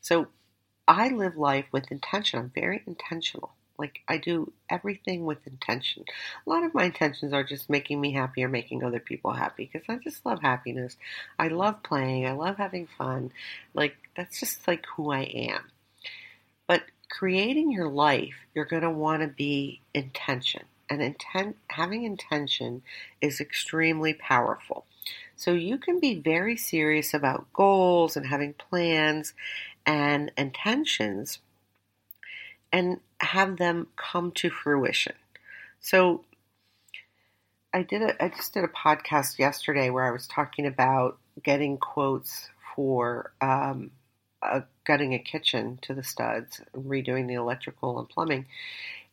So 0.00 0.28
I 0.86 1.08
live 1.08 1.36
life 1.36 1.66
with 1.72 1.90
intention. 1.90 2.38
I'm 2.38 2.52
very 2.54 2.82
intentional. 2.86 3.52
Like 3.78 4.00
I 4.06 4.18
do 4.18 4.52
everything 4.68 5.24
with 5.24 5.46
intention. 5.46 6.04
A 6.46 6.50
lot 6.50 6.64
of 6.64 6.74
my 6.74 6.84
intentions 6.84 7.32
are 7.32 7.42
just 7.42 7.70
making 7.70 7.98
me 7.98 8.12
happy 8.12 8.44
or 8.44 8.48
making 8.48 8.84
other 8.84 9.00
people 9.00 9.32
happy 9.32 9.70
because 9.72 9.88
I 9.88 9.96
just 9.96 10.26
love 10.26 10.42
happiness. 10.42 10.98
I 11.38 11.48
love 11.48 11.82
playing. 11.82 12.26
I 12.26 12.32
love 12.32 12.58
having 12.58 12.88
fun. 12.98 13.32
Like 13.72 13.96
that's 14.14 14.38
just 14.38 14.68
like 14.68 14.84
who 14.96 15.10
I 15.10 15.22
am. 15.22 15.62
Creating 17.10 17.70
your 17.70 17.88
life, 17.88 18.34
you're 18.54 18.64
going 18.64 18.82
to 18.82 18.90
want 18.90 19.22
to 19.22 19.28
be 19.28 19.82
intention. 19.92 20.62
And 20.88 21.02
intent 21.02 21.56
having 21.68 22.04
intention 22.04 22.82
is 23.20 23.40
extremely 23.40 24.14
powerful. 24.14 24.86
So 25.36 25.52
you 25.52 25.78
can 25.78 26.00
be 26.00 26.14
very 26.14 26.56
serious 26.56 27.14
about 27.14 27.52
goals 27.52 28.16
and 28.16 28.26
having 28.26 28.54
plans 28.54 29.34
and 29.86 30.32
intentions 30.36 31.38
and 32.72 33.00
have 33.20 33.56
them 33.56 33.88
come 33.96 34.32
to 34.32 34.50
fruition. 34.50 35.14
So 35.80 36.24
I 37.72 37.82
did 37.82 38.02
a, 38.02 38.22
I 38.22 38.28
just 38.28 38.54
did 38.54 38.64
a 38.64 38.68
podcast 38.68 39.38
yesterday 39.38 39.90
where 39.90 40.04
I 40.04 40.10
was 40.10 40.26
talking 40.26 40.66
about 40.66 41.18
getting 41.42 41.78
quotes 41.78 42.48
for 42.74 43.32
um, 43.40 43.90
uh, 44.42 44.60
gutting 44.90 45.14
a 45.14 45.20
kitchen 45.20 45.78
to 45.80 45.94
the 45.94 46.02
studs, 46.02 46.60
redoing 46.76 47.28
the 47.28 47.34
electrical 47.34 48.00
and 48.00 48.08
plumbing, 48.08 48.44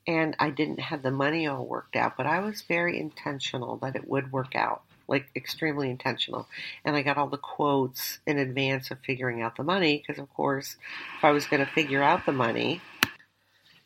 and 0.07 0.35
I 0.39 0.49
didn't 0.49 0.79
have 0.79 1.03
the 1.03 1.11
money 1.11 1.45
all 1.45 1.67
worked 1.67 1.95
out, 1.95 2.17
but 2.17 2.25
I 2.25 2.39
was 2.39 2.63
very 2.63 2.99
intentional 2.99 3.77
that 3.83 3.95
it 3.95 4.09
would 4.09 4.31
work 4.31 4.55
out, 4.55 4.81
like 5.07 5.27
extremely 5.35 5.91
intentional. 5.91 6.47
And 6.83 6.95
I 6.95 7.03
got 7.03 7.19
all 7.19 7.27
the 7.27 7.37
quotes 7.37 8.17
in 8.25 8.39
advance 8.39 8.89
of 8.89 8.97
figuring 9.05 9.43
out 9.43 9.55
the 9.55 9.63
money 9.63 9.99
because, 9.99 10.19
of 10.19 10.33
course, 10.33 10.77
if 11.15 11.23
I 11.23 11.29
was 11.29 11.45
going 11.45 11.63
to 11.63 11.71
figure 11.71 12.01
out 12.01 12.25
the 12.25 12.31
money, 12.31 12.81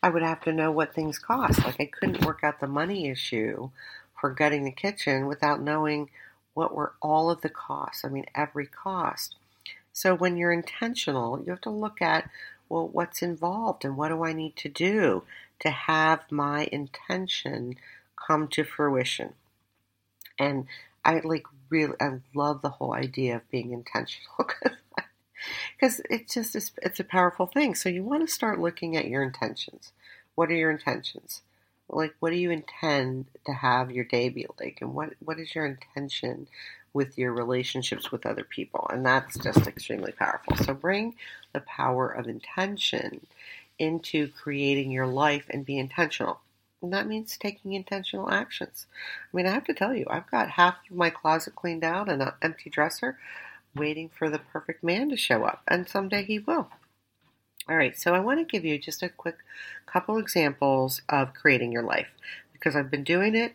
I 0.01 0.07
would 0.11 0.23
have 0.23 0.39
to 0.45 0.53
know 0.53 0.71
what 0.71 0.95
things 0.95 1.19
cost. 1.19 1.59
Like 1.65 1.81
I 1.81 1.89
couldn't 1.91 2.23
work 2.23 2.39
out 2.41 2.61
the 2.61 2.67
money 2.67 3.09
issue 3.09 3.69
for 4.17 4.29
gutting 4.29 4.63
the 4.63 4.71
kitchen 4.71 5.27
without 5.27 5.61
knowing 5.61 6.09
what 6.53 6.73
were 6.73 6.93
all 7.01 7.29
of 7.29 7.41
the 7.41 7.49
costs. 7.49 8.05
I 8.05 8.07
mean, 8.07 8.27
every 8.33 8.67
cost. 8.67 9.35
So 9.93 10.15
when 10.15 10.37
you're 10.37 10.53
intentional, 10.53 11.41
you 11.43 11.51
have 11.51 11.61
to 11.61 11.69
look 11.69 12.01
at, 12.01 12.29
well, 12.69 12.87
what's 12.87 13.21
involved 13.21 13.83
and 13.83 13.97
what 13.97 14.09
do 14.09 14.23
I 14.23 14.33
need 14.33 14.55
to 14.57 14.69
do 14.69 15.23
to 15.59 15.69
have 15.69 16.31
my 16.31 16.69
intention 16.71 17.75
come 18.15 18.47
to 18.49 18.63
fruition? 18.63 19.33
And 20.39 20.65
I 21.03 21.21
like 21.23 21.45
really, 21.69 21.95
I 21.99 22.19
love 22.33 22.61
the 22.61 22.69
whole 22.69 22.93
idea 22.93 23.35
of 23.35 23.49
being 23.49 23.71
intentional 23.71 24.37
because 25.75 26.01
it's 26.09 26.33
just 26.33 26.55
it's 26.81 26.99
a 26.99 27.03
powerful 27.03 27.47
thing. 27.47 27.75
So 27.75 27.89
you 27.89 28.03
want 28.03 28.27
to 28.27 28.33
start 28.33 28.59
looking 28.59 28.95
at 28.95 29.07
your 29.07 29.23
intentions. 29.23 29.91
What 30.35 30.49
are 30.49 30.55
your 30.55 30.71
intentions? 30.71 31.41
Like, 31.91 32.15
what 32.19 32.31
do 32.31 32.37
you 32.37 32.51
intend 32.51 33.25
to 33.45 33.53
have 33.53 33.91
your 33.91 34.05
day 34.05 34.29
be 34.29 34.47
like? 34.59 34.79
And 34.81 34.93
what, 34.93 35.13
what 35.19 35.39
is 35.39 35.53
your 35.53 35.65
intention 35.65 36.47
with 36.93 37.17
your 37.17 37.33
relationships 37.33 38.11
with 38.11 38.25
other 38.25 38.43
people? 38.43 38.87
And 38.91 39.05
that's 39.05 39.37
just 39.37 39.67
extremely 39.67 40.13
powerful. 40.13 40.55
So 40.57 40.73
bring 40.73 41.15
the 41.53 41.59
power 41.61 42.07
of 42.07 42.27
intention 42.27 43.27
into 43.77 44.29
creating 44.29 44.91
your 44.91 45.07
life 45.07 45.45
and 45.49 45.65
be 45.65 45.77
intentional. 45.77 46.39
And 46.81 46.93
that 46.93 47.07
means 47.07 47.37
taking 47.37 47.73
intentional 47.73 48.31
actions. 48.31 48.87
I 49.31 49.37
mean, 49.37 49.45
I 49.45 49.51
have 49.51 49.65
to 49.65 49.73
tell 49.73 49.93
you, 49.93 50.05
I've 50.09 50.29
got 50.31 50.51
half 50.51 50.75
of 50.89 50.95
my 50.95 51.09
closet 51.09 51.55
cleaned 51.55 51.83
out 51.83 52.09
and 52.09 52.21
an 52.21 52.31
empty 52.41 52.69
dresser 52.69 53.17
waiting 53.75 54.09
for 54.09 54.29
the 54.29 54.39
perfect 54.39 54.83
man 54.83 55.09
to 55.09 55.17
show 55.17 55.43
up. 55.43 55.61
And 55.67 55.87
someday 55.87 56.23
he 56.23 56.39
will. 56.39 56.69
All 57.69 57.77
right, 57.77 57.97
so 57.97 58.15
I 58.15 58.19
want 58.19 58.39
to 58.39 58.51
give 58.51 58.65
you 58.65 58.79
just 58.79 59.03
a 59.03 59.09
quick 59.09 59.37
couple 59.85 60.17
examples 60.17 61.01
of 61.07 61.33
creating 61.33 61.71
your 61.71 61.83
life 61.83 62.07
because 62.53 62.75
I've 62.75 62.89
been 62.89 63.03
doing 63.03 63.35
it 63.35 63.53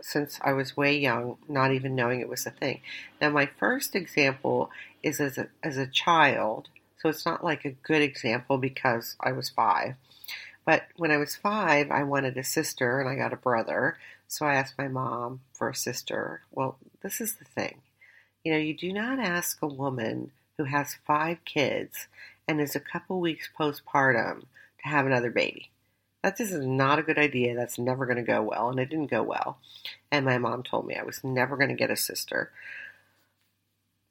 since 0.00 0.38
I 0.42 0.52
was 0.52 0.76
way 0.76 0.98
young, 0.98 1.36
not 1.48 1.72
even 1.72 1.94
knowing 1.94 2.20
it 2.20 2.28
was 2.28 2.46
a 2.46 2.50
thing. 2.50 2.80
Now, 3.20 3.28
my 3.30 3.46
first 3.46 3.94
example 3.94 4.70
is 5.02 5.20
as 5.20 5.36
a, 5.36 5.48
as 5.62 5.76
a 5.76 5.86
child, 5.86 6.68
so 6.98 7.10
it's 7.10 7.26
not 7.26 7.44
like 7.44 7.64
a 7.64 7.70
good 7.72 8.00
example 8.00 8.56
because 8.56 9.16
I 9.20 9.32
was 9.32 9.50
five. 9.50 9.94
But 10.64 10.84
when 10.96 11.10
I 11.10 11.18
was 11.18 11.36
five, 11.36 11.90
I 11.90 12.04
wanted 12.04 12.38
a 12.38 12.44
sister 12.44 13.00
and 13.00 13.08
I 13.08 13.16
got 13.16 13.32
a 13.32 13.36
brother. 13.36 13.98
So 14.28 14.46
I 14.46 14.54
asked 14.54 14.78
my 14.78 14.88
mom 14.88 15.40
for 15.52 15.68
a 15.68 15.74
sister. 15.74 16.40
Well, 16.50 16.78
this 17.02 17.20
is 17.20 17.34
the 17.34 17.44
thing. 17.44 17.82
You 18.44 18.52
know, 18.52 18.58
you 18.58 18.74
do 18.74 18.92
not 18.92 19.18
ask 19.18 19.60
a 19.60 19.66
woman 19.66 20.30
who 20.56 20.64
has 20.64 20.96
five 21.06 21.44
kids 21.44 22.06
and 22.48 22.60
is 22.60 22.76
a 22.76 22.80
couple 22.80 23.20
weeks 23.20 23.48
postpartum 23.58 24.40
to 24.82 24.88
have 24.88 25.06
another 25.06 25.30
baby. 25.30 25.70
That 26.22 26.38
just 26.38 26.52
is 26.52 26.64
not 26.64 26.98
a 26.98 27.02
good 27.02 27.18
idea. 27.18 27.54
That's 27.54 27.78
never 27.78 28.06
going 28.06 28.16
to 28.16 28.22
go 28.22 28.42
well. 28.42 28.70
And 28.70 28.78
it 28.78 28.90
didn't 28.90 29.10
go 29.10 29.22
well. 29.22 29.58
And 30.10 30.24
my 30.24 30.38
mom 30.38 30.62
told 30.62 30.86
me 30.86 30.94
I 30.94 31.02
was 31.02 31.24
never 31.24 31.56
going 31.56 31.70
to 31.70 31.74
get 31.74 31.90
a 31.90 31.96
sister. 31.96 32.52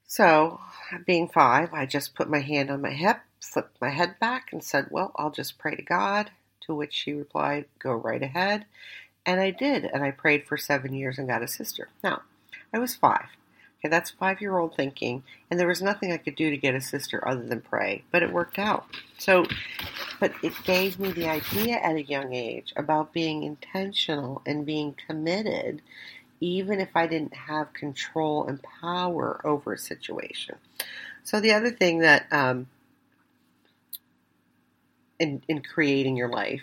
So, 0.05 0.59
being 1.05 1.29
five, 1.29 1.73
I 1.73 1.85
just 1.85 2.15
put 2.15 2.29
my 2.29 2.39
hand 2.39 2.69
on 2.69 2.81
my 2.81 2.89
hip, 2.89 3.21
flipped 3.39 3.79
my 3.79 3.91
head 3.91 4.19
back, 4.19 4.51
and 4.51 4.61
said, 4.61 4.87
Well, 4.91 5.13
I'll 5.15 5.31
just 5.31 5.57
pray 5.57 5.75
to 5.75 5.81
God. 5.81 6.31
To 6.67 6.75
which 6.75 6.93
she 6.93 7.13
replied, 7.13 7.65
Go 7.79 7.93
right 7.93 8.21
ahead. 8.21 8.65
And 9.25 9.39
I 9.39 9.51
did. 9.51 9.85
And 9.85 10.03
I 10.03 10.11
prayed 10.11 10.45
for 10.45 10.57
seven 10.57 10.93
years 10.93 11.17
and 11.17 11.29
got 11.29 11.43
a 11.43 11.47
sister. 11.47 11.87
Now, 12.03 12.23
I 12.73 12.79
was 12.79 12.93
five. 12.93 13.27
Okay, 13.81 13.89
that's 13.89 14.11
five 14.11 14.41
year 14.41 14.59
old 14.59 14.75
thinking, 14.75 15.23
and 15.49 15.59
there 15.59 15.67
was 15.67 15.81
nothing 15.81 16.11
I 16.11 16.17
could 16.17 16.35
do 16.35 16.51
to 16.51 16.57
get 16.57 16.75
a 16.75 16.81
sister 16.81 17.27
other 17.27 17.41
than 17.41 17.61
pray, 17.61 18.03
but 18.11 18.21
it 18.21 18.31
worked 18.31 18.59
out. 18.59 18.85
So, 19.17 19.45
but 20.19 20.33
it 20.43 20.53
gave 20.65 20.99
me 20.99 21.11
the 21.11 21.27
idea 21.27 21.77
at 21.77 21.95
a 21.95 22.03
young 22.03 22.31
age 22.31 22.73
about 22.75 23.11
being 23.11 23.41
intentional 23.41 24.43
and 24.45 24.67
being 24.67 24.95
committed, 25.07 25.81
even 26.39 26.79
if 26.79 26.89
I 26.93 27.07
didn't 27.07 27.33
have 27.33 27.73
control 27.73 28.45
and 28.45 28.61
power 28.61 29.41
over 29.43 29.73
a 29.73 29.79
situation. 29.79 30.57
So, 31.23 31.39
the 31.39 31.53
other 31.53 31.71
thing 31.71 31.99
that 31.99 32.31
um, 32.31 32.67
in, 35.17 35.41
in 35.47 35.63
creating 35.63 36.17
your 36.17 36.29
life 36.29 36.61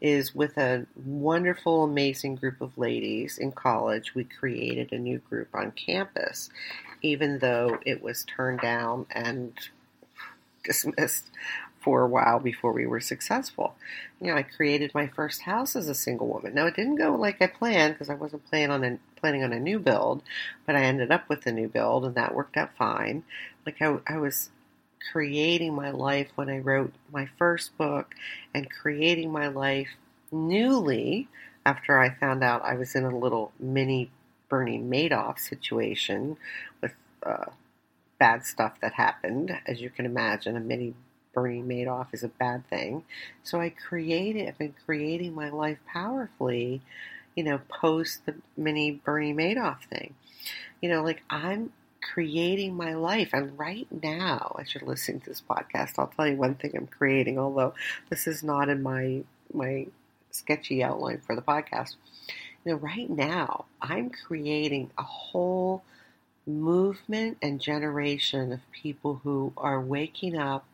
is 0.00 0.34
with 0.34 0.56
a 0.56 0.86
wonderful, 1.04 1.84
amazing 1.84 2.36
group 2.36 2.60
of 2.60 2.78
ladies 2.78 3.38
in 3.38 3.52
college. 3.52 4.14
We 4.14 4.24
created 4.24 4.92
a 4.92 4.98
new 4.98 5.18
group 5.18 5.48
on 5.54 5.72
campus, 5.72 6.50
even 7.02 7.38
though 7.38 7.78
it 7.84 8.02
was 8.02 8.24
turned 8.24 8.60
down 8.60 9.06
and 9.10 9.52
dismissed 10.64 11.30
for 11.80 12.02
a 12.02 12.08
while 12.08 12.40
before 12.40 12.72
we 12.72 12.86
were 12.86 13.00
successful. 13.00 13.74
You 14.20 14.28
know, 14.28 14.36
I 14.36 14.42
created 14.42 14.92
my 14.94 15.06
first 15.06 15.42
house 15.42 15.76
as 15.76 15.88
a 15.88 15.94
single 15.94 16.26
woman. 16.26 16.54
Now, 16.54 16.66
it 16.66 16.76
didn't 16.76 16.96
go 16.96 17.14
like 17.14 17.40
I 17.40 17.46
planned 17.46 17.94
because 17.94 18.10
I 18.10 18.14
wasn't 18.14 18.46
planning 18.46 18.70
on 18.70 18.84
a, 18.84 18.98
planning 19.16 19.44
on 19.44 19.52
a 19.52 19.60
new 19.60 19.78
build, 19.78 20.22
but 20.66 20.76
I 20.76 20.82
ended 20.82 21.10
up 21.10 21.28
with 21.28 21.46
a 21.46 21.52
new 21.52 21.68
build, 21.68 22.04
and 22.04 22.14
that 22.14 22.34
worked 22.34 22.56
out 22.56 22.76
fine. 22.76 23.22
Like 23.64 23.80
I, 23.80 23.98
I 24.06 24.18
was 24.18 24.50
creating 25.12 25.74
my 25.74 25.90
life 25.90 26.28
when 26.34 26.48
I 26.48 26.58
wrote 26.58 26.92
my 27.12 27.28
first 27.38 27.76
book 27.78 28.14
and 28.54 28.70
creating 28.70 29.32
my 29.32 29.48
life 29.48 29.88
newly 30.30 31.28
after 31.64 31.98
I 31.98 32.14
found 32.14 32.42
out 32.42 32.64
I 32.64 32.74
was 32.74 32.94
in 32.94 33.04
a 33.04 33.16
little 33.16 33.52
mini 33.58 34.10
Bernie 34.48 34.78
Madoff 34.78 35.38
situation 35.38 36.36
with 36.80 36.92
uh, 37.22 37.46
bad 38.18 38.44
stuff 38.44 38.80
that 38.80 38.94
happened. 38.94 39.58
As 39.66 39.80
you 39.80 39.90
can 39.90 40.06
imagine, 40.06 40.56
a 40.56 40.60
mini 40.60 40.94
Bernie 41.34 41.62
Madoff 41.62 42.08
is 42.12 42.24
a 42.24 42.28
bad 42.28 42.68
thing. 42.68 43.04
So 43.42 43.60
I 43.60 43.70
created, 43.70 44.48
I've 44.48 44.58
been 44.58 44.74
creating 44.84 45.34
my 45.34 45.50
life 45.50 45.78
powerfully, 45.86 46.80
you 47.34 47.44
know, 47.44 47.60
post 47.68 48.26
the 48.26 48.34
mini 48.56 48.90
Bernie 48.90 49.34
Madoff 49.34 49.84
thing. 49.84 50.14
You 50.80 50.88
know, 50.88 51.02
like 51.02 51.22
I'm 51.30 51.72
creating 52.00 52.74
my 52.74 52.94
life. 52.94 53.30
And 53.32 53.58
right 53.58 53.86
now, 53.90 54.56
as 54.60 54.74
you're 54.74 54.88
listening 54.88 55.20
to 55.20 55.30
this 55.30 55.42
podcast, 55.48 55.94
I'll 55.98 56.08
tell 56.08 56.28
you 56.28 56.36
one 56.36 56.54
thing 56.54 56.72
I'm 56.76 56.86
creating, 56.86 57.38
although 57.38 57.74
this 58.10 58.26
is 58.26 58.42
not 58.42 58.68
in 58.68 58.82
my 58.82 59.22
my 59.52 59.86
sketchy 60.30 60.82
outline 60.82 61.20
for 61.26 61.34
the 61.34 61.42
podcast. 61.42 61.96
You 62.64 62.72
know, 62.72 62.78
right 62.78 63.08
now, 63.08 63.64
I'm 63.80 64.10
creating 64.10 64.90
a 64.98 65.02
whole 65.02 65.82
movement 66.46 67.38
and 67.42 67.60
generation 67.60 68.52
of 68.52 68.60
people 68.72 69.20
who 69.22 69.52
are 69.56 69.80
waking 69.80 70.36
up 70.36 70.66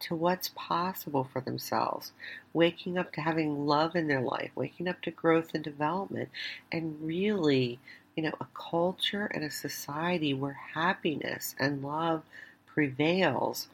to 0.00 0.14
what's 0.14 0.50
possible 0.54 1.28
for 1.30 1.40
themselves, 1.40 2.12
waking 2.52 2.96
up 2.96 3.12
to 3.12 3.20
having 3.20 3.66
love 3.66 3.94
in 3.94 4.08
their 4.08 4.20
life, 4.20 4.50
waking 4.54 4.88
up 4.88 5.00
to 5.02 5.10
growth 5.10 5.50
and 5.54 5.62
development, 5.62 6.30
and 6.72 6.96
really 7.02 7.78
you 8.20 8.26
know, 8.28 8.36
a 8.38 8.46
culture 8.52 9.24
and 9.32 9.42
a 9.42 9.50
society 9.50 10.34
where 10.34 10.60
happiness 10.74 11.54
and 11.58 11.82
love 11.82 12.22
prevails 12.66 13.68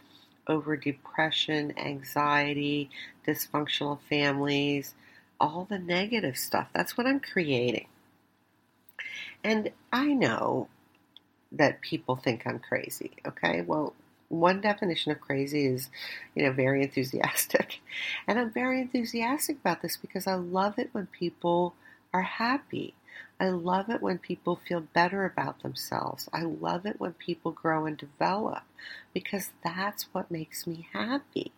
over 0.47 0.77
depression, 0.77 1.77
anxiety, 1.77 2.89
dysfunctional 3.27 3.99
families, 4.09 4.95
all 5.41 5.67
the 5.69 5.81
negative 5.81 6.39
stuff. 6.39 6.69
That's 6.73 6.97
what 6.97 7.09
I'm 7.09 7.19
creating. 7.19 7.89
And 9.43 9.73
I 9.93 10.13
know 10.13 10.69
that 11.51 11.81
people 11.81 12.15
think 12.15 12.47
I'm 12.47 12.61
crazy, 12.61 13.11
okay? 13.27 13.63
Well, 13.63 13.95
one 14.29 14.61
definition 14.61 15.11
of 15.11 15.21
crazy 15.21 15.67
is, 15.67 15.91
you 16.37 16.45
know, 16.45 16.53
very 16.53 16.85
enthusiastic. 16.85 17.81
And 18.29 18.39
I'm 18.39 18.51
very 18.53 18.81
enthusiastic 18.81 19.57
about 19.57 19.83
this 19.83 19.97
because 19.97 20.29
I 20.29 20.35
love 20.35 20.79
it 20.79 20.91
when 20.93 21.09
people 21.09 21.75
are 22.15 22.23
happy. 22.23 22.95
I 23.39 23.49
love 23.49 23.91
it 23.91 24.01
when 24.01 24.19
people 24.19 24.57
feel 24.57 24.81
better 24.81 25.25
about 25.27 25.63
themselves. 25.63 26.29
I 26.33 26.43
love 26.43 26.87
it 26.87 26.99
when 26.99 27.13
people 27.13 27.53
grow 27.53 27.85
and 27.85 27.97
develop 27.97 28.63
because 29.13 29.51
that's 29.63 30.05
what 30.13 30.31
makes 30.31 30.67
me 30.67 30.89
happy. 30.93 31.53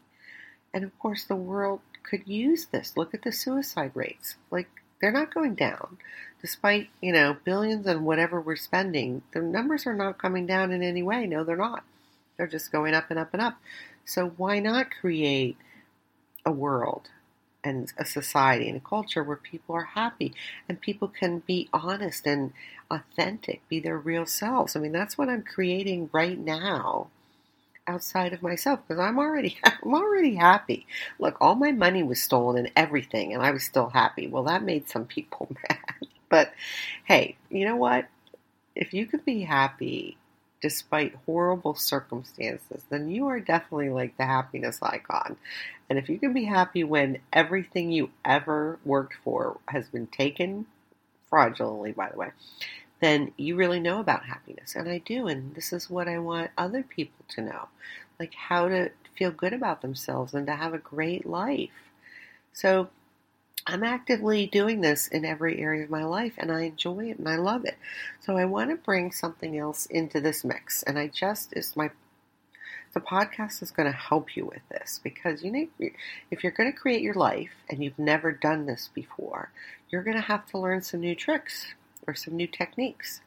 And 0.75 0.83
of 0.85 0.99
course, 0.99 1.25
the 1.25 1.37
world 1.37 1.81
could 2.03 2.27
use 2.27 2.67
this. 2.67 2.97
Look 2.97 3.15
at 3.15 3.23
the 3.23 3.33
suicide 3.33 3.93
rates. 3.95 4.37
Like, 4.51 4.69
they're 5.01 5.13
not 5.13 5.33
going 5.33 5.55
down. 5.55 5.99
Despite, 6.41 6.89
you 7.01 7.13
know, 7.13 7.37
billions 7.45 7.87
and 7.87 8.05
whatever 8.05 8.41
we're 8.41 8.57
spending, 8.57 9.23
the 9.33 9.41
numbers 9.41 9.87
are 9.87 9.95
not 9.95 10.19
coming 10.19 10.47
down 10.47 10.73
in 10.73 10.83
any 10.83 11.03
way. 11.03 11.27
No, 11.27 11.45
they're 11.45 11.57
not. 11.57 11.85
They're 12.37 12.47
just 12.49 12.73
going 12.73 12.95
up 12.95 13.11
and 13.11 13.19
up 13.19 13.33
and 13.33 13.43
up. 13.43 13.59
So, 14.05 14.33
why 14.37 14.59
not 14.59 14.91
create 14.91 15.57
a 16.45 16.51
world 16.51 17.11
and 17.65 17.93
a 17.99 18.05
society 18.05 18.69
and 18.69 18.77
a 18.77 18.81
culture 18.89 19.23
where 19.23 19.37
people 19.37 19.75
are 19.75 19.85
happy 19.95 20.35
and 20.69 20.81
people 20.81 21.09
can 21.09 21.41
be 21.41 21.69
honest 21.73 22.27
and 22.27 22.53
authentic, 22.91 23.67
be 23.69 23.81
their 23.81 23.99
real 23.99 24.27
selves. 24.27 24.77
I 24.77 24.81
mean, 24.81 24.93
that's 24.93 25.19
what 25.19 25.29
I'm 25.29 25.43
creating 25.43 26.11
right 26.13 26.39
now 26.39 27.09
outside 27.87 28.33
of 28.33 28.43
myself 28.43 28.81
because 28.87 29.01
I'm 29.01 29.19
already 29.19 29.59
I'm 29.65 29.95
already 29.95 30.37
happy. 30.37 30.87
Look, 31.19 31.37
all 31.41 31.55
my 31.55 31.73
money 31.73 32.03
was 32.03 32.21
stolen 32.21 32.59
and 32.59 32.73
everything 32.77 33.35
and 33.35 33.43
I 33.43 33.51
was 33.51 33.65
still 33.65 33.91
happy. 33.91 34.27
Well, 34.29 34.45
that 34.45 34.63
made 34.63 34.89
some 34.89 35.07
people 35.07 35.49
mad. 35.69 35.79
But 36.29 36.53
hey, 37.05 37.37
you 37.51 37.65
know 37.65 37.77
what? 37.77 38.09
If 38.77 38.95
you 38.95 39.07
could 39.07 39.25
be 39.25 39.43
happy 39.43 40.17
despite 40.61 41.15
horrible 41.27 41.75
circumstances, 41.75 42.83
then 42.91 43.09
you 43.09 43.27
are 43.27 43.41
definitely 43.41 43.91
like 43.91 44.17
the 44.17 44.27
happiness 44.27 44.79
icon. 44.83 45.37
And 45.89 45.99
if 45.99 46.09
you 46.09 46.19
can 46.19 46.33
be 46.33 46.45
happy 46.45 46.85
when 46.85 47.19
everything 47.33 47.93
you 47.93 48.11
ever 48.25 48.79
worked 48.85 49.15
for 49.25 49.59
has 49.69 49.89
been 49.89 50.07
taken 50.07 50.67
fraudulently, 51.31 51.93
by 51.93 52.11
the 52.11 52.19
way, 52.19 52.31
then 53.01 53.33
you 53.37 53.55
really 53.57 53.81
know 53.81 54.01
about 54.01 54.25
happiness. 54.25 54.75
And 54.75 54.89
I 54.89 54.99
do. 54.99 55.29
And 55.29 55.55
this 55.55 55.73
is 55.73 55.89
what 55.89 56.09
I 56.09 56.19
want 56.19 56.51
other 56.59 56.83
people 56.83 57.25
to 57.31 57.43
know 57.43 57.69
like 58.19 58.35
how 58.35 58.69
to 58.69 58.91
feel 59.17 59.31
good 59.31 59.53
about 59.53 59.83
themselves 59.83 60.35
and 60.35 60.47
to 60.47 60.55
have 60.55 60.75
a 60.75 60.79
great 60.79 61.27
life. 61.27 61.71
So 62.53 62.89
I'm 63.71 63.85
actively 63.85 64.47
doing 64.47 64.81
this 64.81 65.09
in 65.09 65.27
every 65.27 65.61
area 65.61 65.85
of 65.85 65.91
my 65.91 66.03
life 66.03 66.33
and 66.39 66.51
I 66.51 66.63
enjoy 66.63 67.11
it 67.11 67.19
and 67.19 67.29
I 67.29 67.37
love 67.37 67.67
it. 67.67 67.77
So 68.19 68.35
I 68.35 68.47
want 68.47 68.71
to 68.71 68.77
bring 68.77 69.13
something 69.13 69.59
else 69.59 69.85
into 69.85 70.23
this 70.23 70.43
mix 70.43 70.83
and 70.83 70.99
I 70.99 71.09
just 71.09 71.53
it's 71.53 71.77
my 71.77 71.91
The 72.95 73.01
podcast 73.01 73.63
is 73.63 73.71
going 73.71 73.85
to 73.91 73.97
help 73.97 74.35
you 74.35 74.47
with 74.47 74.67
this 74.71 75.01
because 75.05 75.45
you 75.45 75.51
need, 75.51 75.69
if 76.31 76.43
you're 76.43 76.51
going 76.51 76.73
to 76.73 76.79
create 76.79 77.03
your 77.03 77.13
life 77.13 77.51
and 77.69 77.85
you've 77.85 77.99
never 77.99 78.33
done 78.33 78.65
this 78.65 78.89
before, 78.95 79.51
you're 79.91 80.03
going 80.03 80.17
to 80.17 80.23
have 80.23 80.47
to 80.47 80.59
learn 80.59 80.81
some 80.81 81.01
new 81.01 81.15
tricks 81.15 81.75
or 82.07 82.15
some 82.15 82.37
new 82.37 82.47
techniques. 82.47 83.21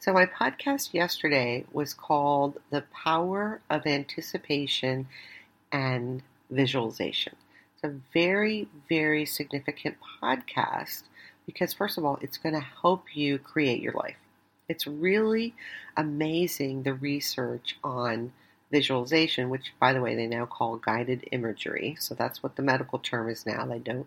So, 0.00 0.12
my 0.12 0.26
podcast 0.26 0.92
yesterday 0.92 1.66
was 1.72 1.94
called 1.94 2.58
The 2.70 2.82
Power 2.92 3.60
of 3.70 3.86
Anticipation 3.86 5.06
and 5.70 6.22
Visualization. 6.50 7.36
A 7.84 7.92
very, 8.14 8.66
very 8.88 9.26
significant 9.26 9.96
podcast 10.22 11.02
because, 11.44 11.74
first 11.74 11.98
of 11.98 12.04
all, 12.06 12.18
it's 12.22 12.38
going 12.38 12.54
to 12.54 12.66
help 12.80 13.14
you 13.14 13.38
create 13.38 13.82
your 13.82 13.92
life. 13.92 14.16
It's 14.70 14.86
really 14.86 15.54
amazing 15.94 16.82
the 16.82 16.94
research 16.94 17.76
on 17.84 18.32
visualization, 18.70 19.50
which, 19.50 19.74
by 19.78 19.92
the 19.92 20.00
way, 20.00 20.14
they 20.14 20.26
now 20.26 20.46
call 20.46 20.76
guided 20.76 21.28
imagery. 21.30 21.94
So 22.00 22.14
that's 22.14 22.42
what 22.42 22.56
the 22.56 22.62
medical 22.62 22.98
term 22.98 23.28
is 23.28 23.44
now. 23.44 23.66
They 23.66 23.80
don't 23.80 24.06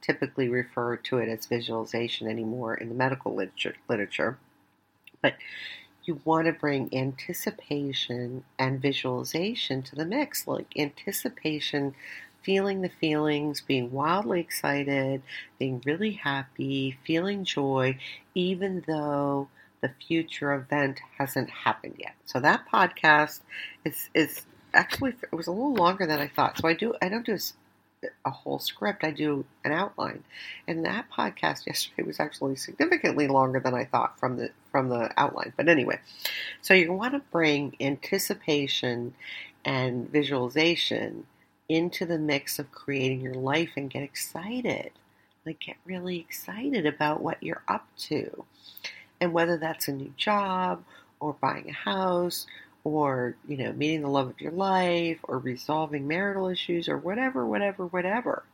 typically 0.00 0.48
refer 0.48 0.96
to 0.96 1.18
it 1.18 1.28
as 1.28 1.44
visualization 1.44 2.28
anymore 2.28 2.76
in 2.76 2.88
the 2.88 2.94
medical 2.94 3.34
literature. 3.34 3.76
literature. 3.90 4.38
But 5.20 5.34
you 6.04 6.22
want 6.24 6.46
to 6.46 6.52
bring 6.54 6.88
anticipation 6.94 8.44
and 8.58 8.80
visualization 8.80 9.82
to 9.82 9.94
the 9.94 10.06
mix. 10.06 10.46
Like 10.46 10.72
anticipation, 10.78 11.94
feeling 12.42 12.80
the 12.80 12.88
feelings, 12.88 13.60
being 13.60 13.92
wildly 13.92 14.40
excited, 14.40 15.22
being 15.58 15.82
really 15.84 16.12
happy, 16.12 16.98
feeling 17.04 17.44
joy, 17.44 17.98
even 18.34 18.84
though 18.86 19.48
the 19.80 19.90
future 20.06 20.54
event 20.54 21.00
hasn't 21.18 21.50
happened 21.50 21.96
yet. 21.98 22.14
So 22.24 22.40
that 22.40 22.64
podcast 22.72 23.40
is 23.84 24.10
is 24.14 24.42
actually 24.74 25.14
it 25.22 25.34
was 25.34 25.46
a 25.46 25.52
little 25.52 25.74
longer 25.74 26.06
than 26.06 26.20
I 26.20 26.28
thought. 26.28 26.58
So 26.58 26.68
I 26.68 26.74
do 26.74 26.94
I 27.00 27.08
don't 27.08 27.26
do 27.26 27.34
a, 27.34 28.06
a 28.24 28.30
whole 28.30 28.58
script. 28.58 29.04
I 29.04 29.10
do 29.10 29.44
an 29.64 29.72
outline, 29.72 30.24
and 30.66 30.84
that 30.84 31.06
podcast 31.10 31.66
yesterday 31.66 32.02
was 32.02 32.20
actually 32.20 32.56
significantly 32.56 33.28
longer 33.28 33.60
than 33.60 33.74
I 33.74 33.84
thought 33.84 34.18
from 34.18 34.36
the 34.36 34.50
from 34.70 34.88
the 34.88 35.10
outline. 35.16 35.52
But 35.56 35.68
anyway, 35.68 36.00
so 36.62 36.74
you 36.74 36.92
want 36.92 37.14
to 37.14 37.22
bring 37.30 37.76
anticipation 37.80 39.14
and 39.64 40.10
visualization 40.10 41.26
into 41.68 42.06
the 42.06 42.18
mix 42.18 42.58
of 42.58 42.72
creating 42.72 43.20
your 43.20 43.34
life 43.34 43.70
and 43.76 43.90
get 43.90 44.02
excited. 44.02 44.90
Like 45.44 45.60
get 45.60 45.76
really 45.84 46.18
excited 46.18 46.86
about 46.86 47.22
what 47.22 47.42
you're 47.42 47.62
up 47.68 47.86
to. 47.98 48.44
And 49.20 49.32
whether 49.32 49.56
that's 49.56 49.88
a 49.88 49.92
new 49.92 50.12
job 50.16 50.84
or 51.20 51.34
buying 51.34 51.68
a 51.68 51.72
house 51.72 52.46
or 52.84 53.34
you 53.46 53.56
know 53.56 53.72
meeting 53.72 54.02
the 54.02 54.08
love 54.08 54.28
of 54.28 54.40
your 54.40 54.52
life 54.52 55.18
or 55.24 55.38
resolving 55.38 56.06
marital 56.06 56.46
issues 56.46 56.88
or 56.88 56.96
whatever 56.96 57.44
whatever 57.44 57.86
whatever. 57.86 58.44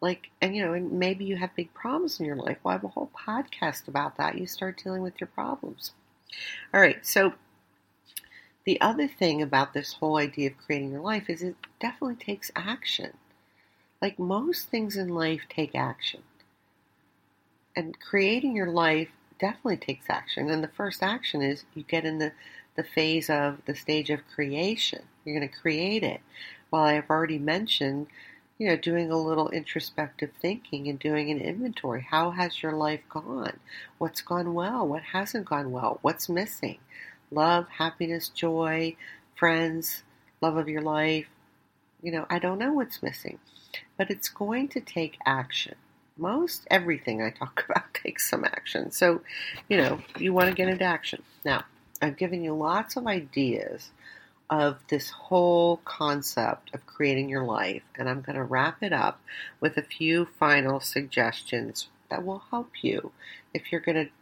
Like 0.00 0.30
and 0.40 0.54
you 0.54 0.64
know 0.64 0.74
and 0.74 0.92
maybe 0.92 1.24
you 1.24 1.36
have 1.36 1.54
big 1.56 1.72
problems 1.72 2.20
in 2.20 2.26
your 2.26 2.36
life. 2.36 2.58
Well 2.62 2.72
i 2.72 2.74
have 2.74 2.84
a 2.84 2.88
whole 2.88 3.10
podcast 3.16 3.88
about 3.88 4.16
that. 4.18 4.38
You 4.38 4.46
start 4.46 4.80
dealing 4.82 5.02
with 5.02 5.20
your 5.20 5.28
problems. 5.28 5.92
All 6.72 6.80
right. 6.80 7.04
So 7.06 7.34
the 8.64 8.80
other 8.80 9.08
thing 9.08 9.42
about 9.42 9.72
this 9.72 9.94
whole 9.94 10.16
idea 10.16 10.50
of 10.50 10.58
creating 10.58 10.92
your 10.92 11.00
life 11.00 11.28
is 11.28 11.42
it 11.42 11.56
definitely 11.80 12.16
takes 12.16 12.50
action 12.54 13.12
like 14.00 14.18
most 14.18 14.68
things 14.68 14.96
in 14.96 15.08
life 15.08 15.42
take 15.48 15.74
action 15.74 16.22
and 17.74 17.98
creating 17.98 18.54
your 18.54 18.70
life 18.70 19.08
definitely 19.38 19.76
takes 19.76 20.08
action. 20.08 20.50
And 20.50 20.62
the 20.62 20.68
first 20.68 21.02
action 21.02 21.42
is 21.42 21.64
you 21.74 21.82
get 21.82 22.04
in 22.04 22.18
the, 22.18 22.32
the 22.76 22.84
phase 22.84 23.28
of 23.30 23.58
the 23.66 23.74
stage 23.74 24.10
of 24.10 24.20
creation. 24.34 25.02
You're 25.24 25.38
going 25.38 25.48
to 25.48 25.54
create 25.54 26.02
it. 26.02 26.20
Well, 26.70 26.82
I've 26.82 27.10
already 27.10 27.38
mentioned, 27.38 28.06
you 28.58 28.68
know, 28.68 28.76
doing 28.76 29.10
a 29.10 29.18
little 29.18 29.48
introspective 29.50 30.30
thinking 30.40 30.88
and 30.88 30.98
doing 30.98 31.30
an 31.30 31.40
inventory. 31.40 32.06
How 32.08 32.30
has 32.30 32.62
your 32.62 32.72
life 32.72 33.00
gone? 33.08 33.58
What's 33.98 34.20
gone 34.22 34.54
well? 34.54 34.86
What 34.86 35.02
hasn't 35.02 35.46
gone 35.46 35.72
well? 35.72 35.98
What's 36.02 36.28
missing? 36.28 36.78
Love, 37.32 37.66
happiness, 37.68 38.28
joy, 38.28 38.96
friends, 39.34 40.02
love 40.40 40.56
of 40.56 40.68
your 40.68 40.82
life. 40.82 41.28
You 42.02 42.12
know, 42.12 42.26
I 42.28 42.38
don't 42.38 42.58
know 42.58 42.72
what's 42.72 43.02
missing, 43.02 43.38
but 43.96 44.10
it's 44.10 44.28
going 44.28 44.68
to 44.68 44.80
take 44.80 45.18
action 45.24 45.74
most 46.16 46.66
everything 46.70 47.22
I 47.22 47.30
talk 47.30 47.64
about 47.68 47.92
takes 47.94 48.28
some 48.28 48.44
action. 48.44 48.90
So, 48.90 49.22
you 49.68 49.76
know, 49.76 50.00
you 50.18 50.32
want 50.32 50.48
to 50.48 50.54
get 50.54 50.68
into 50.68 50.84
action. 50.84 51.22
Now, 51.44 51.64
I've 52.00 52.16
given 52.16 52.42
you 52.42 52.54
lots 52.54 52.96
of 52.96 53.06
ideas 53.06 53.90
of 54.50 54.78
this 54.88 55.08
whole 55.10 55.78
concept 55.84 56.74
of 56.74 56.84
creating 56.86 57.28
your 57.28 57.44
life, 57.44 57.82
and 57.96 58.08
I'm 58.08 58.20
going 58.20 58.36
to 58.36 58.44
wrap 58.44 58.82
it 58.82 58.92
up 58.92 59.20
with 59.60 59.76
a 59.76 59.82
few 59.82 60.26
final 60.38 60.80
suggestions 60.80 61.88
that 62.10 62.24
will 62.24 62.42
help 62.50 62.70
you 62.82 63.12
if 63.54 63.72
you're 63.72 63.80
going 63.80 64.06
to 64.06 64.12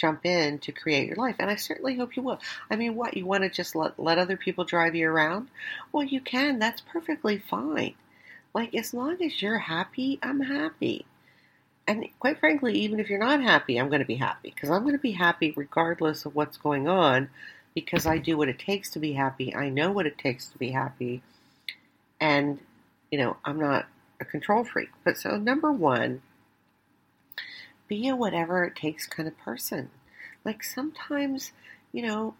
jump 0.00 0.24
in 0.24 0.58
to 0.60 0.72
create 0.72 1.08
your 1.08 1.16
life. 1.16 1.36
And 1.38 1.50
I 1.50 1.56
certainly 1.56 1.96
hope 1.96 2.16
you 2.16 2.22
will. 2.22 2.40
I 2.70 2.76
mean, 2.76 2.94
what, 2.94 3.16
you 3.16 3.26
want 3.26 3.42
to 3.42 3.50
just 3.50 3.76
let, 3.76 3.98
let 3.98 4.18
other 4.18 4.36
people 4.36 4.64
drive 4.64 4.94
you 4.94 5.08
around? 5.08 5.48
Well, 5.92 6.04
you 6.04 6.20
can. 6.20 6.58
That's 6.58 6.80
perfectly 6.80 7.38
fine. 7.38 7.94
Like, 8.54 8.74
as 8.74 8.94
long 8.94 9.22
as 9.22 9.40
you're 9.40 9.58
happy, 9.58 10.18
I'm 10.22 10.40
happy. 10.40 11.04
And 11.86 12.06
quite 12.18 12.38
frankly, 12.40 12.74
even 12.78 13.00
if 13.00 13.10
you're 13.10 13.18
not 13.18 13.42
happy, 13.42 13.76
I'm 13.78 13.88
going 13.88 14.00
to 14.00 14.06
be 14.06 14.16
happy 14.16 14.52
because 14.54 14.70
I'm 14.70 14.82
going 14.82 14.94
to 14.94 15.00
be 15.00 15.12
happy 15.12 15.52
regardless 15.56 16.24
of 16.24 16.34
what's 16.34 16.56
going 16.56 16.88
on 16.88 17.28
because 17.74 18.06
I 18.06 18.18
do 18.18 18.36
what 18.36 18.48
it 18.48 18.58
takes 18.58 18.90
to 18.90 18.98
be 18.98 19.12
happy. 19.12 19.54
I 19.54 19.68
know 19.68 19.90
what 19.90 20.06
it 20.06 20.18
takes 20.18 20.46
to 20.48 20.58
be 20.58 20.70
happy. 20.70 21.22
And, 22.20 22.58
you 23.10 23.18
know, 23.18 23.36
I'm 23.44 23.58
not 23.58 23.86
a 24.20 24.24
control 24.24 24.64
freak. 24.64 24.90
But 25.04 25.16
so, 25.16 25.36
number 25.36 25.72
one, 25.72 26.22
be 27.90 28.08
a 28.08 28.16
whatever 28.16 28.64
it 28.64 28.76
takes 28.76 29.06
kind 29.06 29.28
of 29.28 29.36
person. 29.36 29.90
Like 30.44 30.62
sometimes, 30.62 31.52
you 31.92 32.06
know, 32.06 32.34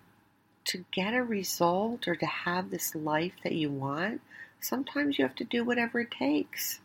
to 0.66 0.84
get 0.92 1.12
a 1.12 1.22
result 1.22 2.07
or 2.07 2.14
to 2.14 2.26
have 2.26 2.70
this 2.70 2.94
life 2.94 3.32
that 3.42 3.53
you 3.53 3.68
want, 3.68 4.20
sometimes 4.61 5.18
you 5.18 5.26
have 5.26 5.34
to 5.34 5.44
do 5.44 5.64
whatever 5.64 6.01
it 6.01 6.12
takes. 6.12 6.78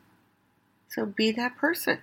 So 0.89 1.05
be 1.05 1.31
that 1.33 1.57
person. 1.57 1.99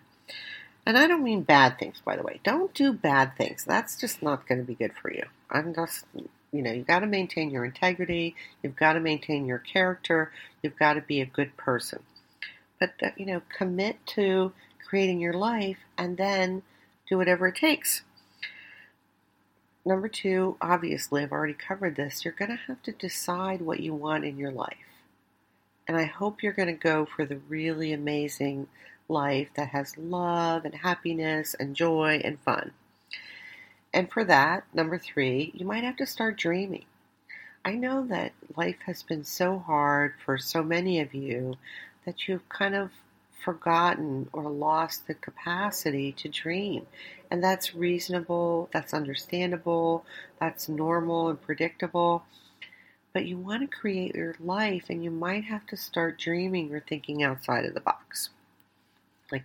And 0.86 0.96
I 0.96 1.08
don't 1.08 1.24
mean 1.24 1.42
bad 1.42 1.78
things, 1.78 2.00
by 2.04 2.16
the 2.16 2.22
way. 2.22 2.40
Don't 2.44 2.72
do 2.74 2.92
bad 2.92 3.36
things. 3.36 3.64
That's 3.64 4.00
just 4.00 4.22
not 4.22 4.46
going 4.46 4.60
to 4.60 4.66
be 4.66 4.74
good 4.74 4.92
for 4.94 5.12
you. 5.12 5.24
I'm 5.50 5.74
just, 5.74 6.04
you 6.52 6.62
know, 6.62 6.70
you've 6.70 6.86
got 6.86 7.00
to 7.00 7.06
maintain 7.06 7.50
your 7.50 7.64
integrity. 7.64 8.36
You've 8.62 8.76
got 8.76 8.92
to 8.92 9.00
maintain 9.00 9.46
your 9.46 9.58
character. 9.58 10.30
You've 10.62 10.78
got 10.78 10.94
to 10.94 11.00
be 11.00 11.20
a 11.20 11.26
good 11.26 11.56
person. 11.56 12.00
But, 12.78 12.94
uh, 13.02 13.10
you 13.16 13.26
know, 13.26 13.42
commit 13.56 14.04
to 14.14 14.52
creating 14.88 15.20
your 15.20 15.32
life 15.32 15.78
and 15.96 16.16
then 16.16 16.62
do 17.08 17.18
whatever 17.18 17.48
it 17.48 17.56
takes. 17.56 18.02
Number 19.84 20.08
two, 20.08 20.56
obviously, 20.60 21.22
I've 21.22 21.32
already 21.32 21.54
covered 21.54 21.96
this. 21.96 22.24
You're 22.24 22.34
going 22.34 22.50
to 22.50 22.62
have 22.68 22.82
to 22.84 22.92
decide 22.92 23.60
what 23.60 23.80
you 23.80 23.94
want 23.94 24.24
in 24.24 24.38
your 24.38 24.52
life. 24.52 24.76
And 25.88 25.96
I 25.96 26.04
hope 26.04 26.42
you're 26.42 26.52
going 26.52 26.68
to 26.68 26.72
go 26.72 27.04
for 27.04 27.24
the 27.24 27.40
really 27.48 27.92
amazing 27.92 28.68
life 29.08 29.48
that 29.56 29.68
has 29.68 29.98
love 29.98 30.64
and 30.64 30.76
happiness 30.76 31.54
and 31.58 31.74
joy 31.74 32.20
and 32.22 32.38
fun. 32.40 32.72
And 33.92 34.10
for 34.10 34.24
that, 34.24 34.64
number 34.72 34.98
three, 34.98 35.50
you 35.54 35.66
might 35.66 35.84
have 35.84 35.96
to 35.96 36.06
start 36.06 36.38
dreaming. 36.38 36.84
I 37.64 37.74
know 37.74 38.06
that 38.06 38.32
life 38.56 38.78
has 38.86 39.02
been 39.02 39.24
so 39.24 39.58
hard 39.58 40.14
for 40.24 40.38
so 40.38 40.62
many 40.62 41.00
of 41.00 41.14
you 41.14 41.56
that 42.04 42.26
you've 42.26 42.48
kind 42.48 42.74
of 42.74 42.90
forgotten 43.44 44.28
or 44.32 44.50
lost 44.50 45.06
the 45.06 45.14
capacity 45.14 46.12
to 46.12 46.28
dream. 46.28 46.86
And 47.30 47.42
that's 47.42 47.74
reasonable, 47.74 48.68
that's 48.72 48.94
understandable, 48.94 50.04
that's 50.40 50.68
normal 50.68 51.28
and 51.28 51.40
predictable. 51.40 52.24
But 53.12 53.26
you 53.26 53.38
want 53.38 53.62
to 53.62 53.76
create 53.76 54.14
your 54.14 54.36
life 54.40 54.84
and 54.88 55.04
you 55.04 55.10
might 55.10 55.44
have 55.44 55.66
to 55.66 55.76
start 55.76 56.18
dreaming 56.18 56.72
or 56.72 56.80
thinking 56.80 57.22
outside 57.22 57.64
of 57.64 57.74
the 57.74 57.80
box. 57.80 58.30
Like, 59.30 59.44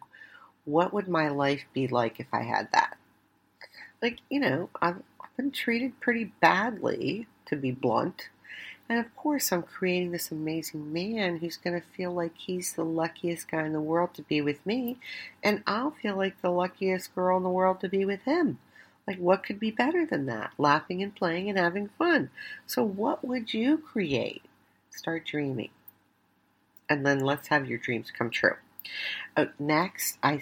what 0.66 0.94
would 0.94 1.08
my 1.08 1.30
life 1.30 1.64
be 1.74 1.88
like 1.88 2.20
if 2.20 2.28
I 2.34 2.44
had 2.44 2.70
that? 2.74 2.98
Like, 4.02 4.20
you 4.30 4.40
know, 4.40 4.70
I've, 4.82 5.02
been 5.38 5.52
treated 5.52 6.00
pretty 6.02 6.26
badly, 6.42 7.28
to 7.46 7.56
be 7.56 7.72
blunt. 7.72 8.30
And 8.90 9.00
of 9.00 9.14
course, 9.16 9.52
I'm 9.52 9.64
creating 9.64 10.12
this 10.12 10.32
amazing 10.32 10.94
man 10.94 11.38
who's 11.38 11.58
going 11.58 11.80
to 11.80 11.88
feel 11.88 12.14
like 12.14 12.38
he's 12.38 12.74
the 12.74 12.86
luckiest 12.86 13.52
guy 13.52 13.66
in 13.66 13.74
the 13.74 13.82
world 13.82 14.14
to 14.14 14.22
be 14.22 14.40
with 14.40 14.66
me, 14.66 14.98
and 15.44 15.62
I'll 15.68 15.92
feel 15.92 16.16
like 16.16 16.42
the 16.42 16.52
luckiest 16.52 17.14
girl 17.14 17.38
in 17.38 17.44
the 17.44 17.50
world 17.50 17.82
to 17.82 17.90
be 17.90 18.06
with 18.06 18.22
him. 18.22 18.60
Like, 19.06 19.18
what 19.18 19.44
could 19.44 19.60
be 19.60 19.72
better 19.72 20.06
than 20.06 20.26
that? 20.26 20.52
Laughing 20.58 21.02
and 21.02 21.16
playing 21.16 21.50
and 21.50 21.58
having 21.58 21.90
fun. 21.98 22.30
So, 22.66 22.84
what 22.84 23.26
would 23.26 23.54
you 23.54 23.78
create? 23.78 24.44
Start 24.92 25.26
dreaming. 25.26 25.70
And 26.90 27.06
then 27.06 27.20
let's 27.20 27.48
have 27.50 27.68
your 27.68 27.78
dreams 27.78 28.12
come 28.12 28.30
true. 28.30 28.56
Uh, 29.36 29.46
next, 29.60 30.18
I, 30.24 30.42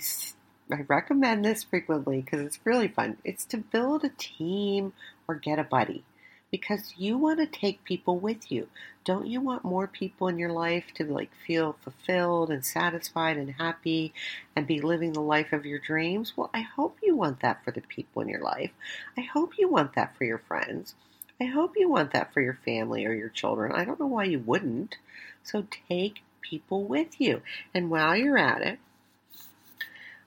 I 0.72 0.82
recommend 0.88 1.46
this 1.46 1.64
frequently 1.64 2.22
because 2.22 2.42
it's 2.42 2.60
really 2.64 2.88
fun. 2.88 3.18
It's 3.24 3.46
to 3.46 3.58
build 3.58 4.04
a 4.04 4.12
team 4.18 4.94
or 5.28 5.36
get 5.36 5.60
a 5.60 5.64
buddy. 5.64 6.04
Because 6.52 6.94
you 6.98 7.18
want 7.18 7.40
to 7.40 7.46
take 7.46 7.84
people 7.84 8.18
with 8.18 8.52
you. 8.52 8.68
Don't 9.04 9.28
you 9.28 9.42
want 9.42 9.64
more 9.64 9.88
people 9.88 10.28
in 10.28 10.40
your 10.40 10.52
life 10.52 10.86
to 10.96 11.04
like 11.04 11.32
feel 11.46 11.76
fulfilled 11.84 12.50
and 12.50 12.66
satisfied 12.66 13.38
and 13.38 13.52
happy 13.52 14.14
and 14.56 14.66
be 14.66 14.82
living 14.82 15.14
the 15.14 15.22
life 15.22 15.54
of 15.54 15.66
your 15.66 15.80
dreams? 15.80 16.34
Well, 16.36 16.50
I 16.54 16.62
hope 16.62 16.98
you 17.04 17.16
want 17.16 17.42
that 17.42 17.64
for 17.64 17.72
the 17.72 17.82
people 17.82 18.22
in 18.22 18.30
your 18.30 18.42
life. 18.42 18.72
I 19.18 19.22
hope 19.22 19.58
you 19.58 19.70
want 19.70 19.96
that 19.96 20.16
for 20.18 20.24
your 20.24 20.40
friends. 20.40 20.96
I 21.40 21.46
hope 21.46 21.74
you 21.76 21.90
want 21.90 22.14
that 22.14 22.34
for 22.34 22.42
your 22.42 22.60
family 22.64 23.06
or 23.06 23.14
your 23.14 23.30
children. 23.30 23.74
I 23.74 23.84
don't 23.84 24.00
know 24.00 24.06
why 24.06 24.24
you 24.24 24.40
wouldn't. 24.40 24.96
So 25.44 25.68
take 25.90 26.24
people 26.42 26.84
with 26.84 27.20
you. 27.20 27.42
And 27.74 27.90
while 27.90 28.16
you're 28.16 28.38
at 28.38 28.62
it, 28.62 28.80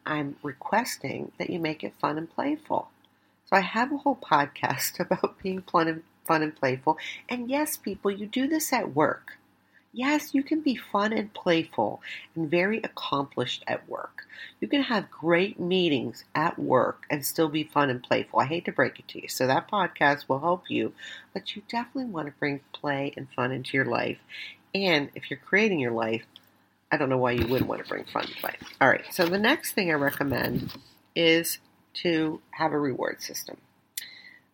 I'm 0.04 0.36
requesting 0.42 1.32
that 1.38 1.50
you 1.50 1.58
make 1.58 1.82
it 1.82 1.94
fun 2.00 2.18
and 2.18 2.30
playful. 2.30 2.90
So 3.48 3.56
I 3.56 3.60
have 3.60 3.92
a 3.92 3.98
whole 3.98 4.16
podcast 4.16 5.00
about 5.00 5.38
being 5.42 5.62
fun 5.62 5.88
and, 5.88 6.02
fun 6.24 6.42
and 6.42 6.54
playful. 6.54 6.98
And 7.28 7.50
yes, 7.50 7.76
people, 7.76 8.10
you 8.10 8.26
do 8.26 8.46
this 8.46 8.72
at 8.72 8.94
work. 8.94 9.38
Yes, 9.90 10.34
you 10.34 10.42
can 10.42 10.60
be 10.60 10.76
fun 10.76 11.14
and 11.14 11.32
playful 11.32 12.02
and 12.36 12.50
very 12.50 12.78
accomplished 12.84 13.64
at 13.66 13.88
work. 13.88 14.26
You 14.60 14.68
can 14.68 14.82
have 14.82 15.10
great 15.10 15.58
meetings 15.58 16.24
at 16.34 16.58
work 16.58 17.04
and 17.08 17.24
still 17.24 17.48
be 17.48 17.64
fun 17.64 17.88
and 17.88 18.02
playful. 18.02 18.38
I 18.38 18.44
hate 18.44 18.66
to 18.66 18.72
break 18.72 18.98
it 18.98 19.08
to 19.08 19.22
you. 19.22 19.28
So, 19.28 19.46
that 19.46 19.70
podcast 19.70 20.28
will 20.28 20.40
help 20.40 20.64
you, 20.68 20.92
but 21.32 21.56
you 21.56 21.62
definitely 21.68 22.12
want 22.12 22.26
to 22.26 22.34
bring 22.38 22.60
play 22.72 23.14
and 23.16 23.28
fun 23.34 23.50
into 23.50 23.76
your 23.78 23.86
life. 23.86 24.18
And 24.74 25.08
if 25.14 25.30
you're 25.30 25.40
creating 25.40 25.80
your 25.80 25.92
life, 25.92 26.24
I 26.92 26.98
don't 26.98 27.08
know 27.08 27.18
why 27.18 27.32
you 27.32 27.46
wouldn't 27.46 27.68
want 27.68 27.82
to 27.82 27.88
bring 27.88 28.04
fun 28.04 28.24
and 28.24 28.34
play. 28.36 28.56
All 28.80 28.88
right, 28.88 29.04
so 29.10 29.26
the 29.26 29.38
next 29.38 29.72
thing 29.72 29.90
I 29.90 29.94
recommend 29.94 30.74
is 31.16 31.58
to 32.02 32.40
have 32.50 32.72
a 32.72 32.78
reward 32.78 33.22
system. 33.22 33.58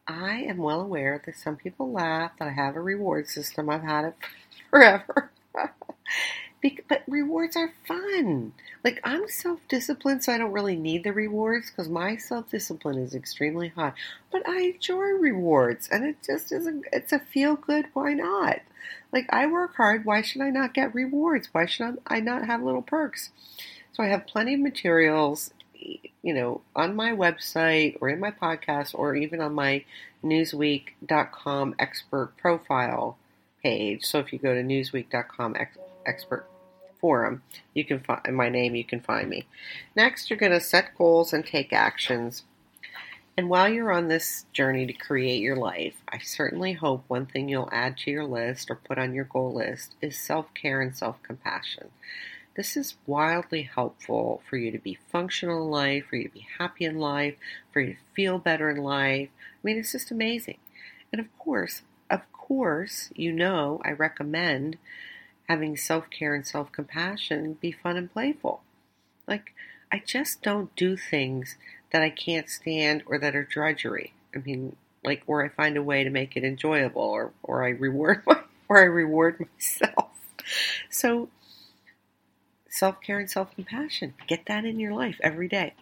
I 0.06 0.40
am 0.42 0.58
well 0.58 0.80
aware 0.80 1.22
that 1.24 1.36
some 1.36 1.56
people 1.56 1.90
laugh 1.90 2.32
that 2.38 2.48
I 2.48 2.52
have 2.52 2.76
a 2.76 2.80
reward 2.80 3.28
system. 3.28 3.70
I've 3.70 3.82
had 3.82 4.04
it 4.06 4.14
forever. 4.70 5.30
but 6.88 7.02
rewards 7.06 7.56
are 7.56 7.72
fun. 7.86 8.52
Like 8.82 9.00
I'm 9.04 9.28
self-disciplined, 9.28 10.24
so 10.24 10.32
I 10.32 10.38
don't 10.38 10.52
really 10.52 10.76
need 10.76 11.04
the 11.04 11.12
rewards 11.12 11.70
because 11.70 11.88
my 11.88 12.16
self-discipline 12.16 12.98
is 12.98 13.14
extremely 13.14 13.68
high. 13.68 13.92
But 14.30 14.48
I 14.48 14.72
enjoy 14.74 15.04
rewards, 15.18 15.88
and 15.90 16.04
it 16.04 16.16
just 16.24 16.52
isn't. 16.52 16.84
It's 16.92 17.12
a 17.12 17.18
feel-good. 17.18 17.86
Why 17.94 18.12
not? 18.14 18.60
Like 19.12 19.26
I 19.30 19.46
work 19.46 19.76
hard. 19.76 20.04
Why 20.04 20.22
should 20.22 20.42
I 20.42 20.50
not 20.50 20.74
get 20.74 20.94
rewards? 20.94 21.48
Why 21.52 21.66
should 21.66 21.98
I 22.06 22.20
not 22.20 22.46
have 22.46 22.62
little 22.62 22.82
perks? 22.82 23.30
So 23.92 24.02
I 24.02 24.08
have 24.08 24.26
plenty 24.26 24.54
of 24.54 24.60
materials 24.60 25.53
you 26.22 26.34
know, 26.34 26.60
on 26.74 26.96
my 26.96 27.12
website 27.12 27.98
or 28.00 28.08
in 28.08 28.20
my 28.20 28.30
podcast 28.30 28.94
or 28.94 29.14
even 29.14 29.40
on 29.40 29.54
my 29.54 29.84
Newsweek.com 30.24 31.74
expert 31.78 32.32
profile 32.36 33.18
page. 33.62 34.04
So 34.04 34.18
if 34.18 34.32
you 34.32 34.38
go 34.38 34.54
to 34.54 34.62
Newsweek.com 34.62 35.56
ex- 35.56 35.78
expert 36.06 36.46
forum, 37.00 37.42
you 37.74 37.84
can 37.84 38.00
find 38.00 38.34
my 38.34 38.48
name, 38.48 38.74
you 38.74 38.84
can 38.84 39.00
find 39.00 39.28
me. 39.28 39.46
Next, 39.94 40.30
you're 40.30 40.38
going 40.38 40.52
to 40.52 40.60
set 40.60 40.96
goals 40.96 41.32
and 41.32 41.44
take 41.44 41.72
actions. 41.72 42.44
And 43.36 43.48
while 43.48 43.68
you're 43.68 43.92
on 43.92 44.08
this 44.08 44.46
journey 44.52 44.86
to 44.86 44.92
create 44.92 45.42
your 45.42 45.56
life, 45.56 45.94
I 46.08 46.18
certainly 46.18 46.74
hope 46.74 47.04
one 47.08 47.26
thing 47.26 47.48
you'll 47.48 47.68
add 47.72 47.96
to 47.98 48.10
your 48.10 48.24
list 48.24 48.70
or 48.70 48.76
put 48.76 48.96
on 48.96 49.12
your 49.12 49.24
goal 49.24 49.52
list 49.52 49.96
is 50.00 50.16
self 50.16 50.54
care 50.54 50.80
and 50.80 50.96
self 50.96 51.20
compassion. 51.22 51.88
This 52.56 52.76
is 52.76 52.94
wildly 53.06 53.62
helpful 53.62 54.40
for 54.48 54.56
you 54.56 54.70
to 54.70 54.78
be 54.78 54.98
functional 55.08 55.64
in 55.64 55.70
life, 55.70 56.06
for 56.08 56.16
you 56.16 56.28
to 56.28 56.34
be 56.34 56.46
happy 56.58 56.84
in 56.84 56.98
life, 56.98 57.34
for 57.72 57.80
you 57.80 57.94
to 57.94 58.00
feel 58.14 58.38
better 58.38 58.70
in 58.70 58.76
life. 58.76 59.28
I 59.32 59.58
mean, 59.62 59.76
it's 59.76 59.92
just 59.92 60.12
amazing. 60.12 60.58
And 61.12 61.20
of 61.20 61.26
course, 61.38 61.82
of 62.08 62.20
course, 62.32 63.10
you 63.16 63.32
know, 63.32 63.80
I 63.84 63.90
recommend 63.90 64.76
having 65.48 65.76
self 65.76 66.10
care 66.10 66.34
and 66.34 66.46
self 66.46 66.70
compassion 66.70 67.54
be 67.54 67.72
fun 67.72 67.96
and 67.96 68.12
playful. 68.12 68.62
Like, 69.26 69.52
I 69.90 70.02
just 70.04 70.42
don't 70.42 70.74
do 70.76 70.96
things 70.96 71.56
that 71.90 72.02
I 72.02 72.10
can't 72.10 72.48
stand 72.48 73.02
or 73.06 73.18
that 73.18 73.34
are 73.34 73.44
drudgery. 73.44 74.12
I 74.34 74.38
mean, 74.38 74.76
like, 75.02 75.22
or 75.26 75.44
I 75.44 75.48
find 75.48 75.76
a 75.76 75.82
way 75.82 76.04
to 76.04 76.10
make 76.10 76.36
it 76.36 76.44
enjoyable 76.44 77.02
or, 77.02 77.32
or 77.42 77.64
I 77.64 77.70
reward 77.70 78.22
my, 78.26 78.40
or 78.68 78.78
I 78.78 78.84
reward 78.84 79.40
myself. 79.40 80.10
So 80.90 81.28
self 82.74 83.00
care 83.00 83.20
and 83.20 83.30
self 83.30 83.54
compassion. 83.54 84.14
Get 84.26 84.46
that 84.46 84.64
in 84.64 84.80
your 84.80 84.92
life 84.92 85.18
every 85.22 85.48
day. 85.48 85.74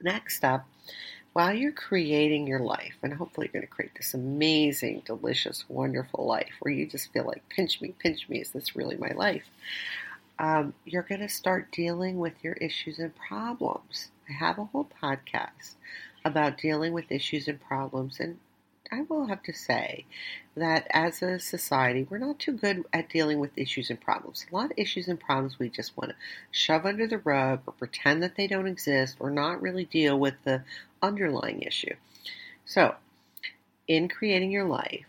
Next 0.00 0.44
up, 0.44 0.66
while 1.32 1.52
you're 1.52 1.72
creating 1.72 2.46
your 2.46 2.60
life, 2.60 2.94
and 3.02 3.12
hopefully 3.12 3.46
you're 3.46 3.60
going 3.60 3.68
to 3.68 3.74
create 3.74 3.94
this 3.94 4.14
amazing, 4.14 5.02
delicious, 5.04 5.64
wonderful 5.68 6.26
life 6.26 6.52
where 6.60 6.72
you 6.72 6.86
just 6.86 7.12
feel 7.12 7.26
like, 7.26 7.46
pinch 7.50 7.80
me, 7.80 7.94
pinch 7.98 8.28
me, 8.28 8.40
is 8.40 8.50
this 8.50 8.74
really 8.74 8.96
my 8.96 9.12
life? 9.14 9.44
Um, 10.38 10.72
you're 10.84 11.02
going 11.02 11.20
to 11.20 11.28
start 11.28 11.72
dealing 11.72 12.18
with 12.18 12.42
your 12.42 12.54
issues 12.54 12.98
and 12.98 13.14
problems. 13.14 14.08
I 14.28 14.32
have 14.32 14.58
a 14.58 14.64
whole 14.64 14.88
podcast 15.02 15.74
about 16.24 16.58
dealing 16.58 16.92
with 16.92 17.12
issues 17.12 17.48
and 17.48 17.60
problems, 17.60 18.20
and 18.20 18.38
I 18.90 19.02
will 19.02 19.26
have 19.26 19.42
to 19.44 19.52
say 19.52 20.04
that 20.56 20.86
as 20.90 21.22
a 21.22 21.38
society, 21.38 22.06
we're 22.08 22.18
not 22.18 22.38
too 22.38 22.52
good 22.52 22.84
at 22.92 23.08
dealing 23.08 23.38
with 23.40 23.56
issues 23.56 23.90
and 23.90 24.00
problems. 24.00 24.46
A 24.50 24.54
lot 24.54 24.66
of 24.70 24.78
issues 24.78 25.08
and 25.08 25.18
problems 25.18 25.58
we 25.58 25.68
just 25.68 25.96
want 25.96 26.10
to 26.10 26.16
shove 26.50 26.86
under 26.86 27.06
the 27.06 27.18
rug 27.18 27.60
or 27.66 27.72
pretend 27.72 28.22
that 28.22 28.36
they 28.36 28.46
don't 28.46 28.66
exist 28.66 29.16
or 29.20 29.30
not 29.30 29.62
really 29.62 29.84
deal 29.84 30.18
with 30.18 30.34
the 30.44 30.62
underlying 31.02 31.62
issue. 31.62 31.94
So, 32.64 32.94
in 33.86 34.08
creating 34.08 34.50
your 34.50 34.64
life, 34.64 35.06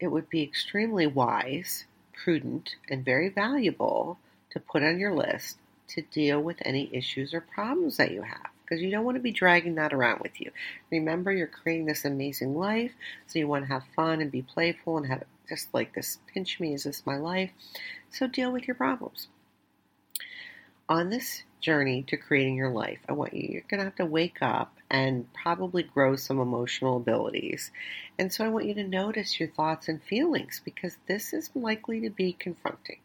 it 0.00 0.08
would 0.08 0.28
be 0.28 0.42
extremely 0.42 1.06
wise, 1.06 1.84
prudent, 2.12 2.76
and 2.88 3.04
very 3.04 3.28
valuable 3.28 4.18
to 4.50 4.60
put 4.60 4.82
on 4.82 4.98
your 4.98 5.14
list 5.14 5.58
to 5.88 6.02
deal 6.02 6.40
with 6.40 6.56
any 6.64 6.88
issues 6.94 7.34
or 7.34 7.40
problems 7.40 7.96
that 7.98 8.12
you 8.12 8.22
have 8.22 8.53
because 8.64 8.82
you 8.82 8.90
don't 8.90 9.04
want 9.04 9.16
to 9.16 9.22
be 9.22 9.32
dragging 9.32 9.74
that 9.76 9.92
around 9.92 10.20
with 10.20 10.40
you. 10.40 10.50
Remember, 10.90 11.30
you're 11.30 11.46
creating 11.46 11.86
this 11.86 12.04
amazing 12.04 12.54
life, 12.54 12.92
so 13.26 13.38
you 13.38 13.46
want 13.46 13.66
to 13.66 13.72
have 13.72 13.84
fun 13.94 14.20
and 14.20 14.30
be 14.30 14.42
playful 14.42 14.96
and 14.96 15.06
have 15.06 15.22
it 15.22 15.28
just 15.48 15.72
like 15.74 15.94
this 15.94 16.18
pinch 16.32 16.58
me, 16.58 16.74
is 16.74 16.84
this 16.84 17.06
my 17.06 17.16
life? 17.16 17.50
So 18.10 18.26
deal 18.26 18.52
with 18.52 18.66
your 18.66 18.74
problems. 18.74 19.28
On 20.88 21.10
this 21.10 21.42
journey 21.60 22.02
to 22.08 22.16
creating 22.16 22.56
your 22.56 22.70
life, 22.70 22.98
I 23.08 23.12
want 23.12 23.34
you, 23.34 23.48
you're 23.50 23.62
going 23.68 23.78
to 23.78 23.84
have 23.84 23.96
to 23.96 24.06
wake 24.06 24.38
up 24.42 24.76
and 24.90 25.26
probably 25.32 25.82
grow 25.82 26.16
some 26.16 26.38
emotional 26.38 26.96
abilities. 26.96 27.70
And 28.18 28.32
so 28.32 28.44
I 28.44 28.48
want 28.48 28.66
you 28.66 28.74
to 28.74 28.84
notice 28.84 29.40
your 29.40 29.48
thoughts 29.48 29.88
and 29.88 30.02
feelings 30.02 30.60
because 30.64 30.96
this 31.06 31.32
is 31.32 31.50
likely 31.54 32.00
to 32.02 32.10
be 32.10 32.32
confronting 32.32 32.98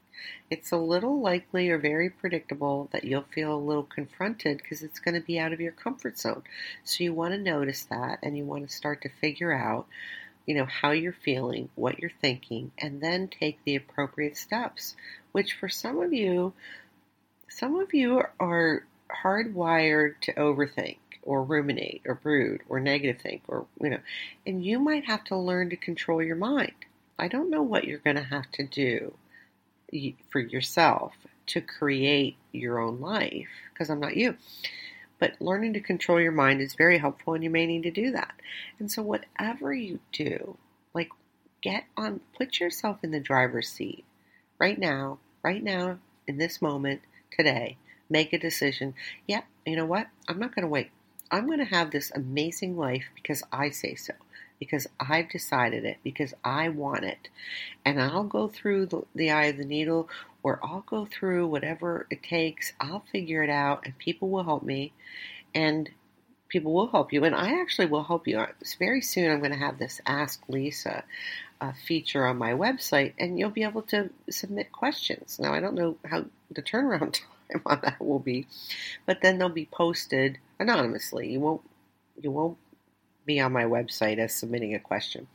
it's 0.50 0.72
a 0.72 0.78
little 0.78 1.22
likely 1.22 1.70
or 1.70 1.78
very 1.78 2.10
predictable 2.10 2.90
that 2.92 3.04
you'll 3.04 3.22
feel 3.34 3.54
a 3.54 3.58
little 3.58 3.84
confronted 3.84 4.58
because 4.58 4.84
it's 4.84 5.00
going 5.00 5.16
to 5.16 5.26
be 5.26 5.40
out 5.40 5.54
of 5.54 5.62
your 5.62 5.72
comfort 5.72 6.18
zone. 6.18 6.44
So 6.84 7.04
you 7.04 7.14
want 7.14 7.34
to 7.34 7.40
notice 7.40 7.84
that 7.86 8.20
and 8.24 8.38
you 8.38 8.46
want 8.46 8.68
to 8.68 8.76
start 8.76 9.02
to 9.02 9.10
figure 9.22 9.54
out, 9.54 9.88
you 10.46 10.56
know, 10.56 10.66
how 10.66 10.92
you're 10.92 11.14
feeling, 11.14 11.70
what 11.76 12.00
you're 12.00 12.12
thinking, 12.22 12.72
and 12.78 13.02
then 13.02 13.28
take 13.28 13.60
the 13.64 13.76
appropriate 13.76 14.38
steps, 14.38 14.96
which 15.32 15.54
for 15.54 15.70
some 15.70 16.02
of 16.02 16.14
you, 16.14 16.54
some 17.48 17.80
of 17.80 17.94
you 17.94 18.24
are 18.40 18.84
hardwired 19.24 20.20
to 20.22 20.34
overthink 20.34 20.98
or 21.24 21.44
ruminate 21.44 22.02
or 22.06 22.16
brood 22.16 22.62
or 22.70 22.80
negative 22.80 23.22
think 23.22 23.42
or 23.48 23.66
you 23.82 23.90
know 23.90 24.00
and 24.46 24.64
you 24.64 24.80
might 24.80 25.06
have 25.06 25.24
to 25.24 25.36
learn 25.36 25.70
to 25.70 25.76
control 25.76 26.24
your 26.24 26.36
mind 26.36 26.72
i 27.18 27.28
don't 27.28 27.50
know 27.50 27.62
what 27.62 27.86
you're 27.86 28.00
going 28.00 28.16
to 28.16 28.24
have 28.24 28.50
to 28.52 28.66
do 28.66 29.14
for 30.30 30.40
yourself 30.40 31.14
to 31.48 31.62
create 31.62 32.38
your 32.52 32.80
own 32.80 33.00
life 33.00 33.48
because 33.74 33.90
I'm 33.90 34.00
not 34.00 34.16
you. 34.16 34.36
But 35.20 35.42
learning 35.42 35.74
to 35.74 35.82
control 35.82 36.20
your 36.20 36.32
mind 36.32 36.62
is 36.62 36.76
very 36.76 36.98
helpful, 36.98 37.34
and 37.34 37.44
you 37.44 37.50
may 37.50 37.66
need 37.66 37.84
to 37.84 37.92
do 37.92 38.12
that. 38.12 38.34
And 38.80 38.90
so, 38.90 39.02
whatever 39.02 39.74
you 39.74 40.00
do, 40.14 40.58
like 40.94 41.10
get 41.62 41.86
on, 41.98 42.22
put 42.38 42.60
yourself 42.60 43.00
in 43.04 43.12
the 43.12 43.20
driver's 43.20 43.70
seat 43.70 44.06
right 44.58 44.80
now, 44.80 45.20
right 45.44 45.64
now, 45.64 46.00
in 46.26 46.38
this 46.38 46.62
moment, 46.62 47.02
today. 47.32 47.78
Make 48.10 48.34
a 48.34 48.40
decision. 48.40 48.96
Yeah, 49.28 49.42
you 49.66 49.76
know 49.76 49.86
what? 49.86 50.08
I'm 50.28 50.40
not 50.40 50.56
going 50.56 50.64
to 50.64 50.70
wait. 50.70 50.90
I'm 51.30 51.46
going 51.46 51.60
to 51.60 51.66
have 51.66 51.92
this 51.92 52.12
amazing 52.16 52.78
life 52.78 53.06
because 53.16 53.44
I 53.52 53.70
say 53.70 53.96
so 53.96 54.14
because 54.60 54.88
I've 55.00 55.30
decided 55.30 55.86
it, 55.86 55.98
because 56.04 56.34
I 56.44 56.70
want 56.70 57.06
it. 57.06 57.30
And 57.86 58.02
I'll 58.02 58.24
go 58.24 58.48
through 58.48 58.88
the, 58.88 59.04
the 59.16 59.32
eye 59.32 59.46
of 59.46 59.58
the 59.58 59.66
needle 59.66 60.10
or 60.44 60.60
I'll 60.64 60.86
go 60.88 61.06
through 61.06 61.48
whatever 61.48 62.06
it 62.10 62.24
takes. 62.24 62.74
I'll 62.80 63.04
figure 63.12 63.44
it 63.44 63.50
out 63.50 63.86
and 63.86 63.98
people 63.98 64.30
will 64.30 64.44
help 64.44 64.64
me 64.64 64.94
and 65.56 65.90
people 66.50 66.74
will 66.74 66.90
help 66.90 67.14
you. 67.14 67.24
And 67.24 67.36
I 67.36 67.60
actually 67.62 67.88
will 67.88 68.04
help 68.04 68.28
you. 68.28 68.46
Very 68.78 69.02
soon 69.02 69.32
I'm 69.32 69.40
going 69.40 69.52
to 69.52 69.58
have 69.58 69.80
this 69.80 70.02
Ask 70.06 70.42
Lisa 70.48 71.04
uh, 71.62 71.72
feature 71.86 72.26
on 72.26 72.38
my 72.38 72.54
website 72.54 73.14
and 73.18 73.40
you'll 73.40 73.50
be 73.50 73.64
able 73.64 73.84
to 73.84 74.10
submit 74.30 74.72
questions. 74.72 75.40
Now, 75.40 75.54
I 75.54 75.60
don't 75.60 75.76
know 75.76 75.98
how 76.06 76.26
the 76.52 76.62
turnaround 76.62 77.14
time 77.52 77.62
on 77.66 77.80
that 77.84 78.00
will 78.00 78.20
be, 78.20 78.48
but 79.06 79.22
then 79.22 79.38
they'll 79.38 79.50
be 79.50 79.70
posted 79.72 80.38
anonymously. 80.60 81.32
You 81.32 81.40
won't 81.40 81.62
you 82.22 82.32
won't 82.32 82.58
be 83.30 83.40
on 83.40 83.54
my 83.54 83.64
website 83.64 84.18
as 84.18 84.34
submitting 84.34 84.74
a 84.76 84.80
question. 84.80 85.28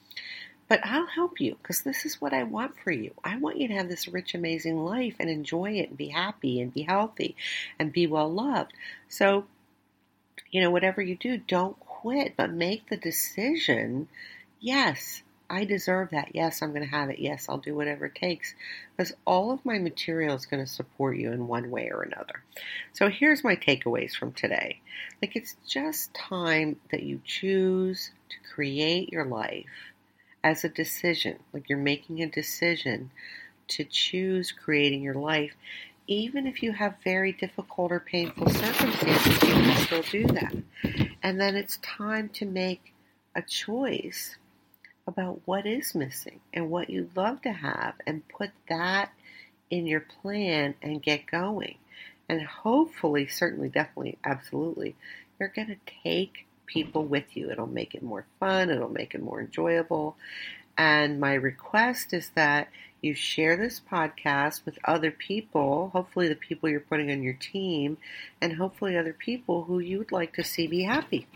but 0.69 0.81
I'll 0.85 1.07
help 1.07 1.41
you 1.41 1.57
because 1.61 1.83
this 1.83 2.05
is 2.07 2.21
what 2.21 2.33
I 2.33 2.43
want 2.45 2.73
for 2.83 2.91
you. 2.91 3.13
I 3.23 3.37
want 3.39 3.59
you 3.59 3.69
to 3.69 3.75
have 3.75 3.89
this 3.89 4.09
rich, 4.09 4.35
amazing 4.35 4.85
life 4.85 5.17
and 5.21 5.29
enjoy 5.29 5.73
it 5.73 5.91
and 5.91 5.97
be 5.97 6.09
happy 6.09 6.61
and 6.61 6.73
be 6.73 6.83
healthy 6.83 7.37
and 7.79 7.93
be 7.93 8.07
well 8.07 8.33
loved. 8.33 8.73
So, 9.09 9.45
you 10.51 10.61
know, 10.63 10.71
whatever 10.71 11.03
you 11.03 11.17
do, 11.17 11.37
don't 11.37 11.79
quit, 11.81 12.35
but 12.37 12.51
make 12.53 12.89
the 12.89 12.97
decision 12.97 14.09
yes, 14.61 15.23
I 15.55 15.65
deserve 15.65 16.11
that. 16.11 16.35
Yes, 16.35 16.63
I'm 16.63 16.71
going 16.71 16.83
to 16.83 16.89
have 16.89 17.11
it. 17.11 17.21
Yes, 17.21 17.47
I'll 17.49 17.59
do 17.59 17.77
whatever 17.77 18.07
it 18.07 18.17
takes. 18.17 18.55
Because 18.97 19.13
all 19.25 19.53
of 19.53 19.65
my 19.65 19.79
material 19.79 20.35
is 20.35 20.47
going 20.47 20.65
to 20.65 20.71
support 20.71 21.17
you 21.17 21.31
in 21.31 21.47
one 21.47 21.71
way 21.71 21.91
or 21.91 22.03
another. 22.03 22.43
So 22.93 23.09
here's 23.09 23.45
my 23.45 23.55
takeaways 23.55 24.17
from 24.17 24.33
today. 24.33 24.81
Like, 25.23 25.37
it's 25.37 25.57
just 25.67 26.13
time 26.13 26.77
that 26.91 27.05
you 27.05 27.21
choose 27.25 28.11
to 28.31 28.37
create 28.53 29.13
your 29.13 29.27
life 29.27 29.93
as 30.43 30.65
a 30.65 30.69
decision, 30.69 31.39
like 31.53 31.69
you're 31.69 31.79
making 31.79 32.21
a 32.21 32.27
decision 32.27 33.11
to 33.69 33.85
choose 33.85 34.53
creating 34.53 35.03
your 35.03 35.15
life, 35.15 35.53
even 36.07 36.47
if 36.47 36.63
you 36.63 36.73
have 36.73 36.97
very 37.03 37.33
difficult 37.33 37.91
or 37.91 38.01
painful 38.01 38.51
circumstances, 38.51 39.27
you 39.27 39.39
can 39.39 39.87
still 39.87 40.03
do 40.03 40.27
that. 40.27 40.55
And 41.23 41.41
then 41.41 41.57
it's 41.57 41.79
time 41.79 42.29
to 42.31 42.45
make 42.45 42.93
a 43.35 43.41
choice 43.41 44.37
about 45.07 45.41
what 45.45 45.67
is 45.67 45.95
missing 45.95 46.41
and 46.53 46.71
what 46.71 46.91
you'd 46.91 47.17
love 47.17 47.43
to 47.43 47.53
have 47.53 47.95
and 48.07 48.27
put 48.29 48.51
that 48.69 49.13
in 49.71 49.87
your 49.87 50.01
plan 50.01 50.75
and 50.83 51.03
get 51.03 51.27
going. 51.27 51.77
And 52.29 52.43
hopefully, 52.43 53.27
certainly, 53.27 53.69
definitely, 53.69 54.19
absolutely, 54.25 54.97
you're 55.39 55.53
going 55.55 55.69
to 55.69 55.93
take 56.03 56.47
people 56.67 57.05
with 57.05 57.37
you. 57.37 57.51
It'll 57.51 57.67
make 57.67 57.95
it 57.95 58.03
more 58.03 58.25
fun, 58.41 58.71
it'll 58.71 58.89
make 58.89 59.15
it 59.15 59.23
more 59.23 59.41
enjoyable. 59.41 60.17
And 60.77 61.21
my 61.21 61.35
request 61.35 62.13
is 62.13 62.31
that 62.35 62.69
you 63.05 63.15
share 63.15 63.57
this 63.57 63.81
podcast 63.93 64.65
with 64.65 64.79
other 64.85 65.11
people, 65.11 65.91
hopefully, 65.93 66.27
the 66.29 66.35
people 66.35 66.69
you're 66.69 66.81
putting 66.81 67.11
on 67.11 67.23
your 67.23 67.35
team, 67.35 67.99
and 68.41 68.55
hopefully, 68.55 68.97
other 68.97 69.13
people 69.13 69.65
who 69.65 69.79
you 69.79 69.99
would 69.99 70.11
like 70.11 70.33
to 70.35 70.43
see 70.43 70.67
be 70.67 70.83
happy. 70.83 71.27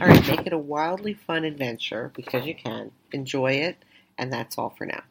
All 0.00 0.06
right, 0.06 0.28
make 0.28 0.46
it 0.46 0.52
a 0.52 0.58
wildly 0.58 1.14
fun 1.14 1.44
adventure 1.44 2.12
because 2.14 2.46
you 2.46 2.54
can. 2.54 2.90
Enjoy 3.10 3.52
it, 3.52 3.78
and 4.18 4.30
that's 4.30 4.58
all 4.58 4.68
for 4.68 4.84
now. 4.86 5.02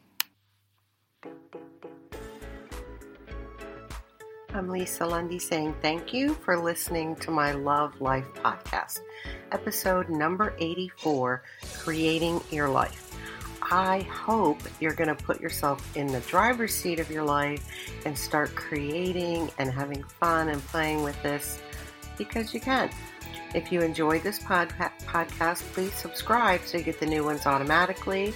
I'm 4.53 4.69
Lisa 4.69 5.05
Lundy 5.05 5.39
saying 5.39 5.75
thank 5.81 6.13
you 6.13 6.35
for 6.35 6.57
listening 6.57 7.15
to 7.17 7.31
my 7.31 7.51
Love 7.51 7.99
Life 7.99 8.27
podcast, 8.35 8.99
episode 9.51 10.09
number 10.09 10.55
84 10.59 11.43
Creating 11.79 12.41
Your 12.51 12.69
Life. 12.69 13.06
I 13.69 13.99
hope 14.01 14.61
you're 14.79 14.93
going 14.93 15.13
to 15.13 15.23
put 15.23 15.41
yourself 15.41 15.95
in 15.97 16.07
the 16.07 16.21
driver's 16.21 16.73
seat 16.73 16.99
of 16.99 17.11
your 17.11 17.23
life 17.23 17.67
and 18.05 18.17
start 18.17 18.55
creating 18.55 19.49
and 19.57 19.69
having 19.69 20.03
fun 20.03 20.49
and 20.49 20.65
playing 20.67 21.03
with 21.03 21.21
this 21.21 21.59
because 22.17 22.53
you 22.53 22.61
can. 22.61 22.89
If 23.53 23.71
you 23.71 23.81
enjoyed 23.81 24.23
this 24.23 24.39
pod- 24.39 24.73
podcast, 25.05 25.61
please 25.73 25.93
subscribe 25.93 26.61
so 26.63 26.77
you 26.77 26.83
get 26.83 26.99
the 26.99 27.05
new 27.05 27.23
ones 27.23 27.45
automatically. 27.45 28.33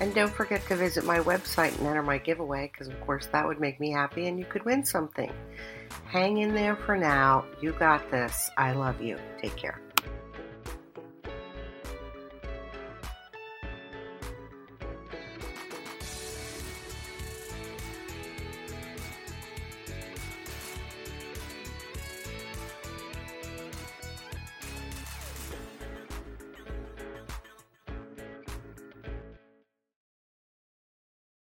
And 0.00 0.14
don't 0.14 0.32
forget 0.32 0.64
to 0.68 0.76
visit 0.76 1.04
my 1.04 1.18
website 1.20 1.76
and 1.78 1.86
enter 1.86 2.02
my 2.02 2.18
giveaway 2.18 2.70
because, 2.72 2.88
of 2.88 3.00
course, 3.00 3.26
that 3.32 3.46
would 3.46 3.60
make 3.60 3.80
me 3.80 3.90
happy 3.90 4.26
and 4.26 4.38
you 4.38 4.44
could 4.44 4.64
win 4.64 4.84
something. 4.84 5.32
Hang 6.04 6.38
in 6.38 6.54
there 6.54 6.76
for 6.76 6.96
now. 6.96 7.44
You 7.60 7.72
got 7.72 8.10
this. 8.10 8.50
I 8.56 8.72
love 8.72 9.00
you. 9.00 9.18
Take 9.40 9.56
care. 9.56 9.80